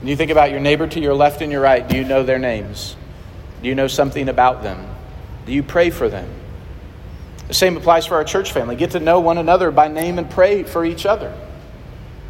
When 0.00 0.08
you 0.08 0.16
think 0.16 0.30
about 0.30 0.50
your 0.50 0.60
neighbor 0.60 0.86
to 0.88 1.00
your 1.00 1.14
left 1.14 1.40
and 1.42 1.50
your 1.50 1.60
right, 1.60 1.88
do 1.88 1.96
you 1.96 2.04
know 2.04 2.22
their 2.22 2.38
names? 2.38 2.96
Do 3.62 3.68
you 3.68 3.74
know 3.74 3.86
something 3.86 4.28
about 4.28 4.62
them? 4.62 4.84
Do 5.46 5.52
you 5.52 5.62
pray 5.62 5.90
for 5.90 6.08
them? 6.08 6.28
The 7.48 7.54
same 7.54 7.76
applies 7.76 8.04
for 8.04 8.16
our 8.16 8.24
church 8.24 8.52
family. 8.52 8.74
Get 8.74 8.90
to 8.90 9.00
know 9.00 9.20
one 9.20 9.38
another 9.38 9.70
by 9.70 9.86
name 9.88 10.18
and 10.18 10.28
pray 10.28 10.64
for 10.64 10.84
each 10.84 11.06
other. 11.06 11.32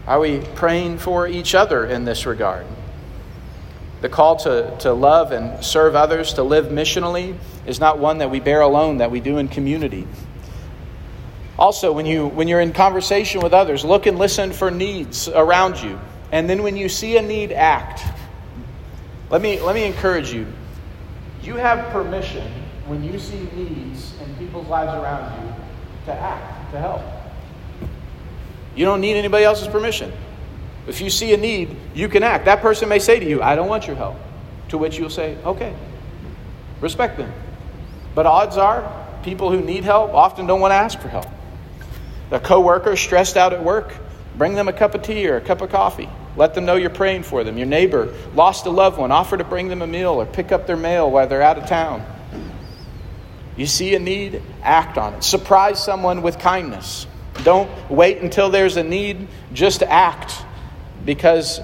Are 0.07 0.20
we 0.20 0.40
praying 0.55 0.98
for 0.98 1.26
each 1.26 1.55
other 1.55 1.87
in 1.87 2.05
this 2.05 2.26
regard? 2.26 2.66
The 4.01 4.09
call 4.09 4.37
to, 4.37 4.77
to 4.81 4.93
love 4.93 5.33
and 5.33 5.65
serve 5.65 5.95
others, 5.95 6.35
to 6.35 6.43
live 6.43 6.67
missionally, 6.67 7.37
is 7.67 7.81
not 7.81 7.99
one 7.99 8.19
that 8.19 8.31
we 8.31 8.41
bear 8.41 8.61
alone, 8.61 8.99
that 8.99 9.11
we 9.11 9.21
do 9.21 9.39
in 9.39 9.49
community. 9.49 10.07
Also, 11.59 11.93
when, 11.93 12.05
you, 12.05 12.27
when 12.27 12.49
you're 12.49 12.61
in 12.61 12.73
conversation 12.73 13.41
with 13.41 13.55
others, 13.55 13.85
look 13.85 14.07
and 14.07 14.19
listen 14.19 14.53
for 14.53 14.71
needs 14.71 15.29
around 15.29 15.83
you. 15.83 15.99
And 16.31 16.51
then 16.51 16.63
when 16.63 16.77
you 16.77 16.89
see 16.89 17.17
a 17.17 17.23
need, 17.23 17.53
act. 17.53 18.03
Let 19.31 19.40
me, 19.40 19.61
let 19.61 19.75
me 19.75 19.85
encourage 19.85 20.33
you. 20.33 20.47
You 21.42 21.57
have 21.57 21.90
permission 21.90 22.47
when 22.87 23.03
you 23.03 23.19
see 23.19 23.49
needs 23.55 24.15
in 24.21 24.35
people's 24.37 24.69
lives 24.69 24.92
around 24.92 25.42
you 25.42 25.55
to 26.07 26.13
act, 26.13 26.73
to 26.73 26.79
help. 26.79 27.03
You 28.75 28.85
don't 28.85 29.01
need 29.01 29.15
anybody 29.15 29.44
else's 29.44 29.69
permission. 29.69 30.13
If 30.87 31.01
you 31.01 31.11
see 31.11 31.35
a 31.35 31.37
need, 31.37 31.77
you 31.95 32.09
can 32.09 32.23
act. 32.23 32.45
That 32.45 32.61
person 32.61 32.89
may 32.89 32.99
say 32.99 33.19
to 33.19 33.29
you, 33.29 33.43
I 33.43 33.57
don't 33.57 33.69
want 33.69 33.87
your 33.87 33.97
help. 33.97 34.17
To 34.69 34.79
which 34.79 34.99
you'll 34.99 35.11
say, 35.11 35.37
okay, 35.45 35.75
respect 36.81 37.17
them. 37.17 37.33
But 38.15 38.27
odds 38.27 38.57
are, 38.57 39.07
people 39.23 39.51
who 39.51 39.61
need 39.61 39.85
help 39.85 40.15
often 40.15 40.47
don't 40.47 40.61
want 40.61 40.73
to 40.73 40.77
ask 40.77 40.99
for 40.99 41.09
help. 41.09 41.27
A 42.31 42.41
coworker 42.41 42.97
stressed 42.97 43.37
out 43.37 43.53
at 43.53 43.63
work, 43.63 43.95
bring 44.37 44.55
them 44.55 44.69
a 44.69 44.73
cup 44.73 44.95
of 44.95 45.03
tea 45.03 45.29
or 45.29 45.37
a 45.37 45.41
cup 45.41 45.61
of 45.61 45.71
coffee. 45.71 46.09
Let 46.37 46.55
them 46.55 46.67
know 46.67 46.77
you're 46.77 46.91
praying 46.91 47.23
for 47.23 47.45
them. 47.45 47.57
Your 47.57 47.67
neighbor 47.67 48.13
lost 48.35 48.67
a 48.67 48.71
loved 48.71 48.99
one, 48.99 49.11
offer 49.11 49.37
to 49.37 49.45
bring 49.45 49.69
them 49.69 49.83
a 49.83 49.87
meal 49.87 50.15
or 50.15 50.27
pick 50.27 50.53
up 50.53 50.67
their 50.67 50.77
mail 50.77 51.11
while 51.11 51.27
they're 51.27 51.43
out 51.43 51.59
of 51.59 51.67
town. 51.67 52.05
You 53.57 53.67
see 53.67 53.95
a 53.95 53.99
need, 53.99 54.43
act 54.63 54.99
on 54.99 55.15
it. 55.15 55.25
Surprise 55.25 55.83
someone 55.83 56.23
with 56.23 56.39
kindness. 56.39 57.07
Don't 57.43 57.71
wait 57.91 58.19
until 58.19 58.51
there's 58.51 58.77
a 58.77 58.83
need, 58.83 59.29
just 59.53 59.83
act 59.83 60.46
because 61.07 61.61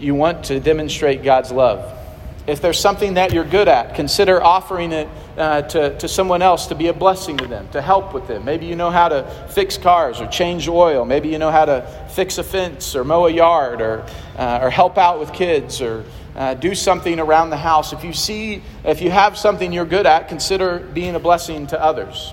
you 0.00 0.14
want 0.14 0.46
to 0.46 0.58
demonstrate 0.58 1.22
God's 1.22 1.52
love. 1.52 1.98
If 2.44 2.60
there's 2.60 2.80
something 2.80 3.14
that 3.14 3.32
you're 3.32 3.44
good 3.44 3.68
at, 3.68 3.94
consider 3.94 4.42
offering 4.42 4.90
it 4.90 5.08
uh, 5.36 5.62
to, 5.62 5.96
to 5.98 6.08
someone 6.08 6.42
else 6.42 6.66
to 6.66 6.74
be 6.74 6.88
a 6.88 6.92
blessing 6.92 7.36
to 7.36 7.46
them, 7.46 7.68
to 7.68 7.80
help 7.80 8.12
with 8.12 8.26
them. 8.26 8.44
Maybe 8.44 8.66
you 8.66 8.74
know 8.74 8.90
how 8.90 9.08
to 9.08 9.48
fix 9.54 9.78
cars 9.78 10.20
or 10.20 10.26
change 10.26 10.68
oil. 10.68 11.04
Maybe 11.04 11.28
you 11.28 11.38
know 11.38 11.52
how 11.52 11.66
to 11.66 12.08
fix 12.10 12.38
a 12.38 12.42
fence 12.42 12.96
or 12.96 13.04
mow 13.04 13.26
a 13.26 13.30
yard 13.30 13.80
or, 13.80 14.04
uh, 14.36 14.58
or 14.60 14.70
help 14.70 14.98
out 14.98 15.20
with 15.20 15.32
kids 15.32 15.80
or 15.80 16.04
uh, 16.34 16.54
do 16.54 16.74
something 16.74 17.20
around 17.20 17.50
the 17.50 17.56
house. 17.56 17.92
If 17.92 18.02
you 18.02 18.12
see, 18.12 18.62
if 18.84 19.00
you 19.00 19.10
have 19.12 19.38
something 19.38 19.72
you're 19.72 19.84
good 19.84 20.06
at, 20.06 20.28
consider 20.28 20.80
being 20.80 21.14
a 21.14 21.20
blessing 21.20 21.68
to 21.68 21.80
others. 21.80 22.32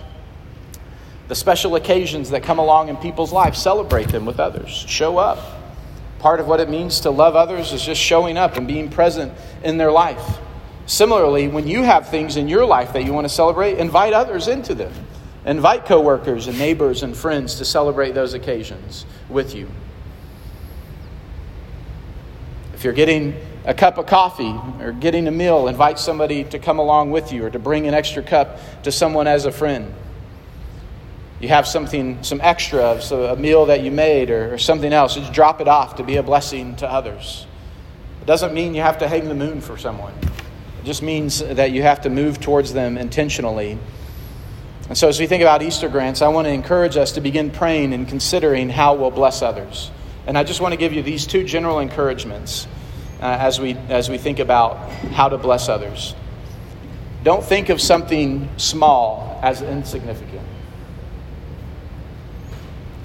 The 1.28 1.36
special 1.36 1.76
occasions 1.76 2.32
that 2.32 2.42
come 2.42 2.58
along 2.58 2.90
in 2.90 2.98
people's 2.98 3.32
lives, 3.32 3.62
celebrate 3.62 4.08
them 4.08 4.26
with 4.26 4.40
others. 4.40 4.72
Show 4.72 5.20
up. 5.20 5.59
Part 6.20 6.42
of 6.42 6.48
what 6.48 6.60
it 6.60 6.70
means 6.70 7.00
to 7.02 7.12
love 7.12 7.36
others 7.36 7.72
is 7.72 7.82
just 7.82 8.00
showing 8.00 8.38
up 8.38 8.58
and 8.58 8.68
being 8.68 8.90
present 8.90 9.34
in 9.64 9.78
their 9.78 9.92
life. 9.92 10.38
Similarly, 10.86 11.48
when 11.48 11.68
you 11.68 11.84
have 11.84 12.10
things 12.10 12.36
in 12.36 12.50
your 12.50 12.66
life 12.66 12.94
that 12.94 13.06
you 13.06 13.14
want 13.14 13.26
to 13.26 13.34
celebrate, 13.34 13.78
invite 13.78 14.12
others 14.12 14.48
into 14.48 14.76
them. 14.76 14.92
Invite 15.46 15.86
coworkers 15.86 16.48
and 16.48 16.60
neighbors 16.60 17.04
and 17.04 17.16
friends 17.16 17.56
to 17.56 17.66
celebrate 17.66 18.12
those 18.12 18.34
occasions 18.34 19.06
with 19.30 19.56
you. 19.56 19.70
If 22.74 22.84
you're 22.84 22.94
getting 22.94 23.36
a 23.66 23.74
cup 23.74 23.98
of 23.98 24.06
coffee 24.06 24.60
or 24.82 24.92
getting 24.92 25.28
a 25.28 25.32
meal, 25.32 25.68
invite 25.68 26.00
somebody 26.00 26.44
to 26.46 26.60
come 26.60 26.80
along 26.80 27.12
with 27.12 27.32
you 27.32 27.46
or 27.46 27.50
to 27.50 27.60
bring 27.60 27.88
an 27.88 27.94
extra 27.94 28.24
cup 28.24 28.60
to 28.84 28.92
someone 28.92 29.28
as 29.28 29.46
a 29.46 29.52
friend 29.52 29.94
you 31.40 31.48
have 31.48 31.68
something, 31.68 32.22
some 32.24 32.42
extra, 32.42 33.02
so 33.02 33.26
a 33.26 33.36
meal 33.36 33.68
that 33.68 33.82
you 33.82 33.92
made 33.92 34.30
or, 34.30 34.54
or 34.54 34.58
something 34.58 34.92
else, 34.92 35.16
just 35.16 35.32
drop 35.32 35.62
it 35.62 35.68
off 35.68 35.96
to 35.96 36.04
be 36.04 36.18
a 36.18 36.24
blessing 36.24 36.76
to 36.78 36.92
others. 36.92 37.48
It 38.22 38.26
doesn't 38.26 38.54
mean 38.54 38.76
you 38.76 38.82
have 38.82 38.98
to 39.00 39.08
hang 39.08 39.28
the 39.28 39.36
moon 39.36 39.62
for 39.62 39.78
someone. 39.78 40.14
It 40.22 40.86
just 40.86 41.02
means 41.02 41.40
that 41.40 41.72
you 41.72 41.82
have 41.82 42.02
to 42.02 42.10
move 42.10 42.40
towards 42.40 42.74
them 42.74 42.98
intentionally. 42.98 43.78
And 44.90 44.98
so, 44.98 45.08
as 45.08 45.20
we 45.20 45.28
think 45.28 45.42
about 45.42 45.62
Easter 45.62 45.88
grants, 45.88 46.22
I 46.22 46.30
want 46.30 46.48
to 46.48 46.52
encourage 46.52 46.98
us 46.98 47.14
to 47.14 47.22
begin 47.22 47.52
praying 47.52 47.94
and 47.94 48.08
considering 48.08 48.70
how 48.70 48.96
we'll 48.96 49.12
bless 49.12 49.42
others. 49.42 49.92
And 50.26 50.38
I 50.38 50.44
just 50.44 50.62
want 50.62 50.74
to 50.74 50.78
give 50.78 50.94
you 50.94 51.04
these 51.04 51.28
two 51.28 51.44
general 51.44 51.80
encouragements 51.80 52.68
uh, 53.22 53.38
as, 53.40 53.60
we, 53.60 53.76
as 53.88 54.10
we 54.10 54.18
think 54.18 54.40
about 54.40 54.78
how 55.12 55.30
to 55.30 55.38
bless 55.38 55.70
others. 55.70 56.16
Don't 57.24 57.44
think 57.44 57.70
of 57.70 57.80
something 57.80 58.50
small 58.58 59.40
as 59.44 59.62
insignificant. 59.62 60.49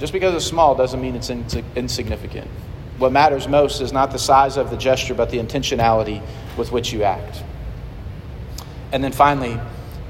Just 0.05 0.13
because 0.13 0.35
it's 0.35 0.45
small 0.45 0.75
doesn't 0.75 1.01
mean 1.01 1.17
it's 1.17 1.31
insignificant. 1.31 2.47
What 2.99 3.11
matters 3.11 3.49
most 3.49 3.81
is 3.81 3.91
not 3.91 4.11
the 4.11 4.19
size 4.19 4.59
of 4.59 4.69
the 4.69 4.77
gesture, 4.77 5.15
but 5.15 5.31
the 5.31 5.39
intentionality 5.39 6.21
with 6.59 6.71
which 6.73 6.93
you 6.93 7.05
act. 7.05 7.43
And 8.93 9.03
then 9.03 9.13
finally, 9.13 9.59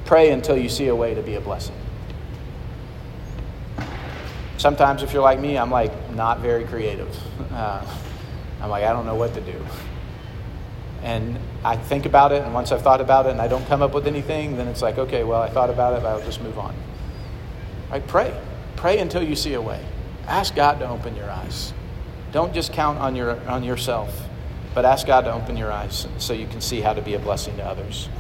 pray 0.05 0.33
until 0.33 0.57
you 0.57 0.69
see 0.69 0.89
a 0.89 0.97
way 0.97 1.15
to 1.15 1.23
be 1.23 1.37
a 1.37 1.41
blessing. 1.41 1.77
Sometimes, 4.57 5.05
if 5.05 5.13
you're 5.13 5.23
like 5.23 5.39
me, 5.39 5.57
I'm 5.57 5.71
like 5.71 5.93
not 6.13 6.41
very 6.41 6.65
creative. 6.65 7.17
Uh, 7.53 7.87
I'm 8.61 8.71
like, 8.71 8.83
I 8.83 8.93
don't 8.93 9.07
know 9.07 9.15
what 9.15 9.33
to 9.35 9.41
do. 9.43 9.65
And 11.05 11.39
I 11.63 11.77
think 11.77 12.05
about 12.05 12.33
it, 12.33 12.43
and 12.43 12.53
once 12.53 12.73
I've 12.73 12.83
thought 12.83 13.01
about 13.01 13.27
it 13.27 13.31
and 13.31 13.41
I 13.41 13.47
don't 13.47 13.65
come 13.69 13.81
up 13.81 13.95
with 13.95 14.09
anything, 14.09 14.57
then 14.57 14.67
it's 14.67 14.83
like, 14.83 14.99
okay, 14.99 15.23
well, 15.23 15.41
I 15.41 15.51
thought 15.51 15.71
about 15.71 15.97
it, 15.97 16.03
but 16.03 16.09
I'll 16.09 16.27
just 16.27 16.43
move 16.43 16.59
on. 16.59 16.75
Right? 17.93 18.05
Pray. 18.05 18.37
Pray 18.85 18.99
until 18.99 19.23
you 19.23 19.35
see 19.35 19.55
a 19.55 19.63
way. 19.63 19.83
Ask 20.27 20.55
God 20.55 20.79
to 20.81 20.87
open 20.87 21.17
your 21.17 21.31
eyes. 21.31 21.73
Don't 22.33 22.53
just 22.53 22.75
count 22.75 22.99
on, 22.99 23.17
your, 23.17 23.41
on 23.49 23.65
yourself, 23.65 24.29
but 24.75 24.85
ask 24.85 25.07
God 25.07 25.23
to 25.23 25.33
open 25.33 25.57
your 25.57 25.73
eyes 25.73 26.07
so 26.19 26.35
you 26.35 26.47
can 26.47 26.61
see 26.61 26.83
how 26.83 26.93
to 26.93 27.01
be 27.01 27.15
a 27.15 27.19
blessing 27.19 27.57
to 27.57 27.65
others. 27.65 28.11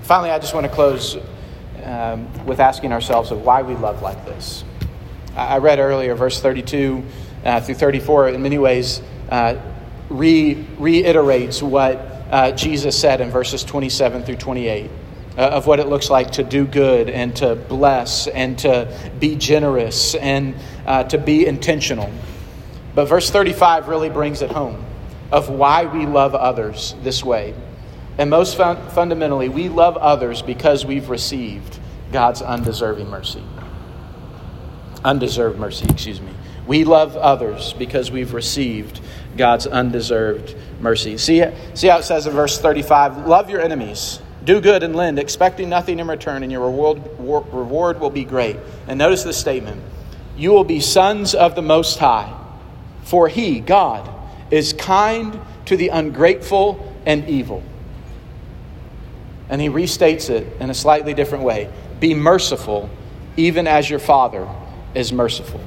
Finally, 0.00 0.30
I 0.30 0.38
just 0.38 0.54
want 0.54 0.64
to 0.64 0.72
close 0.72 1.18
um, 1.84 2.46
with 2.46 2.60
asking 2.60 2.94
ourselves 2.94 3.30
of 3.30 3.42
why 3.42 3.60
we 3.60 3.74
love 3.74 4.00
like 4.00 4.24
this. 4.24 4.64
I 5.36 5.58
read 5.58 5.78
earlier, 5.78 6.14
verse 6.14 6.40
32 6.40 7.04
uh, 7.44 7.60
through 7.60 7.74
34, 7.74 8.30
in 8.30 8.42
many 8.42 8.56
ways, 8.56 9.02
uh, 9.28 9.60
re- 10.08 10.66
reiterates 10.78 11.62
what 11.62 11.98
uh, 12.30 12.52
Jesus 12.52 12.98
said 12.98 13.20
in 13.20 13.30
verses 13.30 13.62
27 13.64 14.22
through 14.22 14.36
28 14.36 14.86
uh, 14.86 14.94
of 15.44 15.66
what 15.66 15.80
it 15.80 15.86
looks 15.88 16.10
like 16.10 16.32
to 16.32 16.42
do 16.42 16.66
good 16.66 17.08
and 17.08 17.34
to 17.36 17.54
bless 17.54 18.26
and 18.26 18.58
to 18.58 19.10
be 19.18 19.36
generous 19.36 20.14
and 20.14 20.54
uh, 20.86 21.04
to 21.04 21.18
be 21.18 21.46
intentional. 21.46 22.10
But 22.94 23.06
verse 23.06 23.30
35 23.30 23.88
really 23.88 24.10
brings 24.10 24.42
it 24.42 24.50
home 24.50 24.84
of 25.32 25.48
why 25.48 25.86
we 25.86 26.06
love 26.06 26.34
others 26.34 26.94
this 27.02 27.24
way. 27.24 27.54
And 28.18 28.28
most 28.28 28.56
fun- 28.56 28.88
fundamentally, 28.90 29.48
we 29.48 29.68
love 29.68 29.96
others 29.96 30.42
because 30.42 30.84
we've 30.84 31.08
received 31.08 31.78
God's 32.12 32.42
undeserving 32.42 33.08
mercy. 33.08 33.42
Undeserved 35.04 35.58
mercy, 35.58 35.86
excuse 35.88 36.20
me. 36.20 36.32
We 36.66 36.84
love 36.84 37.16
others 37.16 37.72
because 37.72 38.10
we've 38.10 38.34
received 38.34 39.00
God's 39.36 39.66
undeserved 39.66 40.54
mercy. 40.80 41.16
See, 41.16 41.42
see 41.74 41.86
how 41.86 41.98
it 41.98 42.02
says 42.02 42.26
in 42.26 42.34
verse 42.34 42.60
35 42.60 43.26
love 43.26 43.48
your 43.48 43.60
enemies 43.60 44.20
do 44.44 44.60
good 44.60 44.82
and 44.82 44.96
lend, 44.96 45.18
expecting 45.18 45.68
nothing 45.68 45.98
in 45.98 46.08
return, 46.08 46.42
and 46.42 46.50
your 46.50 46.62
reward, 46.62 47.02
reward 47.18 48.00
will 48.00 48.10
be 48.10 48.24
great. 48.24 48.56
And 48.88 48.98
notice 48.98 49.22
the 49.22 49.32
statement 49.32 49.82
You 50.36 50.50
will 50.52 50.64
be 50.64 50.80
sons 50.80 51.34
of 51.34 51.54
the 51.54 51.62
Most 51.62 51.98
High, 51.98 52.34
for 53.02 53.28
He, 53.28 53.60
God, 53.60 54.08
is 54.50 54.72
kind 54.72 55.38
to 55.66 55.76
the 55.76 55.88
ungrateful 55.88 56.94
and 57.04 57.28
evil. 57.28 57.62
And 59.48 59.60
He 59.60 59.68
restates 59.68 60.30
it 60.30 60.46
in 60.60 60.70
a 60.70 60.74
slightly 60.74 61.12
different 61.12 61.44
way 61.44 61.70
Be 61.98 62.14
merciful, 62.14 62.88
even 63.36 63.66
as 63.66 63.90
your 63.90 63.98
Father 63.98 64.48
is 64.94 65.12
merciful. 65.12 65.60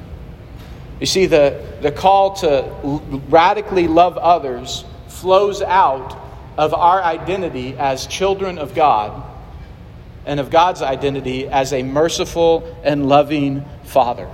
You 1.00 1.06
see, 1.06 1.26
the, 1.26 1.60
the 1.80 1.92
call 1.92 2.34
to 2.36 3.00
radically 3.28 3.88
love 3.88 4.16
others 4.16 4.84
flows 5.08 5.62
out 5.62 6.23
of 6.56 6.72
our 6.74 7.02
identity 7.02 7.76
as 7.76 8.06
children 8.06 8.58
of 8.58 8.74
God 8.74 9.22
and 10.26 10.40
of 10.40 10.50
God's 10.50 10.82
identity 10.82 11.48
as 11.48 11.72
a 11.72 11.82
merciful 11.82 12.78
and 12.82 13.08
loving 13.08 13.64
Father. 13.84 14.28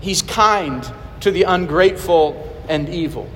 He's 0.00 0.22
kind 0.22 0.90
to 1.20 1.30
the 1.30 1.44
ungrateful 1.44 2.58
and 2.68 2.88
evil. 2.88 3.28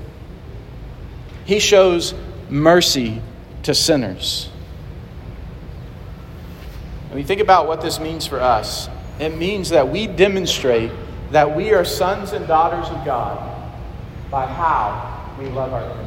He 1.45 1.61
shows 1.61 2.15
mercy 2.51 3.23
to 3.63 3.75
sinners. 3.75 4.49
When 7.11 7.19
you 7.19 7.25
think 7.25 7.41
about 7.41 7.69
what 7.69 7.81
this 7.81 8.01
means 8.01 8.27
for 8.27 8.41
us, 8.41 8.89
it 9.21 9.37
means 9.37 9.71
that 9.71 9.89
we 9.89 10.07
demonstrate 10.07 10.91
that 11.31 11.57
we 11.57 11.73
are 11.73 11.85
sons 11.85 12.33
and 12.33 12.47
daughters 12.47 12.89
of 12.89 13.05
God 13.05 13.73
by 14.31 14.47
how 14.47 15.35
we 15.39 15.47
love 15.47 15.73
our. 15.73 16.06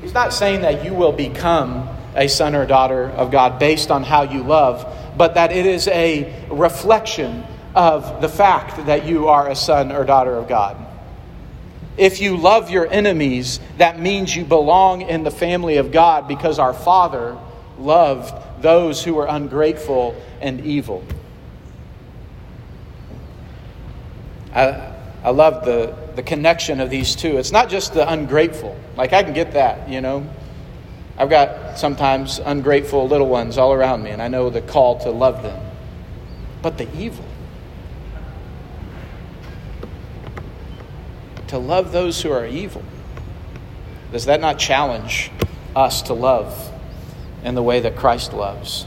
He's 0.00 0.14
not 0.14 0.32
saying 0.32 0.62
that 0.62 0.84
you 0.84 0.94
will 0.94 1.12
become 1.12 1.88
a 2.14 2.28
son 2.28 2.54
or 2.54 2.66
daughter 2.66 3.10
of 3.10 3.30
God 3.30 3.58
based 3.58 3.90
on 3.90 4.02
how 4.02 4.22
you 4.22 4.42
love, 4.42 4.86
but 5.16 5.34
that 5.34 5.52
it 5.52 5.66
is 5.66 5.88
a 5.88 6.46
reflection 6.50 7.44
of 7.74 8.20
the 8.20 8.28
fact 8.28 8.86
that 8.86 9.06
you 9.06 9.28
are 9.28 9.48
a 9.48 9.54
son 9.54 9.92
or 9.92 10.04
daughter 10.04 10.34
of 10.34 10.48
God. 10.48 10.76
If 11.96 12.20
you 12.20 12.36
love 12.36 12.70
your 12.70 12.90
enemies, 12.90 13.58
that 13.78 13.98
means 13.98 14.34
you 14.34 14.44
belong 14.44 15.02
in 15.02 15.24
the 15.24 15.30
family 15.30 15.78
of 15.78 15.90
God 15.90 16.28
because 16.28 16.58
our 16.58 16.72
Father 16.72 17.36
loved 17.78 18.34
those 18.62 19.02
who 19.02 19.14
were 19.14 19.26
ungrateful 19.26 20.14
and 20.40 20.64
evil. 20.64 21.04
I, 24.54 24.92
I 25.22 25.30
love 25.30 25.64
the, 25.64 25.94
the 26.18 26.22
connection 26.24 26.80
of 26.80 26.90
these 26.90 27.14
two. 27.14 27.38
It's 27.38 27.52
not 27.52 27.70
just 27.70 27.94
the 27.94 28.12
ungrateful. 28.12 28.76
Like, 28.96 29.12
I 29.12 29.22
can 29.22 29.34
get 29.34 29.52
that, 29.52 29.88
you 29.88 30.00
know. 30.00 30.28
I've 31.16 31.30
got 31.30 31.78
sometimes 31.78 32.40
ungrateful 32.40 33.06
little 33.06 33.28
ones 33.28 33.56
all 33.56 33.72
around 33.72 34.02
me, 34.02 34.10
and 34.10 34.20
I 34.20 34.26
know 34.26 34.50
the 34.50 34.60
call 34.60 34.98
to 35.02 35.10
love 35.10 35.44
them. 35.44 35.64
But 36.60 36.76
the 36.76 36.92
evil, 36.92 37.24
to 41.46 41.58
love 41.58 41.92
those 41.92 42.20
who 42.20 42.32
are 42.32 42.44
evil, 42.44 42.82
does 44.10 44.24
that 44.24 44.40
not 44.40 44.58
challenge 44.58 45.30
us 45.76 46.02
to 46.02 46.14
love 46.14 46.72
in 47.44 47.54
the 47.54 47.62
way 47.62 47.78
that 47.78 47.94
Christ 47.94 48.32
loves? 48.32 48.86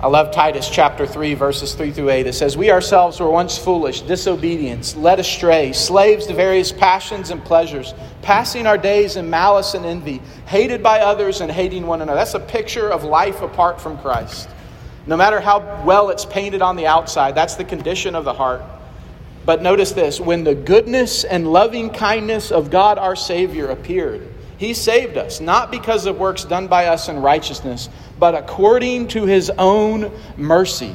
I 0.00 0.06
love 0.06 0.30
Titus 0.30 0.70
chapter 0.70 1.08
3, 1.08 1.34
verses 1.34 1.74
3 1.74 1.90
through 1.90 2.10
8. 2.10 2.28
It 2.28 2.32
says, 2.34 2.56
We 2.56 2.70
ourselves 2.70 3.18
were 3.18 3.28
once 3.28 3.58
foolish, 3.58 4.02
disobedient, 4.02 4.94
led 4.96 5.18
astray, 5.18 5.72
slaves 5.72 6.26
to 6.26 6.34
various 6.34 6.70
passions 6.70 7.30
and 7.30 7.44
pleasures, 7.44 7.94
passing 8.22 8.68
our 8.68 8.78
days 8.78 9.16
in 9.16 9.28
malice 9.28 9.74
and 9.74 9.84
envy, 9.84 10.22
hated 10.46 10.84
by 10.84 11.00
others 11.00 11.40
and 11.40 11.50
hating 11.50 11.84
one 11.84 12.00
another. 12.00 12.16
That's 12.16 12.34
a 12.34 12.40
picture 12.40 12.88
of 12.88 13.02
life 13.02 13.42
apart 13.42 13.80
from 13.80 13.98
Christ. 13.98 14.48
No 15.08 15.16
matter 15.16 15.40
how 15.40 15.82
well 15.84 16.10
it's 16.10 16.24
painted 16.24 16.62
on 16.62 16.76
the 16.76 16.86
outside, 16.86 17.34
that's 17.34 17.56
the 17.56 17.64
condition 17.64 18.14
of 18.14 18.24
the 18.24 18.34
heart. 18.34 18.62
But 19.44 19.62
notice 19.62 19.90
this 19.90 20.20
when 20.20 20.44
the 20.44 20.54
goodness 20.54 21.24
and 21.24 21.52
loving 21.52 21.90
kindness 21.90 22.52
of 22.52 22.70
God 22.70 22.98
our 22.98 23.16
Savior 23.16 23.66
appeared, 23.70 24.28
He 24.58 24.74
saved 24.74 25.16
us, 25.16 25.40
not 25.40 25.72
because 25.72 26.06
of 26.06 26.18
works 26.18 26.44
done 26.44 26.68
by 26.68 26.86
us 26.86 27.08
in 27.08 27.20
righteousness 27.20 27.88
but 28.18 28.34
according 28.34 29.08
to 29.08 29.24
his 29.24 29.50
own 29.50 30.12
mercy, 30.36 30.94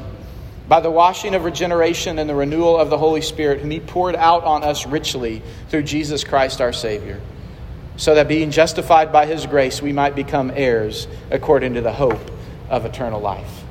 by 0.67 0.79
the 0.79 0.91
washing 0.91 1.35
of 1.35 1.43
regeneration 1.43 2.19
and 2.19 2.29
the 2.29 2.35
renewal 2.35 2.77
of 2.77 2.89
the 2.89 2.97
Holy 2.97 3.21
Spirit, 3.21 3.59
whom 3.59 3.71
he 3.71 3.79
poured 3.79 4.15
out 4.15 4.43
on 4.43 4.63
us 4.63 4.85
richly 4.85 5.41
through 5.69 5.83
Jesus 5.83 6.23
Christ 6.23 6.61
our 6.61 6.73
Savior, 6.73 7.21
so 7.97 8.15
that 8.15 8.27
being 8.27 8.51
justified 8.51 9.11
by 9.11 9.25
his 9.25 9.45
grace, 9.45 9.81
we 9.81 9.93
might 9.93 10.15
become 10.15 10.51
heirs 10.55 11.07
according 11.29 11.75
to 11.75 11.81
the 11.81 11.93
hope 11.93 12.31
of 12.69 12.85
eternal 12.85 13.19
life. 13.19 13.63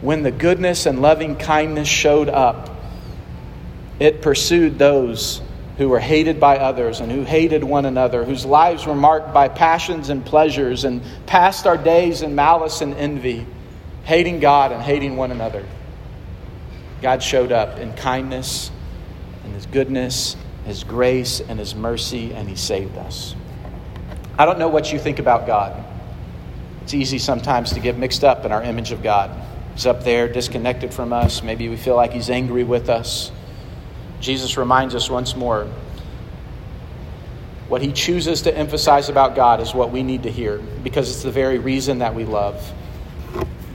When 0.00 0.22
the 0.22 0.30
goodness 0.30 0.86
and 0.86 1.02
loving 1.02 1.36
kindness 1.36 1.88
showed 1.88 2.28
up, 2.28 2.70
it 3.98 4.22
pursued 4.22 4.78
those 4.78 5.42
who 5.80 5.88
were 5.88 5.98
hated 5.98 6.38
by 6.38 6.58
others 6.58 7.00
and 7.00 7.10
who 7.10 7.24
hated 7.24 7.64
one 7.64 7.86
another, 7.86 8.22
whose 8.22 8.44
lives 8.44 8.84
were 8.84 8.94
marked 8.94 9.32
by 9.32 9.48
passions 9.48 10.10
and 10.10 10.26
pleasures, 10.26 10.84
and 10.84 11.00
passed 11.24 11.66
our 11.66 11.78
days 11.78 12.20
in 12.20 12.34
malice 12.34 12.82
and 12.82 12.92
envy, 12.92 13.46
hating 14.04 14.40
God 14.40 14.72
and 14.72 14.82
hating 14.82 15.16
one 15.16 15.30
another. 15.30 15.64
God 17.00 17.22
showed 17.22 17.50
up 17.50 17.78
in 17.78 17.94
kindness 17.94 18.70
and 19.42 19.54
His 19.54 19.64
goodness, 19.64 20.36
His 20.66 20.84
grace, 20.84 21.40
and 21.40 21.58
His 21.58 21.74
mercy, 21.74 22.34
and 22.34 22.46
He 22.46 22.56
saved 22.56 22.98
us. 22.98 23.34
I 24.38 24.44
don't 24.44 24.58
know 24.58 24.68
what 24.68 24.92
you 24.92 24.98
think 24.98 25.18
about 25.18 25.46
God. 25.46 25.82
It's 26.82 26.92
easy 26.92 27.18
sometimes 27.18 27.72
to 27.72 27.80
get 27.80 27.96
mixed 27.96 28.22
up 28.22 28.44
in 28.44 28.52
our 28.52 28.62
image 28.62 28.92
of 28.92 29.02
God. 29.02 29.30
He's 29.72 29.86
up 29.86 30.04
there, 30.04 30.30
disconnected 30.30 30.92
from 30.92 31.14
us. 31.14 31.42
Maybe 31.42 31.70
we 31.70 31.78
feel 31.78 31.96
like 31.96 32.12
He's 32.12 32.28
angry 32.28 32.64
with 32.64 32.90
us. 32.90 33.32
Jesus 34.20 34.56
reminds 34.56 34.94
us 34.94 35.08
once 35.08 35.34
more 35.34 35.66
what 37.70 37.80
he 37.80 37.92
chooses 37.92 38.42
to 38.42 38.56
emphasize 38.56 39.08
about 39.08 39.36
God 39.36 39.60
is 39.60 39.72
what 39.72 39.92
we 39.92 40.02
need 40.02 40.24
to 40.24 40.30
hear 40.30 40.58
because 40.82 41.08
it's 41.08 41.22
the 41.22 41.30
very 41.30 41.58
reason 41.58 41.98
that 42.00 42.12
we 42.12 42.24
love. 42.24 42.72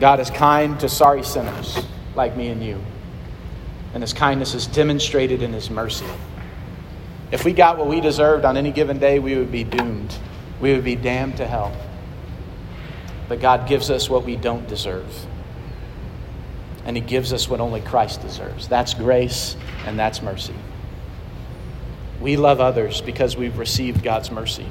God 0.02 0.20
is 0.20 0.30
kind 0.30 0.78
to 0.82 0.89
sorry 0.89 1.24
sinners 1.24 1.80
like 2.14 2.36
me 2.36 2.50
and 2.50 2.62
you, 2.62 2.78
and 3.93 4.04
his 4.04 4.12
kindness 4.12 4.54
is 4.54 4.68
demonstrated 4.68 5.41
in 5.41 5.54
his 5.54 5.70
mercy. 5.70 6.06
If 7.32 7.46
we 7.46 7.54
got 7.54 7.78
what 7.78 7.88
we 7.88 8.02
deserved 8.02 8.43
on 8.43 8.58
any 8.58 8.72
given 8.72 9.00
day, 9.00 9.20
we 9.20 9.38
would 9.38 9.52
be 9.52 9.64
doomed. 9.64 10.14
We 10.60 10.74
would 10.74 10.84
be 10.84 10.98
damned 10.98 11.38
to 11.38 11.48
hell. 11.48 11.74
But 13.30 13.39
God 13.39 13.66
gives 13.66 13.89
us 13.89 14.10
what 14.10 14.26
we 14.26 14.36
don't 14.36 14.68
deserve 14.68 15.26
and 16.86 16.96
He 16.96 17.02
gives 17.02 17.34
us 17.34 17.50
what 17.50 17.60
only 17.60 17.82
Christ 17.82 18.22
deserves. 18.22 18.68
That's 18.68 18.94
grace 18.94 19.58
and 19.86 19.98
that's 19.98 20.22
mercy. 20.22 20.56
We 22.22 22.38
love 22.38 22.60
others 22.60 23.02
because 23.02 23.36
we've 23.36 23.58
received 23.58 24.04
God's 24.04 24.32
mercy. 24.32 24.68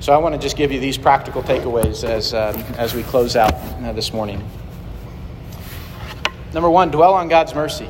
So 0.00 0.12
I 0.12 0.18
want 0.18 0.34
to 0.34 0.40
just 0.40 0.56
give 0.56 0.72
you 0.72 0.78
these 0.78 0.98
practical 0.98 1.42
takeaways 1.42 2.04
as, 2.04 2.34
uh, 2.34 2.52
as 2.76 2.94
we 2.94 3.02
close 3.02 3.34
out 3.34 3.54
uh, 3.54 3.92
this 3.92 4.12
morning. 4.12 4.46
Number 6.52 6.68
one, 6.68 6.90
dwell 6.90 7.14
on 7.14 7.28
God's 7.28 7.54
mercy. 7.54 7.88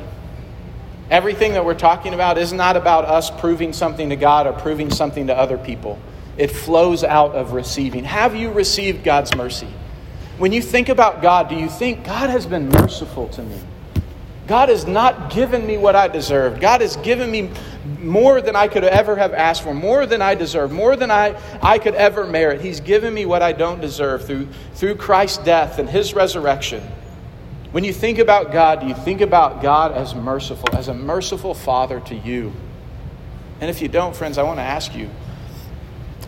Everything 1.09 1.53
that 1.53 1.63
we're 1.63 1.73
talking 1.73 2.13
about 2.13 2.37
is 2.37 2.51
not 2.51 2.75
about 2.75 3.05
us 3.05 3.29
proving 3.29 3.73
something 3.73 4.09
to 4.09 4.15
God 4.15 4.47
or 4.47 4.53
proving 4.53 4.89
something 4.89 5.27
to 5.27 5.37
other 5.37 5.57
people. 5.57 5.99
It 6.37 6.47
flows 6.47 7.03
out 7.03 7.33
of 7.33 7.53
receiving. 7.53 8.03
Have 8.03 8.35
you 8.35 8.51
received 8.51 9.03
God's 9.03 9.35
mercy? 9.35 9.69
When 10.37 10.53
you 10.53 10.61
think 10.61 10.89
about 10.89 11.21
God, 11.21 11.49
do 11.49 11.55
you 11.55 11.67
think 11.67 12.05
God 12.05 12.29
has 12.29 12.45
been 12.45 12.69
merciful 12.69 13.27
to 13.29 13.41
me? 13.41 13.59
God 14.47 14.69
has 14.69 14.85
not 14.85 15.31
given 15.31 15.65
me 15.65 15.77
what 15.77 15.95
I 15.95 16.07
deserve. 16.07 16.59
God 16.59 16.81
has 16.81 16.95
given 16.97 17.29
me 17.29 17.49
more 17.99 18.39
than 18.41 18.55
I 18.55 18.67
could 18.67 18.83
ever 18.83 19.15
have 19.15 19.33
asked 19.33 19.63
for, 19.63 19.73
more 19.73 20.05
than 20.05 20.21
I 20.21 20.35
deserve, 20.35 20.71
more 20.71 20.95
than 20.95 21.11
I, 21.11 21.39
I 21.61 21.79
could 21.79 21.95
ever 21.95 22.25
merit. 22.25 22.61
He's 22.61 22.79
given 22.79 23.13
me 23.13 23.25
what 23.25 23.41
I 23.41 23.51
don't 23.51 23.81
deserve 23.81 24.25
through, 24.25 24.47
through 24.73 24.95
Christ's 24.95 25.39
death 25.39 25.79
and 25.79 25.89
his 25.89 26.13
resurrection. 26.13 26.81
When 27.71 27.83
you 27.83 27.91
think 27.91 28.19
about 28.19 28.53
God, 28.53 28.79
do 28.79 28.87
you 28.87 28.93
think 28.93 29.19
about 29.19 29.61
God 29.61 29.91
as 29.91 30.15
merciful, 30.15 30.69
as 30.73 30.87
a 30.87 30.93
merciful 30.93 31.53
Father 31.53 31.99
to 32.01 32.15
you? 32.15 32.53
And 33.59 33.69
if 33.69 33.81
you 33.81 33.87
don't, 33.87 34.15
friends, 34.15 34.37
I 34.37 34.43
want 34.43 34.59
to 34.59 34.63
ask 34.63 34.95
you 34.95 35.09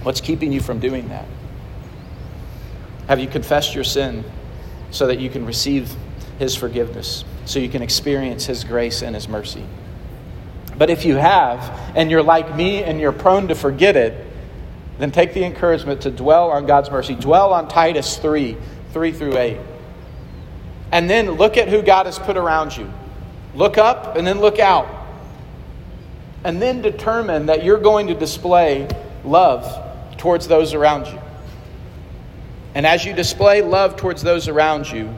what's 0.04 0.20
keeping 0.20 0.52
you 0.52 0.60
from 0.60 0.80
doing 0.80 1.08
that? 1.10 1.26
Have 3.10 3.20
you 3.20 3.28
confessed 3.28 3.74
your 3.74 3.84
sin 3.84 4.24
so 4.92 5.08
that 5.08 5.20
you 5.20 5.32
can 5.32 5.44
receive 5.44 5.92
His 6.38 6.56
forgiveness, 6.56 7.26
so 7.46 7.58
you 7.58 7.68
can 7.68 7.82
experience 7.82 8.46
His 8.46 8.64
grace 8.64 9.02
and 9.02 9.16
His 9.16 9.28
mercy? 9.28 9.66
But 10.78 10.92
if 10.92 11.06
you 11.06 11.16
have, 11.16 11.60
and 11.96 12.12
you're 12.12 12.22
like 12.22 12.56
me 12.56 12.84
and 12.84 13.00
you're 13.00 13.12
prone 13.12 13.48
to 13.48 13.56
forget 13.56 13.98
it, 13.98 14.28
then 15.00 15.10
take 15.10 15.34
the 15.34 15.44
encouragement 15.44 16.02
to 16.02 16.12
dwell 16.12 16.52
on 16.52 16.68
God's 16.68 16.92
mercy. 16.92 17.16
Dwell 17.16 17.52
on 17.52 17.68
Titus 17.68 18.16
3 18.18 18.56
3 18.94 19.12
through 19.12 19.38
8. 19.40 19.58
And 20.92 21.10
then 21.10 21.32
look 21.32 21.58
at 21.58 21.68
who 21.68 21.82
God 21.82 22.06
has 22.06 22.20
put 22.20 22.38
around 22.38 22.78
you. 22.78 22.94
Look 23.56 23.80
up 23.80 24.18
and 24.18 24.28
then 24.28 24.40
look 24.40 24.60
out. 24.60 24.88
And 26.44 26.62
then 26.62 26.84
determine 26.84 27.48
that 27.48 27.64
you're 27.64 27.80
going 27.80 28.06
to 28.08 28.14
display 28.14 28.88
love 29.24 29.66
towards 30.20 30.48
those 30.48 30.76
around 30.76 31.08
you. 31.08 31.20
And 32.80 32.86
as 32.86 33.04
you 33.04 33.12
display 33.12 33.62
love 33.62 33.98
towards 33.98 34.22
those 34.22 34.48
around 34.48 34.90
you, 34.90 35.14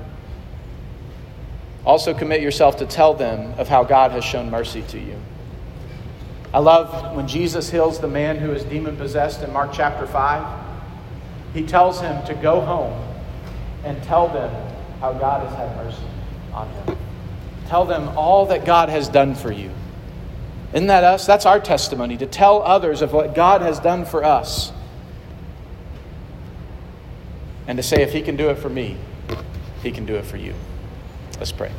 also 1.85 2.11
commit 2.11 2.41
yourself 2.41 2.77
to 2.77 2.87
tell 2.87 3.13
them 3.13 3.53
of 3.59 3.67
how 3.67 3.83
God 3.83 4.09
has 4.13 4.23
shown 4.25 4.49
mercy 4.49 4.81
to 4.87 4.97
you. 4.97 5.15
I 6.55 6.57
love 6.57 7.15
when 7.15 7.27
Jesus 7.27 7.69
heals 7.69 7.99
the 7.99 8.07
man 8.07 8.37
who 8.37 8.51
is 8.51 8.63
demon 8.63 8.97
possessed 8.97 9.43
in 9.43 9.53
Mark 9.53 9.73
chapter 9.73 10.07
5. 10.07 10.59
He 11.53 11.61
tells 11.61 12.01
him 12.01 12.25
to 12.25 12.33
go 12.33 12.61
home 12.61 12.99
and 13.83 14.01
tell 14.05 14.27
them 14.27 14.49
how 14.99 15.13
God 15.13 15.47
has 15.47 15.55
had 15.55 15.85
mercy 15.85 16.01
on 16.55 16.67
him. 16.67 16.97
Tell 17.67 17.85
them 17.85 18.09
all 18.17 18.47
that 18.47 18.65
God 18.65 18.89
has 18.89 19.07
done 19.07 19.35
for 19.35 19.51
you. 19.51 19.69
Isn't 20.73 20.87
that 20.87 21.03
us? 21.03 21.27
That's 21.27 21.45
our 21.45 21.59
testimony 21.59 22.17
to 22.17 22.25
tell 22.25 22.63
others 22.63 23.03
of 23.03 23.13
what 23.13 23.35
God 23.35 23.61
has 23.61 23.79
done 23.79 24.03
for 24.03 24.23
us 24.23 24.71
and 27.67 27.77
to 27.77 27.83
say, 27.83 28.01
if 28.01 28.13
He 28.13 28.21
can 28.21 28.35
do 28.35 28.49
it 28.49 28.55
for 28.57 28.69
me, 28.69 28.97
He 29.83 29.91
can 29.91 30.05
do 30.05 30.15
it 30.15 30.25
for 30.25 30.37
you. 30.37 30.53
Let's 31.37 31.51
pray. 31.51 31.71